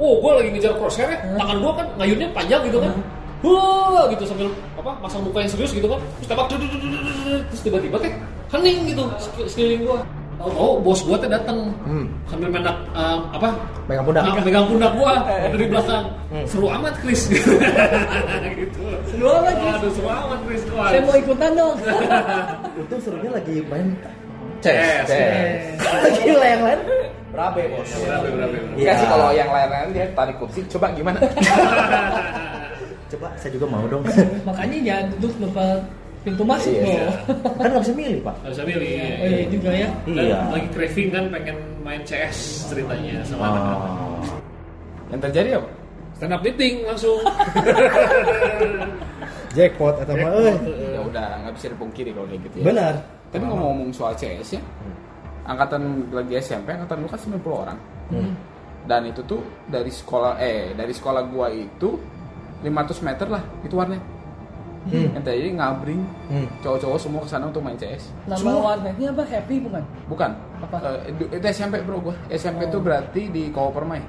oh 0.00 0.24
gua 0.24 0.40
lagi 0.40 0.56
ngejar 0.56 0.72
crosshair 0.80 1.12
ya 1.12 1.18
tangan 1.36 1.60
gua 1.60 1.72
kan 1.76 1.86
ngayunnya 2.00 2.28
panjang 2.32 2.64
gitu 2.64 2.80
kan 2.80 2.92
Wah 3.38 4.10
gitu 4.10 4.26
sambil 4.26 4.50
apa 4.74 4.98
masang 4.98 5.22
muka 5.22 5.46
yang 5.46 5.52
serius 5.52 5.70
gitu 5.70 5.86
kan 5.86 6.00
terus 6.18 6.26
tembak 6.26 6.46
terus 6.50 7.60
tiba-tiba 7.62 7.96
teh 8.02 8.12
hening 8.50 8.90
gitu 8.90 9.04
sekeliling 9.46 9.84
gua 9.84 10.00
oh, 10.38 10.52
oh 10.54 10.72
bos 10.82 11.00
gua 11.04 11.16
teh 11.18 11.30
datang 11.30 11.70
hmm. 11.84 12.06
sambil 12.30 12.48
mendak 12.50 12.76
eh, 12.94 13.18
apa 13.34 13.48
megang 13.90 14.04
pundak 14.06 14.22
megang, 14.24 14.44
megang 14.46 14.66
pundak 14.66 14.92
gua 14.94 15.14
dari 15.26 15.66
belakang 15.66 16.04
seru 16.46 16.66
amat 16.70 16.94
Chris 17.02 17.20
gitu 17.32 18.82
seru 19.10 19.26
amat 19.28 19.54
Chris. 19.58 19.74
aduh 19.74 19.90
seru 19.92 20.08
amat 20.08 20.40
Chris 20.46 20.62
Wah. 20.74 20.88
saya 20.90 21.00
mau 21.02 21.16
ikutan 21.16 21.50
dong 21.54 21.76
itu 22.78 22.94
serunya 23.02 23.30
lagi 23.34 23.54
main 23.66 23.88
CS. 24.58 25.06
lagi 25.86 26.22
yang 26.26 26.62
lain 26.66 26.80
berabe 27.30 27.62
bos 27.70 27.86
berapa, 27.86 28.26
berapa. 28.26 28.56
Iya. 28.74 28.92
Sih 28.98 29.06
kalau 29.06 29.28
yang 29.30 29.50
lain-lain 29.52 29.88
dia 29.94 30.06
tarik 30.16 30.40
kursi. 30.40 30.64
Coba 30.66 30.90
gimana? 30.96 31.20
coba 33.08 33.32
saya 33.40 33.50
juga 33.56 33.66
mau 33.72 33.84
dong 33.88 34.04
makanya 34.44 34.78
jangan 34.84 35.06
duduk 35.16 35.32
depan 35.48 35.80
pintu 36.28 36.44
masuk 36.44 36.70
Iya. 36.70 36.84
loh. 37.00 37.14
kan 37.56 37.68
nggak 37.68 37.82
bisa 37.82 37.94
milih 37.94 38.20
pak 38.20 38.34
Nggak 38.38 38.52
bisa 38.52 38.64
milih. 38.64 38.86
iya. 38.86 39.08
Oh 39.16 39.26
iya 39.26 39.44
juga 39.48 39.70
ya. 39.72 39.88
Dan 40.04 40.22
Iya. 40.22 40.38
lagi 40.48 40.68
craving 40.68 41.08
kan 41.08 41.24
pengen 41.30 41.56
main 41.80 42.02
CS 42.02 42.38
ceritanya 42.68 43.14
sama 43.24 43.44
anak-anak. 43.46 43.80
oh. 43.80 44.22
Yang 45.08 45.20
terjadi 45.24 45.48
apa? 45.56 45.68
Stand 46.14 46.34
up 46.34 46.42
meeting 46.42 46.74
langsung. 46.84 47.18
jackpot 49.50 49.94
atau 49.98 50.14
apa 50.14 50.28
eh 50.44 50.56
Ya 50.92 51.00
udah 51.00 51.26
nggak 51.40 51.54
bisa 51.54 51.66
dipungkiri 51.72 52.10
kalau 52.12 52.26
kayak 52.26 52.42
gitu 52.44 52.56
ya. 52.60 52.64
benar 52.66 52.94
Tapi 53.28 53.44
ngomong-ngomong 53.44 53.88
soal 53.92 54.12
CS 54.14 54.56
ya, 54.56 54.62
angkatan 55.44 55.80
lagi 56.08 56.32
SMP, 56.38 56.72
angkatan 56.72 57.00
lu 57.00 57.08
kan 57.08 57.20
90 57.20 57.44
orang. 57.52 57.76
Hmm. 58.08 58.32
Dan 58.84 59.04
itu 59.04 59.20
tuh 59.22 59.40
dari 59.64 59.88
sekolah 59.88 60.36
eh 60.38 60.72
dari 60.72 60.90
sekolah 60.90 61.28
gua 61.28 61.48
itu 61.48 61.92
500 62.58 63.04
meter 63.04 63.28
lah 63.28 63.44
itu 63.60 63.76
warnet. 63.76 64.00
Hmm. 64.80 65.10
Yang 65.12 65.22
tadi 65.22 65.48
ngabring 65.52 66.00
Hmm. 66.28 66.46
cowok-cowok 66.60 66.98
semua 66.98 67.20
ke 67.20 67.28
sana 67.28 67.44
untuk 67.44 67.60
main 67.60 67.74
CS. 67.74 68.08
Nama 68.24 68.36
Semua. 68.36 68.60
warnetnya 68.64 69.08
apa? 69.10 69.22
Happy 69.24 69.56
bukan? 69.58 69.82
Bukan. 70.06 70.30
Apa? 70.60 70.76
Eh, 71.04 71.12
itu 71.34 71.46
SMP 71.46 71.74
bro 71.80 71.98
gua. 72.00 72.14
SMP 72.28 72.64
Oh. 72.64 72.70
tuh 72.70 72.80
berarti 72.80 73.22
di 73.26 73.42
Kowo 73.48 73.70
Permai. 73.70 74.00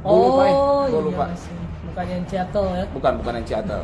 Gua 0.00 0.08
Oh, 0.08 0.18
lupa 0.28 0.42
ya. 0.42 0.52
Gua 0.52 0.86
iya 0.88 1.00
lupa. 1.02 1.24
sih. 1.34 1.54
Bukan 1.86 2.04
yang 2.06 2.22
Seattle 2.26 2.68
ya. 2.74 2.84
Bukan, 2.90 3.12
bukan 3.16 3.32
yang 3.34 3.46
Seattle. 3.46 3.82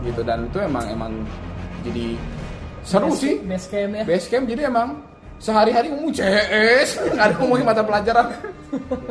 gitu 0.00 0.20
dan 0.22 0.38
itu 0.44 0.58
emang 0.58 0.84
emang 0.86 1.12
jadi 1.80 2.06
seru 2.80 3.08
Base- 3.08 3.20
sih. 3.20 3.34
Base 3.42 3.66
camp 3.68 3.92
ya. 3.92 4.02
Base 4.02 4.26
camp 4.26 4.44
jadi 4.46 4.62
emang 4.66 4.88
sehari-hari 5.36 5.88
ngomong 5.88 6.12
CS, 6.12 6.88
nggak 7.12 7.24
ada 7.26 7.34
ngomongin 7.36 7.64
mata 7.64 7.80
pelajaran. 7.80 8.28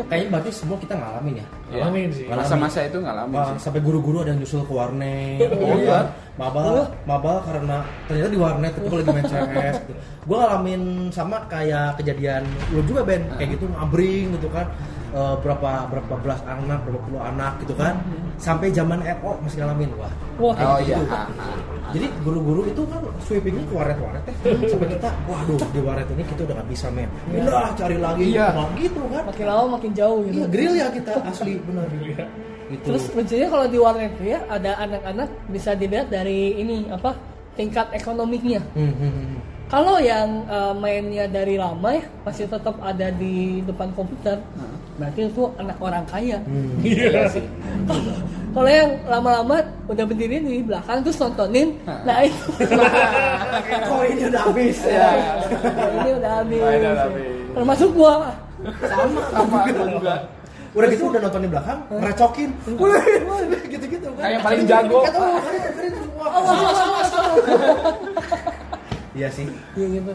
kayaknya 0.08 0.30
berarti 0.32 0.52
semua 0.54 0.78
kita 0.78 0.96
ngalamin 0.96 1.36
ya 1.36 1.46
Ngalamin 1.70 2.10
sih. 2.10 2.26
Masa-masa 2.26 2.80
itu 2.82 2.96
ngalamin 2.98 3.36
Wah, 3.36 3.52
sih. 3.52 3.60
sampai 3.60 3.82
guru-guru 3.82 4.24
ada 4.24 4.32
yang 4.32 4.40
nyusul 4.40 4.64
ke 4.64 4.72
warnet 4.72 5.52
Oh, 5.52 5.76
iya. 5.76 6.08
Mabal 6.40 6.88
mabal 7.04 7.38
karena 7.44 7.84
ternyata 8.08 8.30
di 8.32 8.40
warnet 8.40 8.74
itu 8.80 8.88
lagi 8.88 9.12
main 9.12 9.28
CS 9.28 9.76
gitu. 9.84 10.00
gue 10.00 10.38
ngalamin 10.40 10.82
sama 11.12 11.44
kayak 11.52 12.00
kejadian 12.00 12.48
lu 12.72 12.80
juga 12.88 13.04
Ben. 13.04 13.28
Kayak 13.36 13.60
gitu 13.60 13.68
ngabring 13.68 14.26
gitu 14.40 14.48
kan. 14.48 14.72
Eh, 15.10 15.36
berapa 15.42 15.90
berapa 15.90 16.14
belas 16.22 16.38
anak 16.46 16.86
berapa 16.86 17.02
puluh 17.04 17.20
anak 17.20 17.60
gitu 17.66 17.74
kan. 17.76 18.00
Sampai 18.40 18.72
zaman 18.72 19.04
RO 19.04 19.36
masih 19.44 19.60
ngalamin 19.60 19.92
wah. 20.00 20.12
Wah, 20.40 20.54
Oh 20.56 20.78
gitu. 20.80 20.96
iya. 20.96 21.04
ha. 21.12 21.28
jadi 21.90 22.06
guru-guru 22.22 22.70
itu 22.70 22.86
kan 22.86 23.02
sweepingnya 23.26 23.66
ke 23.66 23.74
warnet-warnet 23.74 24.22
ya 24.30 24.34
sampai 24.70 24.88
kita 24.94 25.10
waduh 25.26 25.58
di 25.74 25.82
warnet 25.82 26.08
ini 26.14 26.24
kita 26.24 26.46
udah 26.48 26.56
nggak 26.62 26.70
bisa 26.72 26.88
men. 26.94 27.10
Pindah 27.28 27.74
cari 27.76 27.98
lagi. 28.00 28.24
Iya. 28.32 28.48
Gitu 28.80 29.02
kan. 29.12 29.24
Makin 29.28 29.46
lama 29.50 29.66
makin 29.76 29.92
jauh 29.98 30.22
gitu. 30.24 30.38
iya 30.40 30.48
grill 30.48 30.74
ya 30.78 30.88
kita 30.94 31.12
asli 31.26 31.60
benar 31.68 31.90
gitu 32.70 32.84
Terus 32.94 33.04
lucunya 33.18 33.48
kalau 33.50 33.66
di 33.66 33.78
warnet 33.82 34.14
ya 34.22 34.40
ada 34.48 34.72
anak-anak 34.78 35.30
bisa 35.50 35.74
dilihat 35.74 36.08
dari 36.14 36.56
ini 36.62 36.86
apa 36.94 37.18
tingkat 37.60 37.92
ekonomiknya. 37.92 38.64
Hmm, 38.72 38.94
hmm, 38.96 39.12
hmm. 39.12 39.38
Kalau 39.70 40.02
yang 40.02 40.50
uh, 40.50 40.74
mainnya 40.74 41.30
dari 41.30 41.54
lama 41.54 41.94
ya 41.94 42.02
masih 42.26 42.50
tetap 42.50 42.74
ada 42.82 43.14
di 43.14 43.62
depan 43.62 43.94
komputer, 43.94 44.42
berarti 44.98 45.30
itu 45.30 45.46
anak 45.62 45.78
orang 45.78 46.06
kaya. 46.10 46.42
Hmm. 46.42 46.82
Iya 46.82 47.30
sih. 47.30 47.46
Kalau 48.50 48.66
yang 48.66 48.98
lama-lama 49.06 49.62
udah 49.86 50.06
berdiri 50.10 50.42
di 50.42 50.66
belakang 50.66 51.06
terus 51.06 51.22
nontonin, 51.22 51.78
nah 51.86 52.26
itu 52.26 52.50
oh 53.94 54.02
ini 54.10 54.26
udah 54.26 54.42
habis 54.50 54.78
Iya. 54.90 55.10
ini 56.02 56.10
udah 56.18 56.32
habis. 56.42 56.62
Udah 56.66 56.94
habis. 57.06 57.30
Termasuk 57.54 57.90
gua. 57.94 58.14
sama 58.90 59.22
Sama 59.30 59.60
gua 59.70 59.86
juga. 59.86 60.16
Udah 60.70 60.88
gitu 60.94 61.04
udah 61.10 61.22
nonton 61.26 61.42
di 61.42 61.50
belakang 61.50 61.80
ngerecokin 61.90 62.50
Wih, 62.78 63.02
gitu-gitu 63.74 64.08
kan 64.14 64.22
Kayak 64.22 64.34
yang 64.38 64.44
paling 64.46 64.64
jago. 64.70 65.00
Iya 69.18 69.28
sih 69.34 69.46
Iya 69.76 69.88
gitu. 70.00 70.12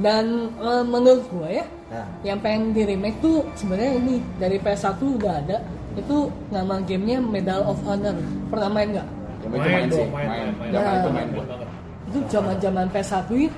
Dan 0.00 0.24
eh, 0.56 0.84
menurut 0.84 1.24
gua 1.28 1.48
ya, 1.52 1.64
nah 1.92 2.08
yang 2.24 2.40
pengen 2.40 2.72
di 2.72 2.88
remake 2.88 3.20
tuh 3.20 3.44
sebenarnya 3.52 4.00
ini 4.00 4.14
dari 4.40 4.56
PS1 4.56 4.96
udah 4.96 5.34
ada. 5.44 5.60
Itu 5.92 6.32
nama 6.48 6.80
gamenya 6.80 7.20
Medal 7.20 7.60
of 7.68 7.76
Honor. 7.84 8.16
Pernah 8.48 8.68
main 8.72 8.88
nggak? 8.96 9.08
Yang 9.44 9.52
itu 9.52 9.60
main, 9.60 9.84
sih, 9.84 9.92
dong, 9.92 10.10
main. 10.16 10.28
main. 10.56 10.70
Zaman 10.72 10.88
Nah. 10.88 10.96
itu 10.96 11.10
main. 11.12 11.28
Itu 12.08 12.18
zaman-zaman 12.32 12.86
PS1 12.88 13.28
ya, 13.36 13.50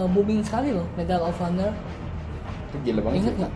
eh, 0.00 0.08
booming 0.08 0.40
sekali 0.40 0.68
loh 0.72 0.86
Medal 0.96 1.20
of 1.20 1.36
Honor. 1.36 1.72
Itu 2.72 2.76
gila 2.80 3.00
banget. 3.04 3.16
Ingat 3.20 3.34
nggak? 3.44 3.52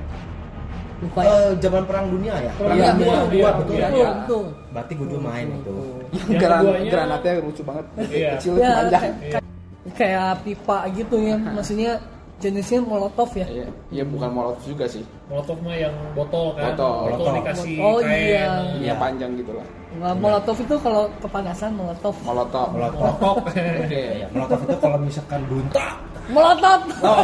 Lupa 1.04 1.20
ya. 1.20 1.30
Eh, 1.30 1.52
zaman 1.58 1.82
perang 1.84 2.06
dunia 2.08 2.34
ya 2.38 2.52
Perang 2.54 2.74
Iya, 2.74 2.88
dunia, 2.90 3.04
iya, 3.30 3.50
betul 3.52 3.74
iya, 3.74 3.82
ya 3.82 3.88
Betul, 3.90 4.06
betul. 4.16 4.44
berarti 4.70 4.92
gue 4.94 5.06
juga 5.06 5.20
main 5.22 5.46
itu 5.50 5.74
Yang 5.74 6.24
Yang 6.24 6.40
gran 6.40 6.58
keduanya- 6.58 6.90
granatnya 6.90 7.32
lucu 7.38 7.62
banget. 7.62 7.84
Iya. 8.06 8.30
Kecil 8.34 8.52
Ya, 8.54 8.70
panjang. 8.72 8.90
kayak, 8.94 9.14
kayak- 9.20 9.46
kayak 9.94 10.28
pipa 10.40 10.78
gitu 10.90 11.16
ya, 11.20 11.36
maksudnya 11.36 11.92
jenisnya 12.36 12.80
molotov 12.80 13.30
ya. 13.32 13.46
Iya, 13.46 13.68
iya 13.90 14.04
bukan 14.04 14.28
molotov 14.28 14.64
juga 14.64 14.84
sih. 14.86 15.02
Molotov 15.26 15.56
mah 15.60 15.74
yang 15.74 15.94
botol 16.12 16.46
kan. 16.52 16.72
Botol. 16.72 16.96
Botol 17.06 17.18
Botol. 17.20 17.34
dikasih 17.38 17.74
Oh, 17.78 17.98
kain. 17.98 18.10
iya. 18.10 18.44
Iya 18.80 18.94
panjang 18.94 19.32
gitu 19.34 19.52
lah. 19.52 19.66
Nah, 19.94 20.10
molotov 20.12 20.56
itu 20.56 20.74
kalau 20.76 21.02
kepanasan 21.18 21.70
molotov. 21.72 22.14
Molotov. 22.20 22.68
Molotov. 22.70 23.00
Molotov. 23.00 23.36
Oke. 23.46 24.02
ya 24.18 24.26
molotov 24.34 24.60
itu 24.60 24.76
kalau 24.78 24.98
misalkan 24.98 25.40
bunta 25.46 25.86
Molotov. 26.24 26.80
oh 27.00 27.20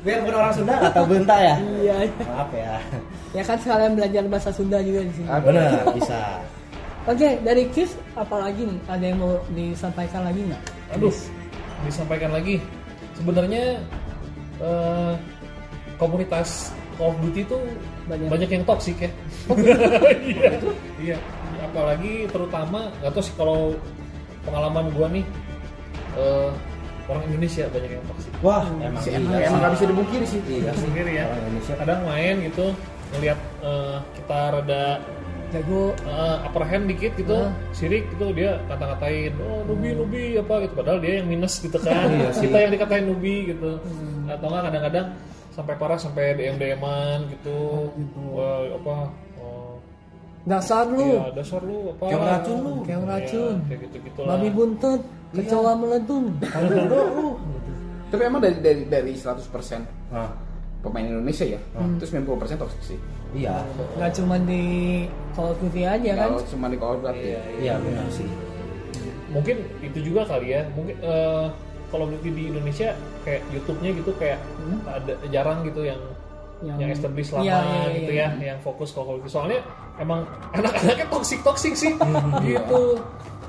biar 0.00 0.20
bukan 0.20 0.34
orang 0.36 0.52
Sunda 0.52 0.74
atau 0.82 1.02
bunta 1.04 1.34
ya 1.34 1.54
Iya. 1.80 1.96
maaf 2.22 2.50
ya 2.52 2.76
Ya 3.32 3.42
kan 3.42 3.56
sekalian 3.58 3.92
belajar 3.94 4.22
bahasa 4.28 4.50
Sunda 4.50 4.78
juga 4.78 5.02
di 5.02 5.12
sini. 5.12 5.26
Ah, 5.26 5.40
benar 5.40 5.88
bisa 5.90 6.38
Oke, 7.04 7.36
dari 7.40 7.68
Kiss 7.68 7.92
apalagi 8.14 8.64
nih? 8.64 8.78
Ada 8.86 9.04
yang 9.04 9.18
mau 9.18 9.36
disampaikan 9.50 10.24
lagi 10.24 10.40
nggak? 10.40 10.62
Aduh, 10.94 11.12
disampaikan 11.82 12.30
lagi. 12.30 12.56
Sebenarnya 13.12 13.76
eh, 14.56 15.12
komunitas 15.96 16.72
Call 16.94 17.10
of 17.10 17.18
Duty 17.20 17.42
itu 17.42 17.58
Banyak. 18.06 18.28
banyak, 18.30 18.48
yang 18.48 18.64
toksik 18.64 18.96
ya. 19.00 19.10
Iya. 20.24 20.50
Iya. 20.96 21.16
Apalagi 21.64 22.24
terutama 22.30 22.88
nggak 23.02 23.12
tahu 23.12 23.24
sih 23.24 23.34
kalau 23.34 23.74
pengalaman 24.44 24.88
gua 24.92 25.08
nih 25.10 25.24
eh, 26.16 26.50
orang 27.04 27.22
Indonesia 27.26 27.64
banyak 27.68 27.90
yang 27.92 28.04
toksik. 28.06 28.32
wah 28.40 28.64
emang 28.64 28.80
iya 28.80 28.88
emang 28.88 29.02
sih. 29.02 29.12
emang 29.44 29.58
nggak 29.60 29.72
bisa 29.76 29.84
dibungkiri 29.86 30.26
sih. 30.26 30.40
iya 30.46 30.70
sih 30.72 30.80
Sendiri 30.84 31.12
ya. 31.12 31.24
orang 31.26 31.40
Indonesia 31.42 31.74
Kadang 31.76 32.00
main 32.04 32.34
gitu 32.42 32.66
ngelihat 33.12 33.38
eh, 33.60 33.96
kita 34.14 34.38
rada 34.50 34.84
Jago. 35.52 35.94
uh, 36.02 36.42
upper 36.42 36.66
hand 36.66 36.90
dikit 36.90 37.14
gitu, 37.14 37.30
Ah. 37.30 37.54
sirik 37.70 38.10
gitu 38.10 38.34
dia 38.34 38.58
kata-katain, 38.66 39.30
oh 39.38 39.62
nubi 39.62 39.94
nubi 39.94 40.22
apa 40.34 40.66
gitu, 40.66 40.74
padahal 40.74 40.98
dia 40.98 41.22
yang 41.22 41.30
minus 41.30 41.62
gitu 41.62 41.78
kan, 41.78 42.10
Iya 42.10 42.34
sih. 42.34 42.50
kita 42.50 42.58
yang 42.58 42.72
dikatain 42.74 43.06
nubi 43.06 43.54
gitu, 43.54 43.78
atau 44.26 44.46
enggak 44.50 44.62
kadang-kadang 44.66 45.06
sampai 45.54 45.74
parah 45.78 45.94
sampai 45.94 46.34
dm 46.34 46.58
dman 46.58 47.30
gitu, 47.30 47.86
Wah, 48.34 48.66
apa, 48.66 48.96
oh, 49.38 49.78
Dasar 50.42 50.90
lu. 50.90 51.06
ya 51.14 51.30
dasar 51.30 51.62
lu 51.62 51.94
apa, 51.94 52.02
Keong 52.02 52.26
racun 52.26 52.56
lu. 52.58 52.72
Iya, 52.82 52.96
racun. 53.06 53.54
kayak 53.64 53.78
gitu 53.86 53.96
gitu 54.10 54.20
Babi 54.26 54.48
buntut. 54.50 55.00
Kecoa 55.36 55.72
meledung. 55.74 56.26
Kamu 56.40 56.66
dulu 56.68 56.98
lu 57.10 57.28
Tapi 58.06 58.22
emang 58.22 58.38
dari 58.38 58.56
dari 58.58 58.82
dari 58.84 59.12
100% 59.12 59.42
nah 60.08 60.30
pemain 60.78 61.02
Indonesia 61.02 61.42
ya, 61.44 61.58
Hmm. 61.72 61.96
itu 61.96 62.06
90% 62.06 62.54
toksik 62.56 62.82
sih. 62.84 62.98
iya 63.32 63.66
Nggak 63.96 64.12
cuma 64.14 64.38
di 64.38 64.62
Call 65.32 65.50
of 65.50 65.58
Duty 65.58 65.82
aja 65.82 66.10
kan? 66.14 66.28
Kalau 66.30 66.42
cuma 66.46 66.66
di 66.68 66.76
Call 66.76 66.94
of 66.94 67.02
Duty. 67.02 67.26
Iya, 67.26 67.40
iya 67.58 67.74
benar 67.76 68.06
sih 68.08 68.28
mungkin 69.26 69.56
itu 69.80 69.98
juga 70.04 70.22
kali 70.24 70.54
ya, 70.54 70.62
mungkin 70.70 70.94
eh, 70.96 71.46
kalau 71.90 72.06
Duty 72.06 72.30
di 72.30 72.42
Indonesia 72.46 72.94
kayak 73.22 73.42
YouTube-nya 73.50 73.90
gitu 73.92 74.14
kayak 74.14 74.38
ada 74.86 75.18
jarang 75.28 75.62
gitu 75.64 75.82
yang 75.82 75.98
Yang- 76.62 76.78
yang, 76.78 76.90
establish 76.92 77.28
lama 77.28 77.42
Iya, 77.42 77.58
iya, 77.60 77.82
gitu 77.92 78.12
iya. 78.14 78.28
ya, 78.30 78.54
yang 78.54 78.60
fokus 78.62 78.94
kalau 78.94 79.18
gitu. 79.18 79.26
Soalnya 79.28 79.58
emang 79.96 80.22
anak-anaknya 80.56 81.10
toksik 81.10 81.42
toksik 81.42 81.74
sih, 81.74 81.92
gitu, 82.46 83.02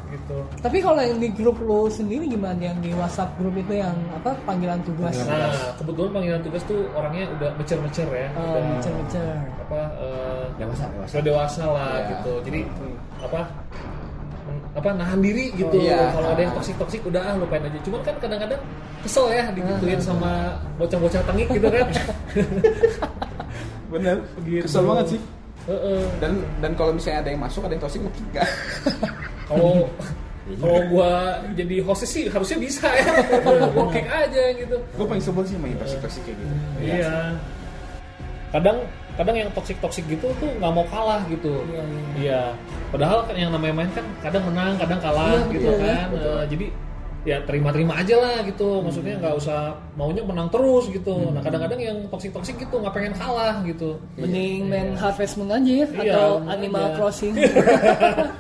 gitu. 0.07 0.37
Tapi 0.59 0.77
kalau 0.79 0.99
yang 0.99 1.17
di 1.17 1.29
grup 1.29 1.57
lu 1.57 1.85
sendiri 1.87 2.25
gimana? 2.25 2.57
Yang 2.57 2.77
di 2.81 2.91
WhatsApp 2.93 3.33
grup 3.35 3.55
itu 3.55 3.73
yang 3.75 3.95
apa 4.11 4.31
panggilan 4.43 4.79
tugas? 4.81 5.15
Nah, 5.23 5.73
kebetulan 5.75 6.11
panggilan 6.11 6.41
tugas 6.41 6.61
tuh 6.63 6.85
orangnya 6.91 7.25
udah 7.33 7.49
mecer-mecer 7.55 8.07
ya, 8.07 8.27
Oh, 8.33 8.43
udah 8.53 8.63
mecer-mecer. 8.75 9.27
apa 9.61 9.79
eh, 9.97 10.43
dewasa 10.55 10.83
dewasa 10.87 11.09
sudah 11.09 11.23
dewasa 11.23 11.63
lah 11.65 11.91
Iya. 11.95 12.07
gitu. 12.11 12.33
Jadi 12.45 12.59
apa 13.19 13.39
men- 14.45 14.65
apa 14.73 14.89
nahan 14.93 15.19
diri 15.19 15.45
gitu. 15.53 15.75
Oh, 15.75 15.81
iya. 15.81 16.11
Kalau 16.11 16.29
ada 16.29 16.41
yang 16.41 16.53
toksik 16.53 16.75
toksik 16.77 17.01
udah 17.03 17.21
ah 17.21 17.35
lupain 17.35 17.61
aja. 17.61 17.79
Cuman 17.81 18.01
kan 18.01 18.15
kadang-kadang 18.19 18.61
kesel 19.01 19.25
ya 19.29 19.45
digituin 19.53 20.01
sama 20.01 20.53
bocah-bocah 20.77 21.21
tengik 21.23 21.47
gitu 21.49 21.67
kan. 21.67 21.87
Bener. 23.93 24.17
Gitu. 24.43 24.65
Kesel 24.65 24.83
banget 24.83 25.05
sih. 25.17 25.21
Heeh. 25.65 26.01
Dan 26.21 26.31
dan 26.61 26.71
kalau 26.77 26.93
misalnya 26.93 27.25
ada 27.25 27.29
yang 27.33 27.41
masuk 27.41 27.65
ada 27.65 27.73
yang 27.73 27.81
toksik 27.81 28.01
mungkin 28.01 28.21
enggak. 28.29 28.45
kalau 29.45 29.85
kalau 30.61 30.77
gua 30.93 31.41
jadi 31.57 31.81
host 31.81 32.05
sih 32.05 32.29
harusnya 32.29 32.57
bisa 32.61 32.85
ya. 32.85 33.13
Gua 33.73 33.89
kick 33.89 34.05
aja 34.05 34.43
gitu. 34.53 34.77
Gue 34.93 35.05
paling 35.09 35.23
sebel 35.23 35.43
sih 35.49 35.57
main 35.57 35.73
toksik 35.81 35.99
toksik 36.05 36.21
kayak 36.21 36.37
gitu. 36.37 36.55
iya. 36.85 37.33
Kadang 38.53 38.77
kadang 39.15 39.35
yang 39.35 39.49
toxic 39.57 39.79
toxic 39.81 40.05
gitu 40.05 40.29
tuh 40.37 40.49
nggak 40.61 40.69
mau 40.69 40.85
kalah 40.85 41.25
gitu. 41.33 41.65
Iya, 41.65 41.81
iya. 41.81 41.83
iya. 42.21 42.41
Padahal 42.93 43.25
kan 43.25 43.35
yang 43.35 43.49
namanya 43.49 43.73
main 43.73 43.91
kan 43.97 44.05
kadang 44.21 44.43
menang 44.45 44.77
kadang 44.77 44.99
kalah 45.01 45.33
Iya, 45.33 45.49
gitu 45.49 45.69
kan. 45.81 46.07
Eh, 46.13 46.43
jadi 46.53 46.65
ya 47.25 47.41
terima-terima 47.41 47.97
aja 47.97 48.15
lah 48.15 48.37
gitu. 48.45 48.79
Maksudnya 48.79 49.17
nggak 49.17 49.35
usah 49.35 49.73
maunya 49.97 50.21
menang 50.21 50.47
terus 50.47 50.85
gitu. 50.87 51.33
Nah 51.33 51.41
kadang-kadang 51.41 51.81
yang 51.81 51.97
toxic 52.07 52.29
toxic 52.29 52.55
gitu 52.55 52.77
nggak 52.77 52.93
pengen 52.93 53.13
kalah 53.17 53.59
gitu. 53.65 53.97
Mending 54.15 54.69
main 54.69 54.93
Harvest 54.93 55.35
Moon 55.35 55.49
aja 55.49 55.65
Iya, 55.65 55.85
atau 55.89 56.29
iya. 56.39 56.53
Animal 56.53 56.85
Crossing. 56.93 57.33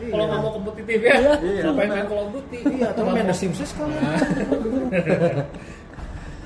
kalau 0.05 0.25
nggak 0.29 0.39
mau 0.39 0.51
kompetitif 0.53 0.99
ya. 1.01 1.17
Ngapain 1.65 1.89
main 1.89 2.05
Call 2.05 2.21
of 2.21 2.29
Duty? 2.31 2.59
Iya, 2.61 2.87
atau 2.93 3.01
main 3.03 3.25
The 3.25 3.35
Sims 3.35 3.57
sekali. 3.59 3.97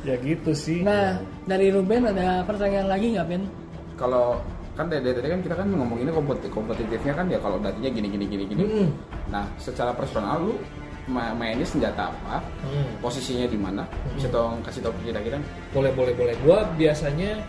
ya 0.08 0.16
gitu 0.18 0.52
sih. 0.56 0.80
Nah, 0.80 1.20
dari 1.44 1.68
Ruben 1.70 2.08
ada 2.08 2.42
pertanyaan 2.48 2.88
lagi 2.88 3.16
nggak 3.16 3.28
Ben? 3.28 3.44
kalau 4.00 4.40
kan 4.80 4.88
dari, 4.88 5.12
tadi 5.12 5.28
kan 5.28 5.44
kita 5.44 5.60
kan 5.60 5.68
ngomonginnya 5.68 6.16
kompeti- 6.16 6.48
kompetitifnya 6.48 7.12
kan 7.12 7.28
ya 7.28 7.36
kalau 7.44 7.60
datinya 7.60 7.92
gini 7.92 8.08
gini 8.08 8.26
gini 8.32 8.44
gini. 8.48 8.64
Mm-mm. 8.64 8.88
Nah, 9.28 9.44
secara 9.60 9.92
personal 9.92 10.40
lu 10.40 10.56
ma- 11.10 11.34
mainnya 11.34 11.66
senjata 11.66 12.08
apa? 12.08 12.38
Hmm. 12.62 12.88
Posisinya 13.00 13.46
di 13.46 13.58
mana? 13.58 13.84
Bisa 14.14 14.30
tolong 14.30 14.62
kasih 14.62 14.80
tahu 14.80 14.94
kira-kira? 15.02 15.42
boleh 15.70 15.92
boleh 15.92 16.14
boleh 16.14 16.34
gue 16.38 16.58
biasanya 16.78 17.42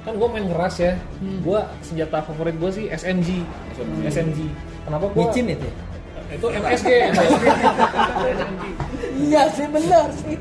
kan 0.00 0.14
gue 0.14 0.28
main 0.28 0.46
ngeras 0.46 0.76
ya 0.78 0.92
gue 1.20 1.60
senjata 1.80 2.22
favorit 2.22 2.54
gue 2.54 2.70
sih 2.72 2.84
SMG 2.88 3.42
SMG. 3.72 3.98
SMG 4.08 4.38
kenapa 4.82 5.04
gue 5.06 5.20
Micin 5.20 5.46
itu 5.50 5.62
ya? 5.62 5.74
itu 6.28 6.46
MSG 6.46 6.88
SMG 7.12 7.44
Iya 9.18 9.50
sih 9.50 9.66
benar 9.66 10.06
sih. 10.14 10.38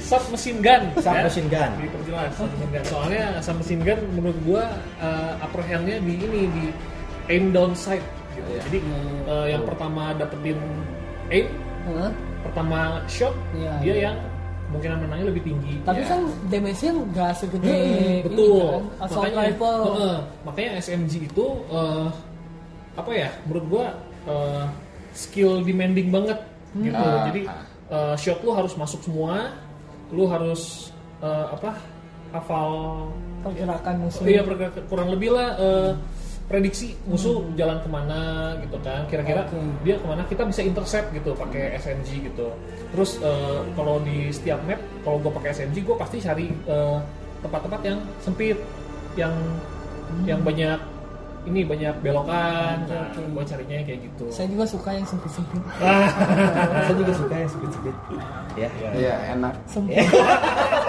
sub 0.00 0.24
mesin 0.26 0.56
gun 0.58 0.82
diperjelas 1.76 2.32
sub 2.34 2.48
mesin 2.48 2.68
gun 2.72 2.84
soalnya 2.84 3.24
sub 3.38 3.56
mesin 3.56 3.80
gun 3.80 4.00
menurut 4.10 4.38
gua 4.42 4.64
uh, 4.98 5.36
upper 5.38 5.60
handnya 5.62 6.00
di 6.00 6.14
ini 6.16 6.40
di 6.48 6.64
aim 7.28 7.52
down 7.52 7.76
sight 7.76 8.02
gitu. 8.32 8.48
Iya. 8.48 8.60
jadi 8.64 8.78
uh, 9.26 9.46
yang 9.46 9.62
pertama 9.62 10.14
dapetin 10.14 10.56
aim 11.28 11.46
Hah? 11.86 12.10
pertama 12.42 12.78
shot 13.06 13.34
Iya, 13.52 13.72
dia 13.78 13.86
iya. 13.88 14.02
yang 14.04 14.16
kemungkinan 14.66 14.98
menangnya 15.00 15.26
lebih 15.28 15.42
tinggi 15.44 15.74
Tapi 15.80 16.00
Ya. 16.00 16.06
kan 16.08 16.20
damage-nya 16.46 16.92
nggak 17.06 17.32
segede 17.36 17.66
Hmm, 17.66 17.86
ini 17.86 18.14
betul 18.24 18.58
kan. 18.66 18.82
Assault 19.00 19.22
makanya 19.22 19.38
rifle. 19.44 19.82
Heeh, 19.86 20.16
makanya 20.42 20.70
SMG 20.76 21.12
itu 21.24 21.44
uh, 21.68 22.06
apa 22.94 23.10
ya 23.12 23.28
menurut 23.44 23.64
gua 23.68 23.84
uh, 24.24 24.64
skill 25.12 25.62
demanding 25.62 26.08
banget 26.08 26.38
gitu 26.74 26.96
Ah, 26.96 27.24
jadi 27.26 27.40
ah. 27.46 27.62
uh, 27.88 28.14
shot 28.16 28.38
lu 28.40 28.50
harus 28.50 28.74
masuk 28.74 29.00
semua 29.00 29.54
lu 30.08 30.26
harus 30.26 30.90
uh, 31.18 31.50
apa 31.50 31.78
hafal 32.28 32.70
pergerakan 33.40 33.94
musuh. 34.02 34.22
iya 34.24 34.42
pergerakan- 34.42 34.86
kurang 34.86 35.08
lebih 35.08 35.30
lah 35.30 35.48
uh, 35.56 35.90
prediksi 36.46 36.94
musuh 37.10 37.42
jalan 37.58 37.82
ke 37.82 37.88
mana 37.90 38.54
gitu 38.62 38.78
kan 38.86 39.02
kira-kira 39.10 39.42
Oke. 39.50 39.58
dia 39.82 39.98
ke 39.98 40.06
mana 40.06 40.22
kita 40.30 40.46
bisa 40.46 40.62
intercept 40.62 41.10
gitu 41.10 41.34
pakai 41.34 41.74
SMG 41.82 42.30
gitu 42.30 42.54
terus 42.94 43.18
uh, 43.18 43.66
kalau 43.74 43.98
di 44.06 44.30
setiap 44.30 44.62
map 44.62 44.78
kalau 45.02 45.18
gue 45.18 45.32
pakai 45.42 45.50
SMG 45.50 45.82
gue 45.82 45.96
pasti 45.98 46.22
cari 46.22 46.46
uh, 46.70 47.02
tempat-tempat 47.42 47.80
yang 47.82 47.98
sempit 48.22 48.58
yang 49.18 49.34
yang 50.22 50.38
banyak 50.46 50.78
ini 51.46 51.62
banyak 51.62 51.94
belokan 52.02 52.90
nah, 52.90 53.06
Oke, 53.10 53.22
oke. 53.22 53.30
gue 53.38 53.44
carinya 53.46 53.78
kayak 53.86 54.00
gitu 54.02 54.24
Saya 54.34 54.46
juga 54.50 54.64
suka 54.66 54.90
yang 54.90 55.06
sempit-sempit. 55.06 55.62
Saya 56.86 56.96
juga 56.98 57.12
suka 57.14 57.34
yang 57.38 57.50
sempit-sempit. 57.50 57.96
Ya. 58.58 58.68
Iya, 58.98 59.14
enak. 59.38 59.54
Sempit. 59.70 60.02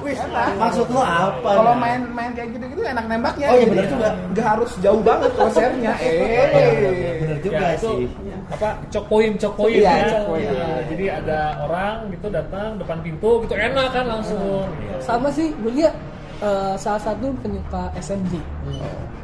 Wih, 0.00 0.16
maksud 0.56 0.86
lu 0.88 0.98
apa? 0.98 1.38
Kalau 1.46 1.70
Nah? 1.70 1.78
main 1.78 2.00
main 2.08 2.30
kayak 2.32 2.50
gitu-gitu 2.50 2.82
enak 2.82 3.04
nembaknya. 3.04 3.46
Oh, 3.46 3.54
iya, 3.54 3.66
bener 3.68 3.86
juga. 3.86 4.08
Nggak 4.28 4.46
harus 4.48 4.70
jauh 4.80 5.00
banget 5.00 5.30
crosshairnya. 5.32 5.92
Oh, 5.94 6.02
iya, 6.26 6.44
bener, 6.50 6.92
Eh. 6.92 7.14
bener 7.20 7.38
juga 7.38 7.56
ya, 7.60 7.70
itu 7.72 7.90
sih. 7.94 8.06
apa 8.44 8.68
cok 8.88 9.04
poin 9.06 9.30
cok 9.34 9.52
poin 9.54 9.72
Iya, 9.72 9.92
ya 9.94 10.18
poin. 10.24 10.42
Iya, 10.42 10.68
jadi 10.86 11.04
ada 11.14 11.38
orang 11.60 11.94
gitu 12.10 12.26
datang 12.28 12.66
depan 12.76 12.98
pintu 13.00 13.30
gitu 13.42 13.54
enak 13.54 13.88
kan 13.90 14.04
langsung 14.04 14.66
gitu. 14.74 14.96
Sama 14.98 15.28
sih, 15.30 15.54
gue 15.54 15.72
lihat 15.72 15.94
eh, 16.40 16.74
salah 16.74 17.00
satu 17.00 17.30
penyuka 17.38 17.82
SMG. 17.96 18.34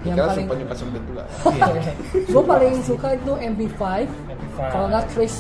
Yang 0.00 0.16
Kira 0.16 0.24
paling 0.24 0.38
sempat 0.40 0.56
nyuka 0.56 0.74
sempit 0.74 1.02
juga. 1.04 1.22
gue 2.32 2.42
paling 2.46 2.74
suka 2.80 3.08
itu 3.12 3.32
MP5 3.34 3.80
MP5. 4.00 4.58
kalau 4.66 4.86
nggak 4.88 5.04
Chris 5.10 5.34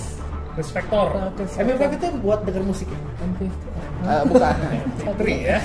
kalau 0.84 1.08
Chris 1.32 1.52
MP5 1.56 1.82
itu 1.94 2.06
buat 2.20 2.44
denger 2.44 2.60
musik 2.62 2.84
ya? 2.86 2.98
MP5 3.24 3.48
Eh, 4.00 4.22
bukan. 4.26 4.54
Tri 5.20 5.34
ya 5.44 5.58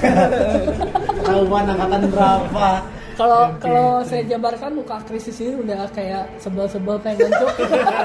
Tahuan 1.24 1.66
angkatan 1.72 2.02
berapa? 2.12 2.68
kalau 3.16 3.48
kalau 3.64 4.04
saya 4.04 4.28
jabarkan 4.28 4.76
muka 4.76 5.00
Chris 5.08 5.32
di 5.32 5.34
sini 5.34 5.54
udah 5.56 5.88
kayak 5.96 6.28
sebel-sebel 6.36 7.00
pengen 7.00 7.32
ngencuk 7.32 7.52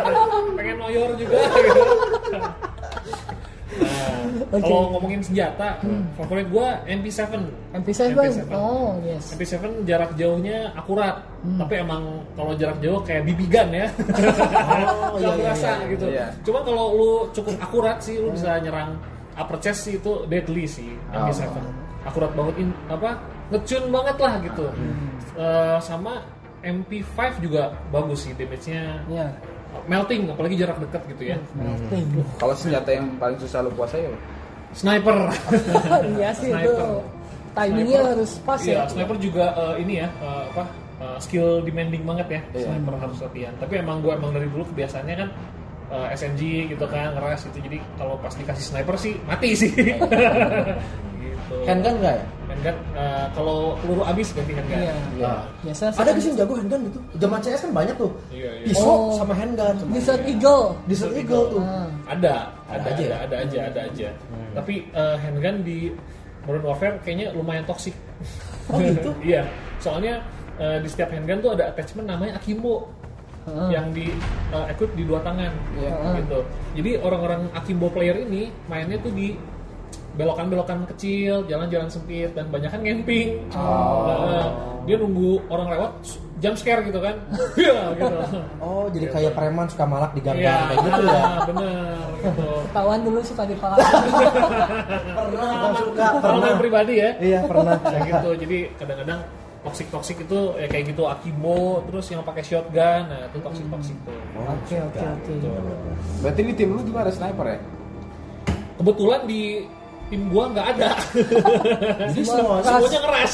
pengen 0.59 0.77
noyor 0.79 1.11
juga 1.19 1.39
gitu 1.67 1.83
nah, 3.81 4.55
Oke. 4.55 4.63
kalau 4.63 4.95
ngomongin 4.95 5.19
senjata 5.23 5.83
favorit 6.15 6.47
gua 6.47 6.79
MP7 6.87 7.27
MP7 7.75 8.15
MP7. 8.15 8.55
oh 8.55 9.03
yes 9.03 9.35
MP7 9.35 9.83
jarak 9.83 10.15
jauhnya 10.15 10.71
akurat 10.79 11.27
tapi 11.59 11.75
emang 11.83 12.23
kalau 12.39 12.55
jarak 12.55 12.79
jauh 12.79 13.03
kayak 13.03 13.27
BB 13.27 13.51
gun 13.51 13.71
ya 13.75 13.87
Oh, 15.11 15.19
nggak 15.19 15.27
iya, 15.27 15.31
iya, 15.35 15.43
berasa 15.43 15.71
iya. 15.75 15.87
gitu 15.91 16.07
Iya. 16.07 16.27
cuma 16.47 16.63
kalau 16.63 16.85
lu 16.95 17.11
cukup 17.35 17.59
akurat 17.59 17.99
sih 17.99 18.15
lu 18.23 18.31
bisa 18.31 18.63
nyerang 18.63 18.95
upper 19.41 19.57
chest 19.59 19.89
sih 19.89 19.97
itu 19.97 20.29
deadly 20.29 20.69
sih 20.69 20.93
MP7 21.11 21.49
akurat 22.05 22.33
banget 22.37 22.55
in, 22.65 22.69
apa 22.89 23.21
ngecun 23.51 23.85
banget 23.93 24.17
lah 24.21 24.35
gitu. 24.45 24.67
Eh, 25.37 25.79
sama 25.81 26.25
MP5 26.61 27.41
juga 27.41 27.73
bagus 27.89 28.29
sih 28.29 28.33
damage-nya 28.37 29.01
ya 29.09 29.27
melting 29.87 30.27
apalagi 30.29 30.55
jarak 30.61 30.77
dekat 30.83 31.03
gitu 31.17 31.23
ya. 31.35 31.39
Melting. 31.57 32.05
Kalau 32.37 32.55
senjata 32.55 32.91
yang 32.93 33.07
paling 33.17 33.39
susah 33.41 33.65
lu 33.65 33.71
kuasai 33.75 34.05
apa? 34.07 34.19
sniper. 34.71 35.17
Iya 36.19 36.31
sih 36.35 36.51
itu 36.51 36.71
Sniper. 36.71 37.03
timingnya 37.59 37.99
Sniper. 37.99 38.11
harus 38.15 38.33
pas 38.47 38.61
iya, 38.63 38.75
ya. 38.79 38.83
sniper 38.87 39.17
juga 39.19 39.45
eh, 39.59 39.75
ini 39.83 39.95
ya 39.99 40.09
eh, 40.23 40.43
apa 40.55 40.65
eh, 41.03 41.17
skill 41.19 41.63
demanding 41.67 42.03
banget 42.07 42.27
ya. 42.39 42.41
Iya. 42.55 42.67
sniper 42.71 42.95
harus 42.99 43.19
latihan. 43.19 43.55
Tapi 43.59 43.75
emang 43.83 43.99
gua 44.05 44.15
emang 44.15 44.31
dari 44.31 44.47
dulu 44.47 44.63
kebiasaannya 44.71 45.17
kan 45.27 45.29
eh, 45.91 46.09
SMG 46.15 46.41
gitu 46.69 46.85
kan 46.87 47.13
ngeras 47.13 47.45
gitu 47.47 47.59
jadi 47.61 47.79
kalau 47.95 48.15
pas 48.17 48.33
dikasih 48.33 48.65
sniper 48.65 48.97
sih 48.97 49.15
mati 49.25 49.53
sih 49.53 49.71
gitu 49.77 50.07
Handgun 51.67 51.99
enggak 51.99 52.15
ya? 52.15 52.25
handgun 52.47 52.77
eh, 52.95 53.25
kalau 53.31 53.75
peluru 53.79 54.03
habis 54.03 54.31
ganti 54.31 54.53
handgun 54.55 54.79
iya 54.79 54.95
Iya. 55.19 55.35
biasa 55.67 55.85
Ada 55.95 56.11
sini 56.17 56.35
jago 56.35 56.55
handgun 56.55 56.81
gitu. 56.87 56.99
Zaman 57.19 57.39
CS 57.41 57.61
kan 57.63 57.73
banyak 57.75 57.95
tuh. 57.97 58.11
iya 58.31 58.51
iya 58.63 58.67
Pisau 58.71 58.87
Oh. 58.87 59.15
sama 59.19 59.35
handgun. 59.35 59.75
Desert 59.91 60.23
Eagle 60.25 60.65
Desert 60.87 61.15
Eagle 61.15 61.45
tuh. 61.51 61.61
Ah. 61.61 61.87
ada 62.07 62.35
Ada 62.71 62.79
ada 62.79 62.87
aja 62.87 63.03
ada, 63.03 63.07
ya? 63.07 63.19
ada 63.19 63.37
aja 63.41 63.59
ada 63.67 63.81
aja 63.85 64.09
tapi 64.51 64.75
eh, 64.89 65.17
handgun 65.19 65.57
di 65.63 65.79
Modern 66.43 66.65
Warfare 66.65 66.97
kayaknya 67.03 67.35
lumayan 67.35 67.67
toksik 67.67 67.95
Oh, 68.71 68.79
gitu? 68.79 69.11
iya 69.35 69.43
soalnya 69.79 70.23
eh, 70.57 70.79
di 70.79 70.87
setiap 70.87 71.11
handgun 71.11 71.39
tuh 71.41 71.51
ada 71.55 71.71
attachment 71.71 72.07
namanya 72.07 72.35
akimbo 72.35 72.87
Ah. 73.43 73.67
yang 73.69 73.89
di 73.91 74.13
eh, 74.51 74.67
equip 74.69 74.93
di 74.93 75.03
dua 75.03 75.19
tangan 75.21 75.49
Iya. 75.75 75.91
gitu. 76.19 76.39
Jadi 76.77 76.91
orang-orang 76.99 77.49
akimbo 77.51 77.89
player 77.89 78.21
ini 78.21 78.53
mainnya 78.67 78.97
tuh 78.97 79.11
di 79.11 79.33
belokan-belokan 80.11 80.85
kecil 80.87 81.47
jalan-jalan 81.47 81.87
sempit 81.87 82.31
dan 82.31 82.47
banyak 82.47 82.69
kan 82.69 82.83
camping 82.83 83.41
Nah, 83.49 84.53
dia 84.83 84.97
nunggu 84.97 85.41
orang 85.47 85.71
lewat 85.71 85.91
jump 86.37 86.57
scare 86.57 86.83
gitu 86.83 86.99
kan. 86.99 87.17
Iya, 87.57 87.97
gitu. 87.97 88.17
Oh, 88.59 88.85
jadi 88.89 89.07
kayak 89.09 89.33
preman 89.33 89.67
suka 89.67 89.85
malak 89.85 90.13
di 90.13 90.21
gang-gang 90.21 90.45
Iya, 90.45 90.67
kayak 90.67 90.81
gitu 90.83 91.03
ya. 91.03 91.23
bener 91.49 91.97
gitu. 92.21 92.47
Ketahuan 92.67 93.01
dulu 93.01 93.19
suka 93.23 93.43
dipalak 93.45 93.79
Pernah 95.17 95.73
suka, 95.75 96.07
pernah. 96.19 96.53
pribadi 96.57 96.95
ya. 96.99 97.11
Iya, 97.17 97.41
pernah. 97.45 97.77
kayak 97.81 98.03
gitu. 98.07 98.31
Jadi 98.39 98.59
kadang-kadang 98.77 99.21
toxic 99.61 99.87
toxic 99.89 100.17
itu 100.19 100.39
ya 100.57 100.67
kayak 100.67 100.85
gitu 100.89 101.05
akimbo 101.05 101.85
terus 101.85 102.09
yang 102.09 102.21
pakai 102.21 102.41
shotgun 102.41 103.03
nah 103.07 103.29
itu 103.29 103.39
toxic 103.39 103.67
toxic 103.69 103.97
tuh. 104.03 104.17
Oke 104.41 104.77
oke 104.81 104.99
oke. 104.99 105.31
Gitu. 105.31 105.49
Berarti 106.21 106.41
di 106.43 106.55
tim 106.55 106.69
lu 106.71 106.81
juga 106.81 107.05
ada 107.05 107.13
sniper 107.13 107.47
ya? 107.47 107.61
kebetulan 108.77 109.21
di 109.29 109.69
tim 110.09 110.23
gua 110.27 110.45
nggak 110.49 110.67
ada. 110.75 110.91
Jadi 112.11 112.25
Semua 112.25 112.41
semua 112.41 112.57
ras. 112.57 112.67
semuanya 112.73 113.01
keras 113.05 113.33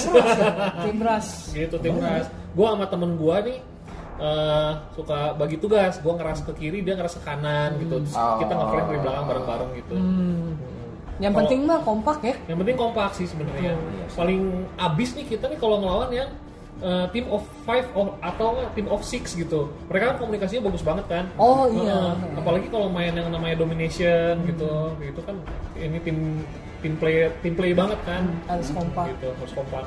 tim 0.82 0.98
ras. 0.98 1.26
Gitu 1.54 1.76
tim 1.78 1.94
keras 1.96 2.26
gua 2.52 2.66
sama 2.74 2.86
temen 2.90 3.10
gua 3.14 3.36
nih 3.40 3.58
eh, 4.18 4.70
suka 4.92 5.18
bagi 5.38 5.56
tugas. 5.56 6.02
Gua 6.02 6.18
ngeras 6.18 6.42
ke 6.42 6.52
kiri 6.52 6.82
dia 6.82 6.98
ngeras 6.98 7.14
ke 7.16 7.22
kanan 7.22 7.78
gitu. 7.78 8.02
Terus 8.02 8.18
Oh. 8.18 8.42
kita 8.42 8.52
ngeflank 8.52 8.86
dari 8.90 9.00
belakang 9.00 9.24
bareng-bareng 9.24 9.70
gitu. 9.78 9.94
Hmm. 9.94 10.50
Yang 11.16 11.32
Kalau- 11.32 11.40
penting 11.48 11.60
mah 11.64 11.80
kompak 11.80 12.18
ya. 12.20 12.34
Yang 12.46 12.58
penting 12.64 12.76
kompak 12.76 13.10
sih 13.16 13.26
sebenarnya. 13.26 13.72
Paling 14.12 14.40
abis 14.76 15.08
nih 15.16 15.24
kita 15.26 15.44
nih 15.48 15.58
kalau 15.58 15.80
ngelawan 15.80 16.10
yang 16.12 16.28
eh, 16.76 17.06
team 17.08 17.24
of 17.32 17.40
five 17.64 17.88
of, 17.96 18.12
atau 18.20 18.60
team 18.76 18.84
of 18.92 19.00
six 19.00 19.32
gitu. 19.32 19.72
Mereka 19.88 20.12
kan 20.12 20.16
komunikasinya 20.20 20.68
bagus 20.68 20.84
banget 20.84 21.08
kan. 21.08 21.24
Oh, 21.40 21.64
iya. 21.72 22.12
Heeh. 22.20 22.36
apalagi 22.36 22.68
kalau 22.68 22.92
main 22.92 23.16
yang 23.16 23.32
namanya 23.32 23.56
domination 23.56 24.44
gitu. 24.44 24.92
Gitu 25.00 25.20
kan 25.24 25.36
ini 25.80 25.96
tim 26.04 26.44
tim 26.84 26.92
play 27.00 27.32
tim 27.40 27.56
play 27.56 27.72
banget 27.72 27.96
kan. 28.04 28.28
Harus 28.44 28.68
kompak. 28.76 29.08
Gitu 29.16 29.28
harus 29.32 29.52
kompak. 29.56 29.84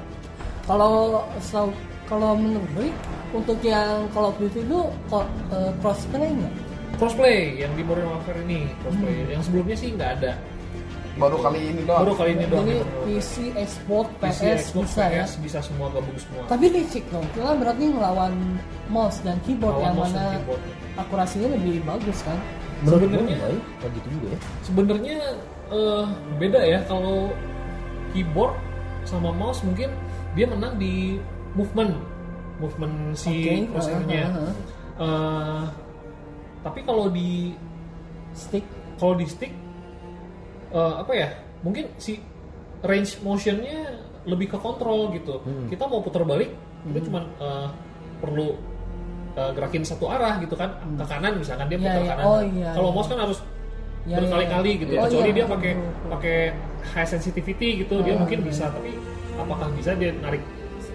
Kalau 0.66 1.22
setahu- 1.42 1.78
kalau 2.10 2.34
menurut 2.34 2.66
gue 2.74 2.90
untuk 3.38 3.62
yang 3.62 4.10
Call 4.10 4.34
of 4.34 4.36
Duty 4.42 4.66
itu 4.66 4.80
kok 5.14 5.26
eh, 5.54 5.72
cross 5.86 6.10
play 6.10 6.26
nggak? 6.26 6.54
Crossplay 6.98 7.56
yang 7.56 7.72
di 7.78 7.86
Modern 7.86 8.12
Warfare 8.12 8.42
ini 8.44 8.66
crossplay 8.82 9.30
yang 9.30 9.40
sebelumnya 9.40 9.78
sih 9.78 9.94
nggak 9.94 10.12
ada 10.20 10.34
Baru 11.20 11.38
kali 11.38 11.60
ini 11.68 11.82
doang. 11.84 12.00
baru 12.02 12.14
kali 12.16 12.32
ini 12.32 12.46
doang 12.46 12.64
Jadi 12.64 12.72
di 12.72 12.80
Modern 12.80 12.90
Warfare. 12.90 13.06
PC, 13.12 13.34
Xbox, 13.60 14.06
PC, 14.18 14.40
PS 14.40 14.64
bisa 14.74 15.04
ya. 15.04 15.12
PS 15.20 15.32
bisa 15.38 15.60
semua 15.60 15.88
gabung 15.90 16.16
semua 16.16 16.42
Tapi 16.48 16.66
licik 16.70 17.04
dong. 17.10 17.26
Kita 17.30 17.52
berarti 17.54 17.84
ngelawan 17.86 18.34
mouse 18.88 19.20
dan 19.20 19.36
keyboard 19.44 19.76
Lawan 19.76 19.84
yang 19.84 19.96
mouse 19.96 20.08
mana 20.10 20.24
keyboard. 20.34 20.62
akurasinya 20.98 21.48
lebih 21.52 21.76
bagus 21.84 22.20
kan. 22.24 22.40
Menurut 22.80 23.00
gue 23.02 23.12
Sebenarnya- 23.12 23.42
baik, 23.44 23.64
kayak 23.76 23.92
gitu 23.94 24.08
juga 24.10 24.28
ya. 24.28 24.40
sebenarnya 24.62 25.18
eh, 25.70 26.06
beda 26.38 26.62
ya 26.64 26.80
kalau 26.88 27.18
keyboard 28.10 28.56
sama 29.04 29.30
mouse 29.32 29.60
mungkin 29.62 29.92
dia 30.32 30.46
menang 30.46 30.76
di 30.76 31.20
movement 31.52 32.00
movement 32.58 32.96
si 33.14 33.32
Oke, 33.34 33.54
crosshairnya 33.72 34.24
uh, 34.26 34.40
uh, 34.40 34.48
uh. 34.48 34.54
Eh, 35.00 35.64
tapi 36.62 36.80
kalau 36.84 37.08
di 37.08 37.52
Stick. 38.32 38.64
kalau 38.96 39.16
di 39.16 39.26
stick 39.26 39.52
eh, 40.72 40.94
apa 41.00 41.12
ya 41.12 41.28
mungkin 41.60 41.86
si 41.98 42.20
range 42.82 43.20
motionnya 43.20 44.00
lebih 44.24 44.48
ke 44.48 44.58
kontrol 44.58 45.12
gitu 45.12 45.40
kita 45.68 45.84
mau 45.84 46.00
putar 46.00 46.24
balik 46.24 46.54
kita 46.86 47.00
cuma 47.04 47.20
eh, 47.38 47.68
perlu 48.20 48.56
eh, 49.34 49.52
gerakin 49.52 49.84
satu 49.84 50.08
arah 50.08 50.40
gitu 50.40 50.54
kan 50.54 50.70
ke 50.96 51.04
kanan 51.04 51.34
misalkan 51.36 51.68
dia 51.68 51.78
Iya, 51.78 51.84
putar 51.84 52.02
iya. 52.02 52.10
kanan 52.10 52.24
Oh, 52.24 52.42
iya, 52.42 52.70
kalau 52.72 52.90
iya. 52.90 52.96
mouse 52.96 53.10
kan 53.10 53.20
harus 53.20 53.40
Iya, 54.08 54.16
berkali-kali 54.16 54.72
iya. 54.72 54.80
gitu 54.80 54.92
Oh, 54.96 55.04
kecuali 55.06 55.28
iya, 55.28 55.36
dia 55.36 55.46
pakai 55.46 55.72
pakai 56.10 56.38
high 56.96 57.10
sensitivity 57.10 57.68
gitu 57.84 57.96
dia 58.00 58.16
Ah, 58.16 58.20
mungkin 58.24 58.40
iya. 58.42 58.48
bisa 58.48 58.66
tapi 58.70 58.92
apakah 59.36 59.68
bisa 59.76 59.92
dia 59.94 60.16
narik 60.16 60.40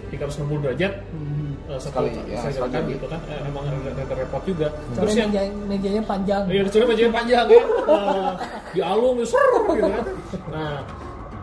360 0.08 0.62
derajat 0.62 0.92
Hmm. 1.12 1.43
Eh, 1.64 1.78
Sekali, 1.80 2.08
ya, 2.28 2.38
sekali 2.38 2.52
sekali. 2.52 2.70
gerakan 2.70 2.82
gitu 2.92 3.06
kan 3.08 3.20
Eh, 3.24 3.40
emang 3.48 3.64
rada 3.64 4.14
repot 4.14 4.42
juga 4.44 4.68
Soalnya 4.68 4.96
terus 5.00 5.14
yang 5.14 5.30
meja, 5.30 5.42
mejanya 5.64 6.02
panjang. 6.04 6.42
Iya, 6.46 6.60
kecuali 6.68 6.86
bajanya 6.92 7.12
panjang 7.12 7.46
ya. 7.48 7.62
Eh, 7.94 8.32
di 8.74 8.80
alung 8.82 9.14
gitu, 9.16 9.26
ser, 9.32 9.48
gitu 9.70 9.82
kan. 9.86 10.04
Nah, 10.50 10.74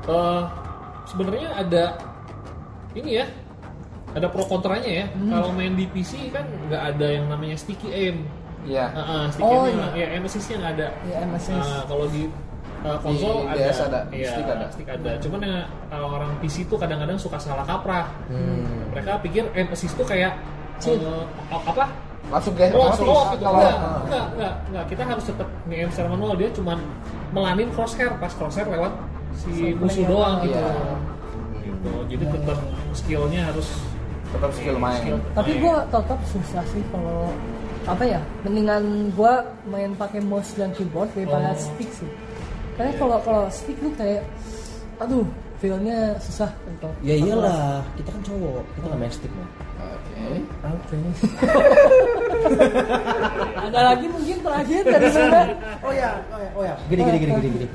eh, 0.06 0.42
sebenarnya 1.08 1.48
ada 1.56 1.84
ini 2.92 3.12
ya, 3.18 3.26
ada 4.12 4.28
pro 4.28 4.44
kontranya 4.44 4.92
ya. 4.92 5.06
Hmm. 5.10 5.32
Kalau 5.32 5.50
main 5.52 5.74
di 5.74 5.86
PC 5.88 6.30
kan 6.30 6.44
nggak 6.68 6.84
ada 6.92 7.08
yang 7.08 7.26
namanya 7.26 7.56
sticky 7.56 7.90
aim. 7.90 8.18
Iya. 8.62 8.86
Ah, 8.94 9.02
ah, 9.02 9.24
sticky 9.32 9.48
Oh, 9.48 9.66
aim 9.66 9.74
iya. 9.74 9.88
ya 9.96 10.06
aim 10.14 10.24
assist-nya 10.24 10.56
nggak 10.60 10.74
ada. 10.78 10.88
Iya, 11.02 11.16
aim 11.24 11.32
assist. 11.34 11.66
Ah, 11.66 11.82
kalau 11.88 12.06
di 12.08 12.24
eh, 12.82 12.98
konsol 13.00 13.36
Di 13.44 13.48
ada, 13.48 13.60
DS 13.62 13.80
ada, 13.82 14.00
Iya, 14.10 14.30
stick 14.32 14.48
ada. 14.48 14.66
stick 14.70 14.90
ada. 14.90 15.12
Cuman 15.20 15.40
ya 15.42 15.56
kalau 15.88 16.08
orang 16.12 16.32
PC 16.40 16.56
tuh 16.66 16.78
kadang-kadang 16.78 17.18
suka 17.18 17.38
salah 17.38 17.64
kaprah. 17.64 18.06
Hmm. 18.28 18.90
Mereka 18.92 19.12
pikir 19.22 19.44
aim 19.54 19.68
assist 19.70 19.94
tuh 19.94 20.04
kayak 20.04 20.34
eh, 20.82 21.24
apa? 21.52 21.86
Langsung 22.30 22.54
ke 22.54 22.64
Oh, 22.72 22.86
langsung 22.86 23.06
slow 23.06 23.22
gitu. 23.34 23.44
kalau 23.44 23.60
Enggak, 23.60 23.76
enggak, 24.06 24.26
enggak, 24.32 24.54
enggak. 24.70 24.86
Kita 24.88 25.02
harus 25.04 25.24
tetap 25.26 25.48
nge 25.66 25.78
secara 25.92 26.08
manual. 26.10 26.34
Dia 26.36 26.50
cuman 26.52 26.78
melanin 27.32 27.70
crosshair 27.72 28.12
pas 28.18 28.32
crosshair 28.32 28.68
lewat 28.68 28.94
si 29.34 29.74
musuh 29.74 30.06
doang 30.06 30.36
gitu. 30.42 30.54
Iya. 30.54 30.70
Gitu. 31.62 31.92
Jadi 32.10 32.26
tetap 32.30 32.58
skillnya 32.94 33.42
harus 33.48 33.68
tetap 34.32 34.52
skill 34.54 34.78
main. 34.78 35.02
skill 35.02 35.18
Tapi 35.34 35.52
main. 35.52 35.62
gua 35.62 35.76
tetap 35.88 36.20
susah 36.26 36.64
sih 36.66 36.84
kalau 36.88 37.34
apa 37.84 38.04
ya 38.06 38.22
mendingan 38.42 38.84
gua 39.12 39.42
main 39.66 39.92
pakai 39.94 40.22
mouse 40.22 40.54
dan 40.54 40.70
keyboard 40.72 41.10
daripada 41.12 41.52
Oh. 41.52 41.58
stick 41.58 41.90
sih 41.92 42.08
karena 42.78 42.92
kalau 43.00 43.18
kalau 43.24 43.44
stick 43.52 43.78
lu 43.82 43.90
kayak 43.96 44.24
aduh 45.02 45.26
feelnya 45.62 46.18
susah 46.18 46.50
gitu 46.66 46.90
Ya 47.06 47.14
iyalah, 47.22 47.86
kita 47.94 48.10
kan 48.10 48.22
cowok, 48.26 48.66
kita 48.74 48.86
nggak 48.90 49.00
main 49.00 49.14
stick 49.14 49.32
mah. 49.38 49.50
Oke. 49.78 50.26
Oke. 50.66 50.98
ada 53.70 53.80
lagi 53.94 54.06
mungkin 54.10 54.38
terakhir 54.42 54.82
dari 54.90 55.08
sana 55.14 55.42
Oh 55.86 55.94
ya, 55.94 56.18
oh 56.34 56.40
ya, 56.42 56.50
oh 56.58 56.64
ya. 56.66 56.74
Gini, 56.90 57.02
gini, 57.06 57.18
gini, 57.22 57.32
gini, 57.38 57.50
gini. 57.62 57.68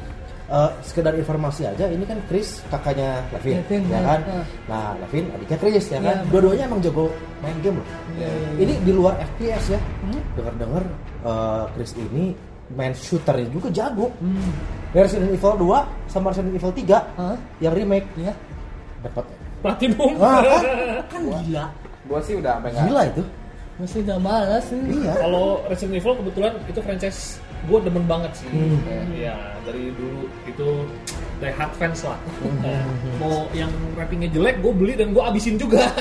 Eh, 0.46 0.70
sekedar 0.86 1.10
informasi 1.18 1.66
aja, 1.66 1.90
ini 1.90 2.06
kan 2.06 2.22
Chris 2.30 2.62
kakaknya 2.70 3.18
Levin, 3.34 3.58
Levin, 3.66 3.82
ya 3.90 3.98
ya. 3.98 4.00
kan? 4.06 4.20
Ah. 4.30 4.44
Nah, 4.70 4.86
Levin 5.02 5.26
adiknya 5.34 5.58
Chris, 5.58 5.84
ya 5.90 5.98
kan? 5.98 6.22
Iya. 6.22 6.30
Dua-duanya 6.30 6.64
emang 6.70 6.80
jago 6.86 7.10
main 7.42 7.58
game 7.66 7.82
loh. 7.82 7.86
Iya, 8.14 8.28
iya, 8.30 8.48
Ini 8.62 8.74
di 8.86 8.92
luar 8.94 9.18
FPS 9.34 9.74
ya. 9.74 9.80
Hmm? 10.06 10.22
Dengar-dengar 10.38 10.82
eh, 11.26 11.64
Chris 11.74 11.90
ini 11.98 12.30
main 12.78 12.94
shooternya 12.94 13.50
juga 13.50 13.68
jago. 13.74 14.06
hmm. 14.22 14.50
Resident 15.04 15.28
Evil 15.28 15.54
2 15.60 16.08
sama 16.08 16.32
Resident 16.32 16.56
Evil 16.56 16.72
3 16.72 17.20
Hah? 17.20 17.36
yang 17.60 17.74
remake 17.76 18.08
ya 18.16 18.32
dapat. 19.04 19.24
platinum. 19.60 20.12
Wah, 20.16 20.40
kan, 20.40 20.64
kan 21.12 21.20
gila. 21.44 21.64
Gua 22.06 22.20
sih 22.22 22.34
udah 22.38 22.52
sampai. 22.56 22.70
Gila 22.72 23.02
itu. 23.12 23.22
masih 23.76 24.00
udah 24.08 24.16
malas 24.16 24.64
sih 24.72 24.80
Iya. 24.88 25.12
Kalau 25.20 25.60
Resident 25.68 26.00
Evil 26.00 26.16
kebetulan 26.16 26.52
itu 26.64 26.80
franchise 26.80 27.20
gue 27.68 27.78
demen 27.84 28.04
banget 28.08 28.32
sih. 28.40 28.48
Hmm. 28.48 28.80
Iya, 29.12 29.36
dari 29.68 29.92
dulu 29.92 30.24
itu 30.48 30.68
die 31.44 31.52
hard 31.52 31.72
fans 31.76 32.00
lah. 32.08 32.16
Hmm. 32.40 32.88
Mau 33.20 33.44
yang 33.52 33.68
ratingnya 34.00 34.32
jelek 34.32 34.64
gue 34.64 34.72
beli 34.72 34.96
dan 34.96 35.12
gue 35.12 35.20
abisin 35.20 35.60
juga. 35.60 35.92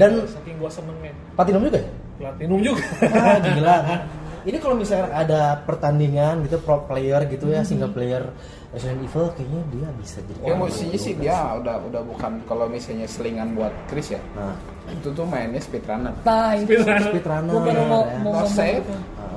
Dan 0.00 0.24
saking 0.24 0.56
gue 0.56 0.70
senengnya. 0.72 1.12
platinum 1.36 1.68
juga 1.68 1.78
ya? 1.84 1.90
Platinum 2.16 2.58
juga. 2.64 2.84
Ah, 3.12 3.36
gila. 3.44 3.76
Ini 4.46 4.56
kalau 4.56 4.74
misalnya 4.74 5.10
ada 5.10 5.40
pertandingan 5.60 6.40
gitu 6.40 6.56
pro 6.58 6.78
player 6.80 7.26
gitu 7.26 7.50
ya, 7.50 7.60
single 7.60 7.90
player 7.90 8.30
Resident 8.70 9.02
Evil 9.02 9.26
kayaknya 9.32 9.62
dia 9.70 9.88
bisa 9.96 10.18
jadi. 10.22 10.40
Ya 10.40 10.54
mestinya 10.54 10.98
sih 10.98 11.14
dia 11.16 11.36
udah 11.56 11.76
udah 11.82 12.02
bukan 12.04 12.32
kalau 12.44 12.66
misalnya 12.66 13.06
selingan 13.06 13.52
buat 13.52 13.74
Chris 13.86 14.12
ya. 14.12 14.20
Nah, 14.32 14.54
Itu 14.86 15.10
tuh 15.10 15.24
mainnya 15.24 15.58
speedrunner. 15.58 16.14
nah 16.22 16.54
Speedrunner. 16.54 17.10
speedrunner. 17.10 17.50
Gua 17.50 17.62
baru 17.64 17.82
mau- 17.84 18.06
ya. 18.06 18.18
mau- 18.20 18.34
No 18.36 18.46
save, 18.46 18.86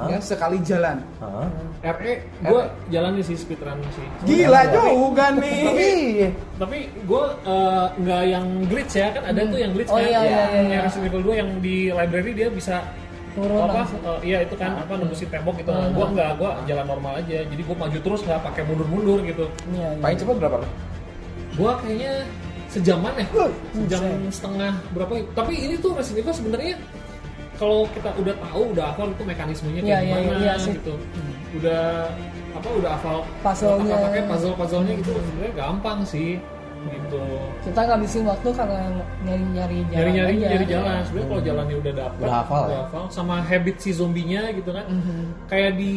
ya 0.05 0.17
sekali 0.19 0.57
jalan. 0.61 1.01
Ah. 1.17 1.49
RE 1.81 2.13
gue 2.39 2.61
jalanin 2.89 3.23
sih 3.23 3.33
speedrun 3.33 3.79
sih. 3.89 4.05
Gila 4.25 4.61
Tapi- 4.61 4.77
juga 4.91 5.25
nih. 5.41 5.61
Iya. 5.73 6.29
Tapi 6.59 6.77
gue 7.01 7.23
eh, 7.47 7.85
nggak 7.97 8.23
yang 8.27 8.45
glitch 8.67 8.93
ya 8.93 9.07
kan 9.09 9.23
ada 9.25 9.41
tuh 9.41 9.57
yang 9.57 9.71
glitch 9.73 9.89
Oh, 9.89 9.95
kan. 9.95 10.05
iya, 10.05 10.19
iya, 10.21 10.43
yang 10.53 10.67
iya, 10.67 10.75
iya. 10.75 10.79
Resident 10.83 11.07
Evil 11.07 11.21
2 11.23 11.33
yang 11.35 11.49
di 11.57 11.77
library 11.89 12.31
dia 12.35 12.47
bisa 12.51 12.75
turun 13.39 13.59
apa 13.63 13.81
eh, 13.87 14.19
iya 14.25 14.37
itu 14.43 14.55
kan 14.55 14.71
apa 14.77 14.93
nembusin 14.95 15.29
tembok 15.29 15.55
gitu. 15.57 15.71
Ah. 15.71 15.87
Gue 15.87 16.05
nggak 16.11 16.29
gue 16.35 16.49
jalan 16.67 16.85
normal 16.85 17.13
aja. 17.17 17.37
Jadi 17.43 17.61
gue 17.61 17.75
maju 17.75 17.97
terus 17.97 18.19
nggak 18.21 18.41
pakai 18.43 18.61
mundur-mundur 18.63 19.19
gitu. 19.23 19.45
Iya, 19.71 19.87
iya. 19.95 20.01
Paling 20.03 20.17
cepat 20.17 20.35
berapa? 20.37 20.57
Gue 21.55 21.71
kayaknya 21.79 22.13
sejaman 22.69 23.13
ya, 23.17 23.25
sejam 23.73 24.01
setengah 24.29 24.73
berapa. 24.91 25.11
Tapi 25.33 25.53
ini 25.57 25.75
tuh 25.75 25.91
Resident 25.93 26.21
Evil 26.21 26.35
sebenarnya 26.35 26.75
kalau 27.55 27.89
kita 27.91 28.09
udah 28.15 28.35
tahu 28.39 28.61
udah 28.71 28.85
hafal 28.87 29.07
itu 29.09 29.23
mekanismenya 29.23 29.81
kayak 29.81 29.89
Iya, 29.89 29.99
iya, 29.99 30.15
gimana 30.21 30.39
iya 30.39 30.53
sih. 30.55 30.71
gitu. 30.77 30.93
Udah 31.57 32.07
apa 32.49 32.67
udah 32.71 32.91
hafal 32.93 33.17
Puzzle-nya. 33.41 33.95
pakai 33.99 34.21
puzzle 34.25 34.53
puzzle-nya 34.53 34.93
gitu 34.97 35.11
sebenarnya 35.13 35.53
gampang 35.55 35.99
sih 36.01 36.37
gitu. 36.87 37.19
kita 37.61 37.81
ngabisin 37.83 38.23
waktu 38.23 38.49
karena 38.49 38.79
nyari 39.19 39.43
nyari 39.49 39.77
jalan 39.83 39.91
nyari 39.91 40.11
nyari 40.13 40.33
aja. 40.33 40.47
nyari 40.47 40.65
jalan 40.65 40.97
sebenarnya 41.03 41.27
kalau 41.27 41.41
jalannya 41.43 41.75
udah 41.77 41.93
dapet 41.93 42.19
Udah 42.21 42.35
hafal 42.37 42.63
ya? 42.65 42.81
sama 43.09 43.35
habit 43.41 43.75
si 43.77 43.89
zombinya 43.91 44.41
gitu 44.51 44.69
kan 44.69 44.85
Mhm. 44.87 45.21
kayak 45.45 45.71
di 45.75 45.93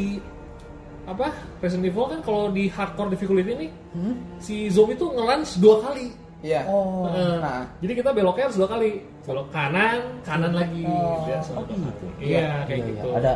apa 1.03 1.27
Resident 1.59 1.87
Evil 1.89 2.07
kan 2.09 2.21
kalau 2.23 2.43
di 2.49 2.65
hardcore 2.69 3.11
difficulty 3.11 3.43
ini 3.45 3.69
Hmm? 3.91 4.15
si 4.39 4.67
zombie 4.69 4.95
tuh 4.95 5.11
ngelans 5.11 5.59
dua 5.59 5.83
kali 5.83 6.15
Iya. 6.43 6.67
oh 6.67 7.07
Eh, 7.09 7.39
Nah. 7.39 7.63
jadi 7.79 7.93
kita 7.97 8.11
beloknya 8.11 8.45
harus 8.47 8.59
dua 8.59 8.67
kali 8.69 8.91
belok 9.23 9.47
kanan 9.51 9.99
kanan 10.23 10.51
lagi 10.53 10.83
Oh. 10.83 11.23
biasa 11.23 11.51
Oh, 11.55 11.63
gitu. 11.65 12.07
iya 12.19 12.67
kayak 12.67 12.79
Iya, 12.81 12.87
gitu 12.89 13.07
iya. 13.07 13.15
Ada 13.15 13.33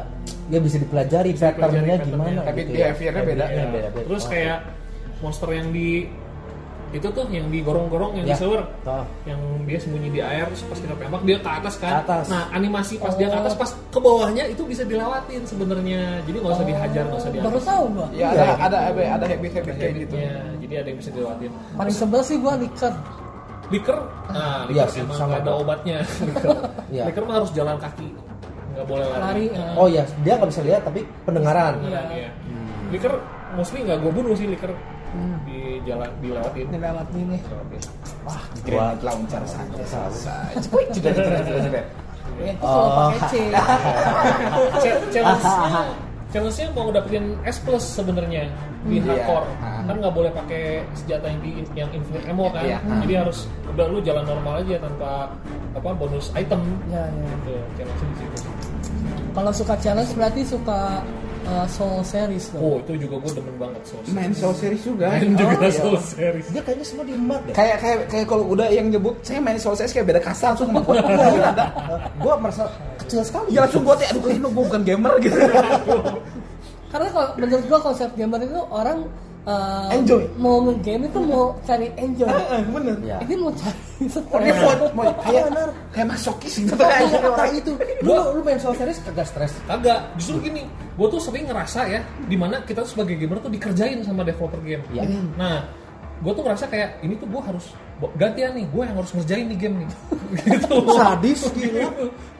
dia 0.46 0.60
bisa 0.60 0.76
dipelajari 0.78 1.30
patternnya 1.32 1.96
gimana 2.02 2.40
Tapi 2.42 2.58
gitu 2.60 2.70
ya. 2.72 2.90
behaviornya 2.90 3.22
beda. 3.24 3.44
Iya, 3.44 3.54
Iya. 3.56 3.66
beda, 3.68 3.88
beda. 3.92 4.06
terus 4.10 4.24
Oh, 4.24 4.30
kayak 4.30 4.58
monster 5.16 5.50
yang 5.50 5.68
di 5.70 5.88
itu 6.96 7.08
tuh 7.08 7.24
yang 7.28 7.46
digorong-gorong 7.46 8.16
yang 8.16 8.26
Ya. 8.26 8.32
di 8.32 8.40
sewer 8.40 8.62
Oh. 8.82 9.04
yang 9.22 9.36
dia 9.62 9.76
sembunyi 9.76 10.08
di 10.08 10.20
air 10.20 10.44
terus 10.46 10.64
pas 10.64 10.78
kita 10.78 10.94
tembak 10.94 11.22
dia 11.22 11.36
ke 11.36 11.50
atas 11.50 11.74
kan 11.76 11.90
Ke 11.90 11.98
atas. 12.02 12.24
nah 12.26 12.42
animasi 12.50 12.94
pas 12.96 13.12
dia 13.12 13.28
ke 13.28 13.36
atas 13.36 13.52
Oh. 13.52 13.58
pas 13.58 13.70
ke 13.70 13.98
bawahnya 13.98 14.44
itu 14.46 14.62
bisa 14.62 14.82
dilewatin 14.82 15.42
sebenarnya 15.42 16.00
jadi 16.22 16.36
nggak 16.38 16.52
usah 16.52 16.64
dihajar 16.64 17.04
nggak 17.04 17.18
usah 17.18 17.30
baru 17.30 17.42
dihajar 17.52 17.62
tahu 17.62 17.84
gua 17.92 18.06
Ya 18.10 18.26
ada 18.28 18.44
ada 18.58 18.78
ada 18.86 19.00
ada 19.14 19.26
habit 19.26 19.52
habit 19.54 19.74
kayak 19.74 19.94
gitu. 20.00 20.14
Ya, 20.16 20.34
jadi 20.58 20.74
ada 20.76 20.88
yang 20.88 20.98
bisa 20.98 21.10
dilewatin 21.10 21.50
paling 21.72 21.94
sebel 21.94 22.20
sih 22.22 22.36
gua 22.36 22.52
liker 22.56 22.94
liker 23.66 23.98
nah 24.28 24.64
Iya 24.64 24.82
liker 24.82 24.88
sih, 24.88 25.00
emang 25.02 25.16
sama 25.16 25.36
ada 25.36 25.50
gua. 25.50 25.60
obatnya 25.60 25.98
Iya. 26.94 27.04
liker 27.04 27.22
mah 27.22 27.34
harus 27.36 27.50
jalan 27.52 27.76
kaki 27.76 28.08
nggak 28.72 28.86
boleh 28.86 29.06
lari, 29.06 29.18
lari 29.18 29.44
ya. 29.50 29.66
Oh 29.74 29.88
ya, 29.88 30.04
dia 30.20 30.36
nggak 30.36 30.50
bisa 30.50 30.60
lihat 30.60 30.82
tapi 30.82 31.00
pendengaran. 31.24 31.80
Iya. 31.82 32.00
iya. 32.10 32.28
liker 32.86 33.12
mostly 33.52 33.80
nggak 33.80 33.98
gue 33.98 34.12
bunuh 34.12 34.32
sih 34.32 34.46
liker 34.46 34.68
Hmm. 34.68 34.95
Jalan 35.86 36.10
dilewatin 36.18 36.66
dilewatin 36.68 37.24
nih. 37.30 37.40
Wah, 38.22 38.42
Gua- 38.60 38.92
granat 38.92 39.00
launcher 39.00 39.42
saja 39.44 39.82
selesai. 39.82 40.58
Cepet 40.58 40.86
jeda 40.92 41.10
jeda 41.12 41.40
jeda 41.40 41.60
jeda. 41.62 41.82
itu 42.36 42.60
kalau 42.60 42.84
Oh. 42.84 43.08
pakai 43.08 43.20
C 43.22 43.34
Ch- 44.82 45.00
challenge-nya 45.08 45.82
challenge-nya 46.28 46.66
mau 46.70 46.90
dapetin 46.90 47.24
S 47.42 47.56
plus 47.58 47.80
sebenarnya 47.88 48.50
di 48.84 48.98
Hmm. 48.98 49.08
hardcore 49.08 49.46
Iya. 49.48 49.64
Ah. 49.64 49.82
kan 49.82 49.96
nggak 49.96 50.12
boleh 50.12 50.30
pakai 50.34 50.62
senjata 50.92 51.26
yang 51.26 51.40
di 51.40 51.50
yang 51.72 51.88
infinite 51.90 52.26
ammo 52.26 52.50
kan 52.50 52.60
Iya. 52.62 52.78
jadi 53.00 53.14
harus 53.18 53.46
udah 53.66 53.86
lu 53.88 53.98
jalan 54.00 54.22
normal 54.22 54.60
aja 54.60 54.76
tanpa 54.76 55.32
apa 55.72 55.88
bonus 55.92 56.28
item 56.34 56.60
ya 56.86 57.08
ya 57.08 57.24
gitu 57.40 57.52
challenge 57.74 58.02
di 58.02 58.14
situ 58.20 58.38
Kalau 59.32 59.52
suka 59.52 59.74
challenge 59.76 60.12
berarti 60.12 60.42
suka 60.44 60.80
uh, 61.46 61.66
Soul 61.70 62.02
series 62.02 62.44
dong. 62.52 62.62
Oh, 62.62 62.76
itu 62.82 62.92
juga 63.06 63.14
gue 63.22 63.32
demen 63.38 63.56
banget 63.56 63.82
Soul 63.86 64.02
Main 64.12 64.32
Soul 64.34 64.54
series 64.58 64.82
juga. 64.82 65.06
Main 65.14 65.32
juga 65.38 65.54
Oh, 65.56 65.62
iya. 65.66 65.78
Soul 65.78 65.96
series. 66.02 66.46
Dia 66.50 66.62
kayaknya 66.62 66.86
semua 66.86 67.04
diembat 67.06 67.40
deh. 67.46 67.54
Kayak 67.54 67.76
kayak 67.80 67.98
kayak 68.10 68.26
kalau 68.26 68.44
udah 68.50 68.66
yang 68.68 68.86
nyebut 68.90 69.14
saya 69.22 69.38
main 69.40 69.58
Soul 69.58 69.74
series 69.78 69.94
kayak 69.94 70.06
beda 70.10 70.20
kasta 70.20 70.52
langsung 70.52 70.68
sama 70.74 70.80
gue. 70.82 70.96
gue 72.22 72.34
merasa 72.42 72.62
kecil 73.00 73.20
sekali. 73.22 73.48
Ya 73.54 73.64
langsung 73.64 73.82
gue 73.86 73.94
teh 73.96 74.06
aduh 74.10 74.22
kayaknya 74.22 74.40
gue 74.44 74.52
bukan 74.52 74.80
gamer 74.82 75.14
gitu. 75.22 75.38
Karena 76.86 77.08
kalau 77.10 77.28
menurut 77.36 77.64
gua 77.66 77.80
konsep 77.82 78.08
gamer 78.14 78.40
itu 78.46 78.60
orang 78.70 78.98
uh, 79.46 79.88
Enjoy. 79.94 80.26
mau 80.36 80.58
game 80.82 81.06
itu 81.06 81.18
mau 81.22 81.54
cari 81.62 81.88
enjoy. 81.96 82.26
Bener. 82.68 82.96
Ya. 83.00 83.16
Ini 83.22 83.34
mau 83.38 83.50
cari 83.54 83.78
stres. 84.04 84.26
mau- 84.92 84.92
mau 84.92 85.12
kayak 85.22 85.46
kayak 85.94 86.06
masokis 86.10 86.54
gitu 86.60 86.74
Iya, 86.74 86.84
kayak 86.84 87.30
orang 87.30 87.52
itu. 87.54 87.70
Lu 88.02 88.14
lu 88.36 88.40
main 88.42 88.58
soal 88.58 88.74
series 88.74 88.98
kagak 89.00 89.26
stres. 89.26 89.52
Kagak, 89.64 90.12
justru 90.18 90.42
gini, 90.42 90.66
gue 90.68 91.06
tuh 91.08 91.20
sering 91.22 91.46
ngerasa 91.46 91.80
ya, 91.86 92.00
di 92.26 92.36
mana 92.36 92.60
kita 92.66 92.82
tuh 92.82 92.90
sebagai 92.92 93.14
gamer 93.16 93.38
tuh 93.38 93.48
dikerjain 93.48 94.02
sama 94.02 94.26
developer 94.26 94.60
game. 94.60 94.82
Iya. 94.92 95.06
Nah, 95.38 95.64
gue 96.20 96.32
tuh 96.34 96.42
ngerasa 96.42 96.66
kayak 96.66 97.00
ini 97.00 97.14
tuh 97.16 97.30
gue 97.30 97.40
harus 97.40 97.70
gantian 98.18 98.52
nih, 98.52 98.66
gue 98.68 98.82
yang 98.84 98.96
harus 98.98 99.10
ngerjain 99.14 99.46
nih 99.48 99.58
game 99.58 99.76
nih. 99.86 99.88
gitu. 100.52 100.74
Sadis 100.92 101.40
gila. 101.56 101.88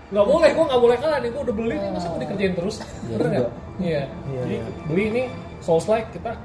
Nggak 0.07 0.23
boleh, 0.23 0.49
gue 0.55 0.65
nggak 0.71 0.83
boleh 0.87 0.97
kalah 1.03 1.19
nih, 1.19 1.31
gue 1.35 1.43
udah 1.43 1.55
beli 1.57 1.75
nih, 1.79 1.91
masa 1.91 2.07
gue 2.15 2.21
dikerjain 2.23 2.53
terus? 2.55 2.77
Iya 2.79 3.17
Bener 3.19 3.27
nggak? 3.27 3.51
Iya. 3.77 4.03
Iya, 4.31 4.41
Jadi 4.47 4.55
iya. 4.55 4.65
beli 4.87 5.05
ini 5.11 5.23
Souls 5.59 5.87
like 5.91 6.07
kita 6.15 6.37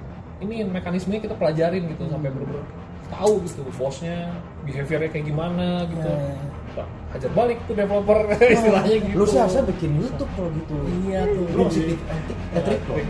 ini 0.41 0.65
mekanismenya 0.65 1.21
kita 1.21 1.35
pelajarin 1.35 1.85
gitu 1.87 2.03
sampai 2.05 2.29
bener-bener 2.29 2.65
tahu 3.07 3.43
gitu 3.43 3.61
bosnya 3.71 4.31
behaviornya 4.63 5.09
kayak 5.09 5.25
gimana 5.25 5.67
gitu. 5.85 6.07
Iya. 6.07 6.35
Kita 6.71 6.83
hajar 7.11 7.31
balik 7.31 7.57
tuh 7.61 7.75
developer 7.75 8.19
istilahnya 8.55 8.95
gitu. 9.01 9.15
Lu 9.15 9.25
sih 9.25 9.37
harusnya 9.37 9.63
bikin 9.67 9.91
YouTube 9.97 10.31
kalau 10.31 10.49
gitu. 10.53 10.75
Iya 11.03 11.19
tuh. 11.27 11.45
Lu 11.51 11.61
masih 11.65 11.83
di 11.83 11.95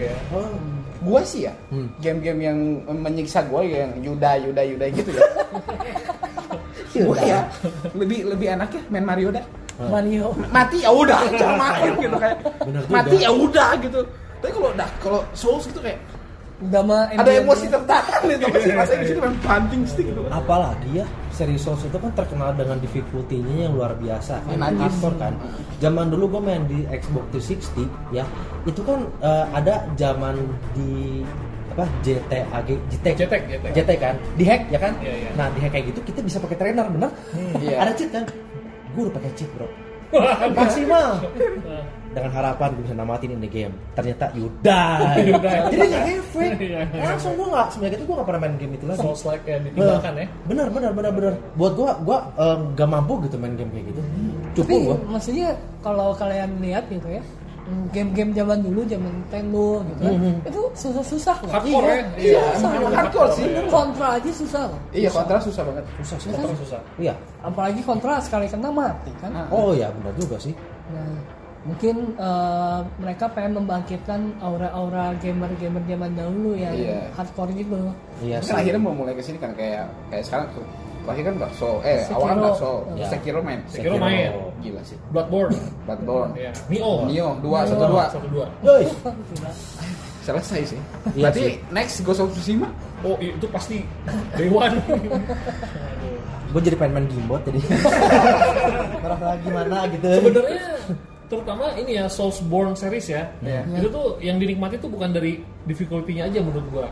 ya. 0.02 0.16
Oh. 0.32 0.50
gue 1.02 1.22
sih 1.24 1.42
ya 1.44 1.54
Hmm. 1.70 1.90
game-game 1.98 2.42
yang 2.44 2.58
menyiksa 2.86 3.42
gue 3.44 3.62
yang 3.66 3.90
Yuda 3.98 4.38
Yuda 4.38 4.62
Yuda 4.62 4.86
gitu 4.92 5.10
ya 5.10 5.26
gue 7.10 7.18
ya 7.20 7.42
lebih 7.96 8.30
lebih 8.30 8.48
enak 8.52 8.70
ya 8.70 8.82
main 8.88 9.02
Mario 9.02 9.34
dah 9.34 9.42
Mario. 9.82 10.30
mati 10.54 10.86
ya 10.86 10.94
udah 10.94 11.26
jangan 11.32 11.58
main 11.58 11.92
gitu 11.98 12.16
kayak 12.16 12.38
mati 12.86 13.18
ya 13.18 13.34
udah 13.34 13.70
gitu 13.82 14.06
tapi 14.38 14.52
kalau 14.54 14.70
udah 14.70 14.90
kalau 15.02 15.20
Souls 15.34 15.66
gitu 15.66 15.82
kayak 15.82 15.98
Udah 16.62 16.82
mah 16.86 17.10
ada 17.10 17.32
emosi 17.42 17.66
tertahan 17.74 18.22
gitu 18.30 18.46
masih 18.54 18.74
masa 18.78 18.94
di 19.02 19.06
situ 19.10 19.20
main 19.20 19.34
banting 19.42 19.84
stick 19.90 20.06
gitu 20.14 20.22
Apalagi 20.30 21.02
ya 21.02 21.06
seri 21.34 21.58
Souls 21.58 21.82
itu 21.82 21.98
kan 21.98 22.14
terkenal 22.14 22.54
dengan 22.54 22.78
difficulty-nya 22.78 23.66
yang 23.66 23.74
luar 23.74 23.98
biasa. 23.98 24.46
Kan 24.46 24.62
hardcore 24.62 25.18
kan. 25.18 25.34
Zaman 25.82 26.14
dulu 26.14 26.38
gue 26.38 26.42
main 26.44 26.64
di 26.70 26.86
Xbox 26.86 27.34
360 27.34 28.14
ya, 28.14 28.28
itu 28.70 28.82
kan 28.86 29.10
eh, 29.26 29.46
ada 29.58 29.90
zaman 29.98 30.38
di 30.78 31.26
apa 31.72 31.88
JTAG 32.04 32.68
JTAG, 32.92 33.16
JTAG. 33.16 33.42
JTAG 33.72 33.98
kan? 33.98 34.16
Di 34.36 34.44
hack 34.44 34.62
ya 34.68 34.80
kan? 34.80 34.94
Iya, 35.00 35.14
iya. 35.16 35.30
nah 35.40 35.48
di 35.56 35.60
hack 35.64 35.72
kayak 35.72 35.86
gitu 35.96 36.00
kita 36.04 36.20
bisa 36.20 36.38
pakai 36.44 36.58
trainer 36.60 36.86
bener? 36.92 37.10
Iya. 37.64 37.80
ada 37.80 37.92
cheat 37.96 38.12
kan? 38.12 38.28
Gue 38.92 39.08
udah 39.08 39.16
pakai 39.16 39.32
cheat 39.40 39.50
bro. 39.56 39.68
Maksimal 40.52 41.10
dengan 42.12 42.32
harapan 42.32 42.70
gue 42.72 42.84
bisa 42.84 42.96
namatin 42.96 43.30
ini 43.34 43.48
game 43.48 43.74
ternyata 43.92 44.26
Yuda 44.32 44.84
Yuda. 45.30 45.52
jadi 45.68 45.80
nggak 45.86 46.06
efek 46.18 46.50
Iya. 46.62 46.82
langsung 46.94 47.34
gue 47.34 47.48
nggak 47.48 47.68
semenjak 47.70 47.94
itu 47.96 48.04
gue 48.04 48.16
nggak 48.16 48.28
pernah 48.28 48.42
main 48.42 48.56
game 48.56 48.74
itu 48.76 48.86
lagi 48.86 49.00
Souls 49.00 49.24
like 49.24 49.44
yang 49.44 49.62
ditinggalkan 49.64 50.14
ya. 50.14 50.28
benar 50.46 50.68
benar 50.68 50.92
benar 50.92 51.12
benar 51.12 51.34
buat 51.54 51.74
gua 51.74 51.92
gua 52.00 52.18
eh, 52.34 52.58
nggak 52.72 52.88
mampu 52.88 53.14
gitu 53.24 53.36
main 53.36 53.56
game 53.56 53.72
kayak 53.72 53.86
gitu 53.90 54.02
cukup 54.54 54.68
Tapi 54.70 54.86
gua 54.86 54.98
maksudnya 55.10 55.48
kalau 55.80 56.12
kalian 56.14 56.52
lihat 56.60 56.86
gitu 56.88 57.08
ya, 57.10 57.24
game-game 57.90 58.32
zaman 58.32 58.60
dulu, 58.60 58.84
zaman 58.84 59.10
Nintendo 59.16 59.80
gitu 59.82 60.02
kan, 60.04 60.14
Mhm. 60.14 60.34
itu 60.44 60.62
susah-susah 60.76 61.36
loh. 61.40 61.52
Hardcore 61.52 61.88
ya. 61.88 62.04
Iya, 62.20 62.42
emang 62.52 62.74
sama. 62.76 62.90
hardcore 62.92 63.32
sih. 63.32 63.46
Kontra 63.66 64.08
aja 64.20 64.30
susah 64.30 64.64
loh. 64.68 64.80
iya 64.92 65.08
kontra 65.08 65.38
susah 65.40 65.64
banget 65.64 65.84
susah 66.02 66.18
kan? 66.28 66.42
Susah, 66.44 66.58
susah. 66.60 66.82
iya 66.98 67.14
Apalagi 67.40 67.80
kontra 67.82 68.20
sekali 68.20 68.46
kena 68.46 68.70
mati 68.70 69.12
kan. 69.18 69.32
Oh 69.50 69.72
ya 69.72 69.88
benar 69.90 70.14
juga 70.14 70.36
sih 70.38 70.52
Nah, 70.92 71.16
mungkin 71.62 71.96
eh, 72.16 72.80
mereka 72.98 73.30
pengen 73.30 73.54
membangkitkan 73.56 74.22
aura-aura 74.40 75.14
gamer-gamer 75.18 75.84
zaman 75.86 76.12
dahulu 76.12 76.52
yang 76.54 76.74
Iya. 76.74 77.06
hardcore 77.14 77.54
gitu. 77.54 77.78
iya 78.20 78.38
kan 78.40 78.58
akhirnya 78.58 78.82
mau 78.82 78.92
mulai 78.92 79.14
ke 79.14 79.22
sini 79.22 79.38
kan 79.38 79.54
kayak 79.54 79.86
kayak 80.08 80.26
sekarang 80.26 80.48
tuh 80.52 80.66
terakhir 81.02 81.24
kan 81.24 81.36
Dark 81.40 81.54
Soul 81.56 81.78
eh 81.82 81.98
Sekiro. 82.00 82.18
awal 82.18 82.28
kan 82.28 82.38
Dark 82.40 82.58
Soul 82.58 82.78
Iya. 82.92 83.08
Sekiro 83.08 83.40
main 83.42 83.60
Sekiro 83.68 83.96
main. 83.96 84.30
gila 84.58 84.82
sih 84.82 84.98
Bloodborne. 85.10 85.58
Bloodborne 85.84 86.32
Iya. 86.36 86.52
Nioh. 86.68 86.98
Nioh 87.06 87.34
dua 87.40 87.60
satu 87.64 87.86
dua 87.88 88.04
Satu 88.08 88.28
dua. 88.28 88.46
Selesai 90.22 90.62
sih 90.68 90.80
Iya 91.12 91.30
berarti 91.30 91.46
next 91.70 92.02
Ghost 92.02 92.22
of 92.22 92.30
Tsushima 92.32 92.70
Oh 93.02 93.18
itu 93.18 93.46
pasti 93.48 93.82
day 94.36 94.46
one. 94.48 94.78
gua 96.52 96.60
jadi 96.60 96.76
pengen 96.76 96.94
main 96.96 97.08
gimbot 97.08 97.42
jadi 97.42 97.58
merasa 98.98 99.28
gimana 99.42 99.78
gitu 99.88 100.04
Sebenarnya 100.12 100.62
terutama 101.32 101.72
ini 101.80 101.96
ya 101.96 102.12
Soulsborne 102.12 102.76
series 102.76 103.08
ya. 103.08 103.32
Iya. 103.40 103.64
Itu 103.80 103.88
tuh 103.88 104.08
yang 104.20 104.36
dinikmati 104.36 104.76
tuh 104.76 104.92
bukan 104.92 105.16
dari 105.16 105.40
difficulty-nya 105.64 106.28
aja 106.28 106.44
menurut 106.44 106.68
gua. 106.68 106.88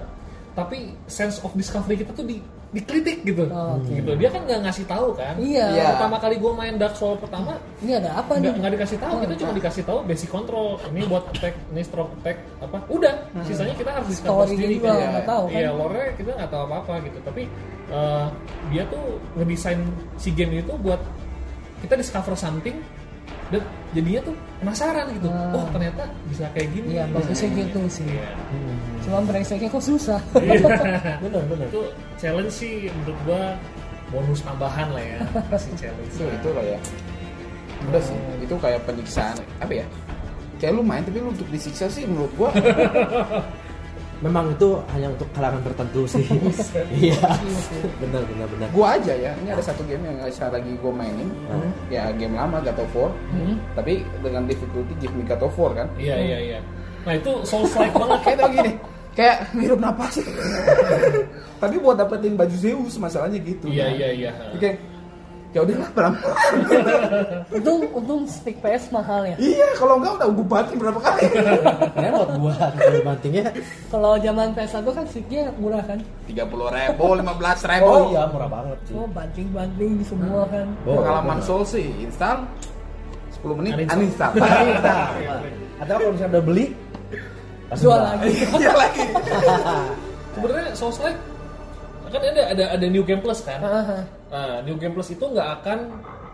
Tapi 0.56 0.96
sense 1.12 1.44
of 1.44 1.52
discovery 1.60 2.00
kita 2.00 2.16
tuh 2.16 2.24
di 2.24 2.40
dikritik 2.70 3.26
gitu. 3.28 3.50
Oh, 3.50 3.76
oke. 3.82 3.92
Gitu. 3.92 4.12
Dia 4.16 4.30
kan 4.32 4.46
nggak 4.48 4.62
ngasih 4.64 4.86
tahu 4.88 5.12
kan. 5.18 5.36
Iya. 5.36 5.68
Iya. 5.76 5.86
Pertama 6.00 6.18
kali 6.24 6.36
gua 6.40 6.54
main 6.56 6.80
Dark 6.80 6.96
Souls 6.96 7.20
pertama 7.20 7.60
Ini 7.84 8.00
ada 8.00 8.24
apa 8.24 8.40
nih? 8.40 8.56
nggak 8.56 8.74
dikasih 8.80 8.98
tahu 9.04 9.16
kita 9.28 9.34
cuma 9.44 9.52
dikasih 9.60 9.84
tahu 9.84 10.00
basic 10.08 10.30
control 10.32 10.80
ini 10.94 11.02
buat 11.10 11.24
attack 11.36 11.56
ini 11.76 11.82
stroke 11.84 12.14
attack 12.22 12.38
apa 12.60 12.78
udah 12.92 13.14
sisanya 13.48 13.76
kita 13.76 13.92
harus 13.92 14.08
discover 14.12 14.46
sendiri 14.52 14.76
kan 14.84 15.00
nggak 15.00 15.28
tahu 15.28 15.44
kan? 15.48 15.60
iya 15.64 15.70
lore 15.72 16.06
kita 16.20 16.30
nggak 16.36 16.52
tahu 16.52 16.62
apa 16.68 16.76
apa 16.84 16.94
gitu 17.08 17.18
tapi 17.24 17.44
eh, 17.88 18.28
dia 18.70 18.84
tuh 18.92 19.06
ngedesain 19.40 19.80
si 20.20 20.30
game 20.36 20.60
itu 20.60 20.74
buat 20.76 21.00
kita 21.80 21.96
discover 21.96 22.36
something 22.36 22.84
dan 23.50 23.62
jadinya 23.98 24.22
tuh 24.30 24.36
penasaran 24.62 25.06
gitu. 25.18 25.28
Ah. 25.34 25.58
oh 25.58 25.66
ternyata 25.74 26.04
bisa 26.30 26.46
kayak 26.54 26.70
gini. 26.70 26.88
Iya, 26.98 27.04
bagusnya 27.10 27.50
gitu 27.58 27.80
sih. 27.90 28.06
Iya. 28.06 28.30
Cuma 29.02 29.18
brengseknya 29.26 29.70
kok 29.74 29.84
susah. 29.84 30.22
Iya. 30.38 30.70
benar 31.26 31.44
benar 31.50 31.66
itu 31.66 31.82
challenge 32.22 32.54
sih 32.54 32.74
menurut 32.94 33.20
gua 33.26 33.44
bonus 34.10 34.42
tambahan 34.42 34.90
lah 34.94 35.04
ya 35.04 35.20
si 35.58 35.70
challenge. 35.78 36.14
Itu 36.14 36.26
itu 36.30 36.50
kayak 36.54 36.80
udah 37.90 38.02
sih. 38.06 38.18
Itu 38.46 38.56
kayak 38.62 38.80
penyiksaan. 38.86 39.36
Apa 39.58 39.74
ya? 39.74 39.86
Kayak 40.62 40.74
lu 40.78 40.84
main 40.86 41.02
tapi 41.02 41.18
lu 41.18 41.34
untuk 41.34 41.50
disiksa 41.50 41.90
sih 41.90 42.06
menurut 42.06 42.32
gua 42.38 42.50
memang 44.20 44.52
itu 44.52 44.76
hanya 44.92 45.08
untuk 45.16 45.28
kalangan 45.32 45.62
tertentu 45.64 46.04
sih. 46.06 46.26
Iya. 47.00 47.16
Benar 48.04 48.24
benar 48.28 48.48
benar. 48.52 48.68
Gua 48.76 49.00
aja 49.00 49.14
ya 49.16 49.32
ini 49.40 49.50
ada 49.52 49.64
satu 49.64 49.82
game 49.88 50.04
yang 50.04 50.18
saya 50.30 50.52
lagi 50.60 50.76
gua 50.84 50.92
mainin. 50.92 51.30
Hmm. 51.48 51.72
ya 51.88 52.12
game 52.16 52.36
lama 52.36 52.60
God 52.60 52.80
of 52.84 52.92
War. 52.96 53.12
Hmm. 53.32 53.56
tapi 53.74 54.04
dengan 54.20 54.44
difficulty 54.46 54.94
Give 55.00 55.16
Me 55.16 55.24
God 55.24 55.44
of 55.48 55.56
War 55.56 55.72
kan? 55.72 55.88
Iya 55.96 56.16
iya 56.20 56.38
iya. 56.40 56.60
Nah 57.08 57.14
itu 57.16 57.32
souls 57.48 57.72
like 57.80 57.96
banget. 58.02 58.20
Kayak 58.28 58.38
tau 58.44 58.50
gini. 58.52 58.72
Kayak 59.16 59.38
hirup 59.52 59.80
napas. 59.82 60.16
Tapi 61.64 61.76
buat 61.76 62.00
dapetin 62.00 62.40
baju 62.40 62.56
Zeus 62.56 62.96
masalahnya 62.96 63.36
gitu 63.44 63.68
iya 63.68 63.92
kan. 63.92 64.00
iya 64.00 64.10
iya. 64.16 64.32
Kayak 64.56 64.76
ya 65.50 65.66
udahlah 65.66 65.90
pelan 65.98 66.14
untung 67.58 67.80
untung 67.90 68.22
stick 68.30 68.62
PS 68.62 68.94
mahal 68.94 69.26
ya. 69.26 69.34
iya 69.42 69.66
kalau 69.74 69.98
enggak 69.98 70.22
udah 70.22 70.28
gue 70.30 70.46
banting 70.46 70.78
berapa 70.78 71.00
kali 71.02 71.22
Kayaknya 71.26 72.12
buat 72.22 72.30
gua 72.38 72.56
gitu 72.70 72.98
bantingnya 73.02 73.44
Kalau 73.90 74.12
zaman 74.22 74.48
PS1 74.54 74.86
kan 74.86 75.06
sticknya 75.10 75.44
murah 75.58 75.82
kan. 75.82 76.00
tiga 76.30 76.46
puluh 76.46 76.70
ribu 76.70 77.06
lima 77.20 77.34
belas 77.34 77.66
ribu 77.66 77.90
oh 77.90 78.14
iya 78.14 78.30
murah 78.30 78.46
banget 78.46 78.78
sih 78.86 78.94
Oh 78.94 79.10
banting-banting 79.10 79.94
semua 80.06 80.46
kan. 80.46 80.68
Oh, 80.86 81.02
pengalaman. 81.02 81.42
Soul 81.42 81.66
sih 81.66 81.90
install 81.98 82.46
10 83.42 83.58
menit 83.58 83.72
Uninstall. 83.90 84.36
uninstall 84.36 85.10
atau 85.80 85.96
kalau 85.96 86.12
misalnya 86.14 86.34
udah 86.36 86.44
beli 86.44 86.66
Jual 87.74 88.02
lagi. 88.02 88.30
iya 88.60 88.74
lagi 88.76 89.06
sebenarnya 90.36 90.74
like 90.76 91.20
kan 92.10 92.22
ada 92.26 92.42
ada 92.52 92.64
ada 92.74 92.86
new 92.90 93.02
game 93.02 93.22
plus 93.22 93.42
kan. 93.42 93.62
Nah, 94.30 94.58
new 94.66 94.76
game 94.78 94.94
plus 94.94 95.10
itu 95.12 95.22
nggak 95.22 95.48
akan 95.62 95.80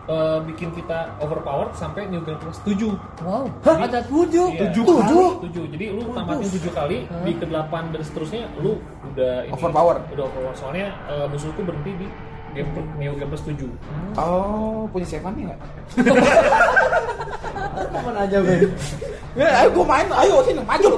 eh, 0.05 0.39
bikin 0.45 0.69
kita 0.75 1.15
overpowered 1.19 1.73
sampai 1.73 2.05
new 2.11 2.21
game 2.21 2.37
plus 2.37 2.59
7 2.61 2.93
Wow, 3.25 3.49
ada 3.65 4.05
tujuh. 4.05 4.53
Iya. 4.53 4.69
Tujuh? 4.69 4.83
Tujuh? 4.85 5.27
Tujuh. 5.49 5.63
Jadi 5.73 5.85
lu 5.95 6.01
tamatin 6.13 6.47
tujuh 6.51 6.71
kali 6.71 6.97
di 7.25 7.31
ke 7.33 7.45
delapan 7.49 7.89
dan 7.89 8.01
seterusnya 8.05 8.45
lu 8.61 8.77
udah 9.15 9.49
ini, 9.49 9.53
Overpower. 9.57 9.97
Udah 10.13 10.23
overpower. 10.29 10.53
Soalnya 10.53 10.93
eh, 11.09 11.25
musuh 11.25 11.49
tuh 11.57 11.65
berhenti 11.65 12.05
di 12.05 12.07
game 12.55 12.71
new 12.95 13.13
game 13.19 13.29
plus 13.29 13.43
7 13.43 13.67
oh 14.15 14.87
punya 14.87 15.03
Sevan 15.03 15.35
nggak 15.35 15.59
Kapan 17.75 18.15
aja 18.15 18.37
Ben 18.39 18.71
ya 19.35 19.47
ayo 19.59 19.67
gue 19.75 19.83
main 19.83 20.07
ayo 20.07 20.39
sini 20.47 20.63
maju 20.63 20.95
lu 20.95 20.97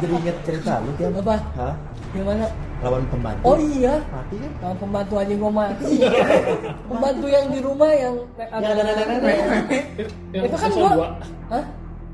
jadi 0.00 0.12
inget 0.24 0.36
cerita 0.48 0.80
lu 0.80 0.90
kan 0.96 1.12
Apa? 1.20 1.36
Hah? 1.60 1.74
Gimana? 2.12 2.46
lawan 2.82 3.06
pembantu 3.06 3.42
Oh 3.42 3.56
iya, 3.56 3.94
mati 4.04 4.34
kan 4.36 4.50
Nah, 4.58 4.74
pembantu 4.74 5.14
aja 5.16 5.32
gue 5.32 5.52
mati. 5.54 5.94
pembantu 6.84 7.26
yang 7.26 7.46
di 7.48 7.60
rumah 7.60 7.90
yang 7.90 8.14
Yang 8.34 8.50
ada 8.52 8.72
nenek-nenek. 8.76 9.36
Yang 10.28 10.44
itu 10.44 10.56
kan 10.56 10.70
dua. 10.72 10.90
Hah? 11.48 11.64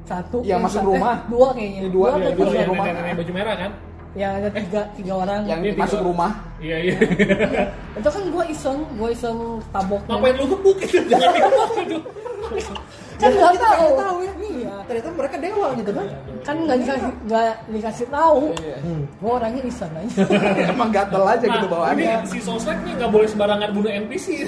Satu. 0.05 0.39
Yang 0.41 0.61
masuk 0.63 0.77
satu- 0.79 0.91
rumah. 0.93 1.15
eh, 1.15 1.27
dua 1.27 1.49
kayaknya. 1.51 1.81
Iya, 1.81 1.91
dua, 1.91 2.07
iya, 2.11 2.29
Dua 2.29 2.37
tiga? 2.45 2.53
yang 2.55 2.69
rumah. 2.69 2.85
nenek-nenek 2.85 3.17
baju 3.17 3.33
merah 3.33 3.57
kan? 3.57 3.71
Yang 4.11 4.33
ada 4.35 4.49
tiga 4.51 4.81
tiga 4.93 5.13
orang. 5.17 5.41
yang 5.45 5.61
masuk 5.75 5.77
tiga. 5.95 6.07
rumah 6.07 6.33
Iya 6.59 6.77
iya. 6.81 6.97
itu 7.95 8.09
kan 8.09 8.23
gue 8.27 8.45
iseng, 8.49 8.79
gue 8.93 9.09
iseng 9.11 9.39
tabok. 9.69 10.03
Ngapain 10.05 10.35
lu 10.35 10.45
gebuk 10.49 10.77
itu? 10.85 10.99
Kan 13.19 13.31
nggak 13.31 13.53
kita 13.53 13.69
tahu. 13.69 13.89
tahu 13.97 14.17
ya. 14.21 14.33
Iya. 14.39 14.75
ternyata 14.85 15.11
mereka 15.13 15.37
dewa 15.39 15.69
gitu 15.73 15.91
kan 15.93 16.07
Kan 16.41 16.57
nggak 16.61 16.79
dikasih 16.81 17.11
nggak 17.25 17.45
dikasih 17.69 18.07
tahu. 18.09 18.43
Iya. 18.57 18.77
Hmm. 18.81 19.03
Gue 19.15 19.31
orangnya 19.33 19.63
iseng 19.65 19.93
aja. 19.93 20.19
emang 20.73 20.91
gatel 20.91 21.25
aja 21.25 21.47
gitu 21.47 21.67
Nah, 21.67 21.71
bawaannya 21.71 22.05
ini 22.17 22.27
si 22.27 22.39
sosmed 22.39 22.79
nih 22.83 22.93
nggak 22.97 23.11
boleh 23.11 23.27
sembarangan 23.27 23.71
bunuh 23.71 23.91
NPC. 23.93 24.27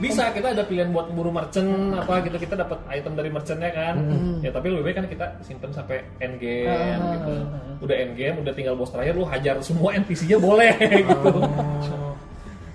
Bisa 0.00 0.32
kita 0.32 0.56
ada 0.56 0.64
pilihan 0.64 0.88
buat 0.88 1.12
buru 1.12 1.28
merchant 1.28 1.68
apa 1.92 2.24
gitu 2.24 2.40
kita 2.40 2.56
dapat 2.56 2.80
item 2.88 3.12
dari 3.12 3.28
merchantnya 3.28 3.68
kan. 3.68 4.00
Ya 4.40 4.48
tapi 4.48 4.72
lebih 4.72 4.84
baik 4.86 4.96
kan 4.96 5.06
kita 5.06 5.26
simpen 5.40 5.68
sampai 5.70 6.00
end 6.18 6.40
game 6.40 6.72
Ah. 6.96 7.12
gitu. 7.14 7.32
Udah 7.80 7.96
end 7.98 8.14
game, 8.14 8.36
udah 8.38 8.52
tinggal 8.54 8.74
boss 8.74 8.88
terakhir 8.88 9.12
lu 9.12 9.24
hajar 9.24 9.60
semua 9.60 9.92
NPC-nya 9.94 10.36
boleh 10.36 10.72
gitu. 11.00 11.32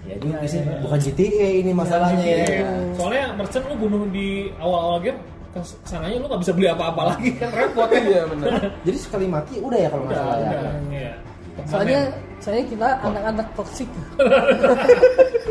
Ya 0.06 0.16
juga 0.16 0.38
sih 0.45 0.60
bukan 0.80 0.97
GTA 0.99 1.47
ini 1.60 1.72
masalahnya 1.72 2.24
ya 2.24 2.38
Iya. 2.45 2.68
Soalnya 2.93 3.24
merchant 3.34 3.64
lu 3.66 3.74
bunuh 3.76 4.01
di 4.08 4.47
awal-awal 4.56 4.99
game 4.99 5.20
ke 5.49 5.60
sananya 5.84 6.16
lu 6.16 6.26
nggak 6.28 6.41
bisa 6.43 6.51
beli 6.51 6.68
apa-apa 6.68 7.01
lagi 7.10 7.30
kan 7.36 7.49
repot 7.49 7.88
ya. 7.88 7.99
iya 8.12 8.22
bener 8.26 8.49
jadi 8.82 8.97
sekali 8.97 9.26
mati 9.26 9.53
udah 9.58 9.78
ya 9.78 9.88
kalau 9.88 10.03
nggak 10.06 10.18
salah 10.18 10.38
ya 10.38 10.49
Iya. 10.91 11.12
Soalnya 11.66 11.99
saya 12.38 12.62
kita 12.62 12.88
anak-anak 13.01 13.47
toksik. 13.56 13.88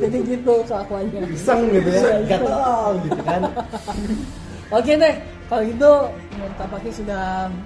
Jadi 0.00 0.16
gitu 0.24 0.52
kelakuannya. 0.64 1.20
iseng 1.28 1.60
gitu 1.68 1.88
ya 1.88 2.00
gatel 2.26 2.88
gitu 3.04 3.20
kan 3.22 3.40
Oke 4.70 4.92
deh, 4.94 5.14
kalau 5.50 5.62
gitu 5.66 5.92
tampaknya 6.54 6.92
sudah 6.94 7.24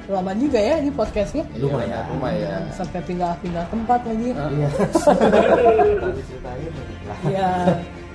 lama 0.08 0.32
juga 0.40 0.56
ya 0.56 0.74
ini 0.80 0.88
podcastnya. 0.88 1.44
lumayan 1.60 2.00
lumayan 2.08 2.62
Sampai 2.72 3.04
pindah-pindah 3.04 3.64
tempat 3.68 4.00
lagi. 4.08 4.32
iya 4.32 4.68
Diceritain 6.16 6.70
lah. 7.04 7.18
Ya, 7.34 7.48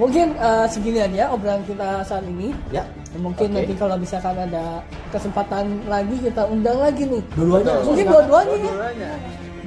mungkin 0.01 0.33
eh, 0.33 0.65
segini 0.73 0.99
aja 1.05 1.29
obrolan 1.29 1.61
kita 1.69 2.01
saat 2.01 2.25
ini. 2.25 2.49
ya 2.73 2.81
Mungkin 3.21 3.53
Oke. 3.53 3.55
nanti 3.61 3.73
kalau 3.77 3.95
misalkan 3.97 4.37
ada 4.37 4.81
kesempatan 5.13 5.85
lagi 5.85 6.17
kita 6.17 6.49
undang 6.49 6.77
lagi 6.81 7.05
nih. 7.05 7.21
dua-duanya. 7.37 7.85
Mungkin 7.85 8.05
dua-duanya 8.09 8.55
ya. 8.57 8.65
Dua-duanya. 8.73 9.11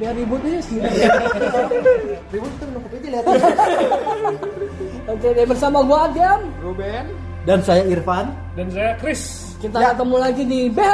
Biar 0.02 0.12
ribut 0.18 0.40
aja 0.42 0.60
sih. 0.66 0.78
ribut 2.34 2.50
kita 2.58 2.64
minum 2.66 2.80
kopi 2.82 2.96
aja 2.98 3.08
lihat 3.14 3.24
Oke 5.06 5.28
deh 5.30 5.46
bersama 5.46 5.78
gua 5.86 6.10
Adam. 6.10 6.40
Ruben 6.58 7.06
dan 7.42 7.58
saya 7.62 7.82
Irfan 7.86 8.30
Dan 8.54 8.66
saya 8.70 8.94
Chris. 8.98 9.51
Kita 9.62 9.94
ketemu 9.94 10.16
lagi 10.18 10.42
di 10.42 10.66
BH 10.74 10.90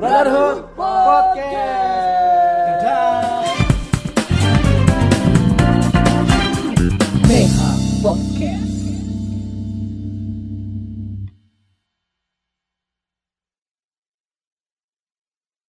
Brotherhood 0.00 0.72
Podcast. 0.72 2.80
Dadah 2.80 3.65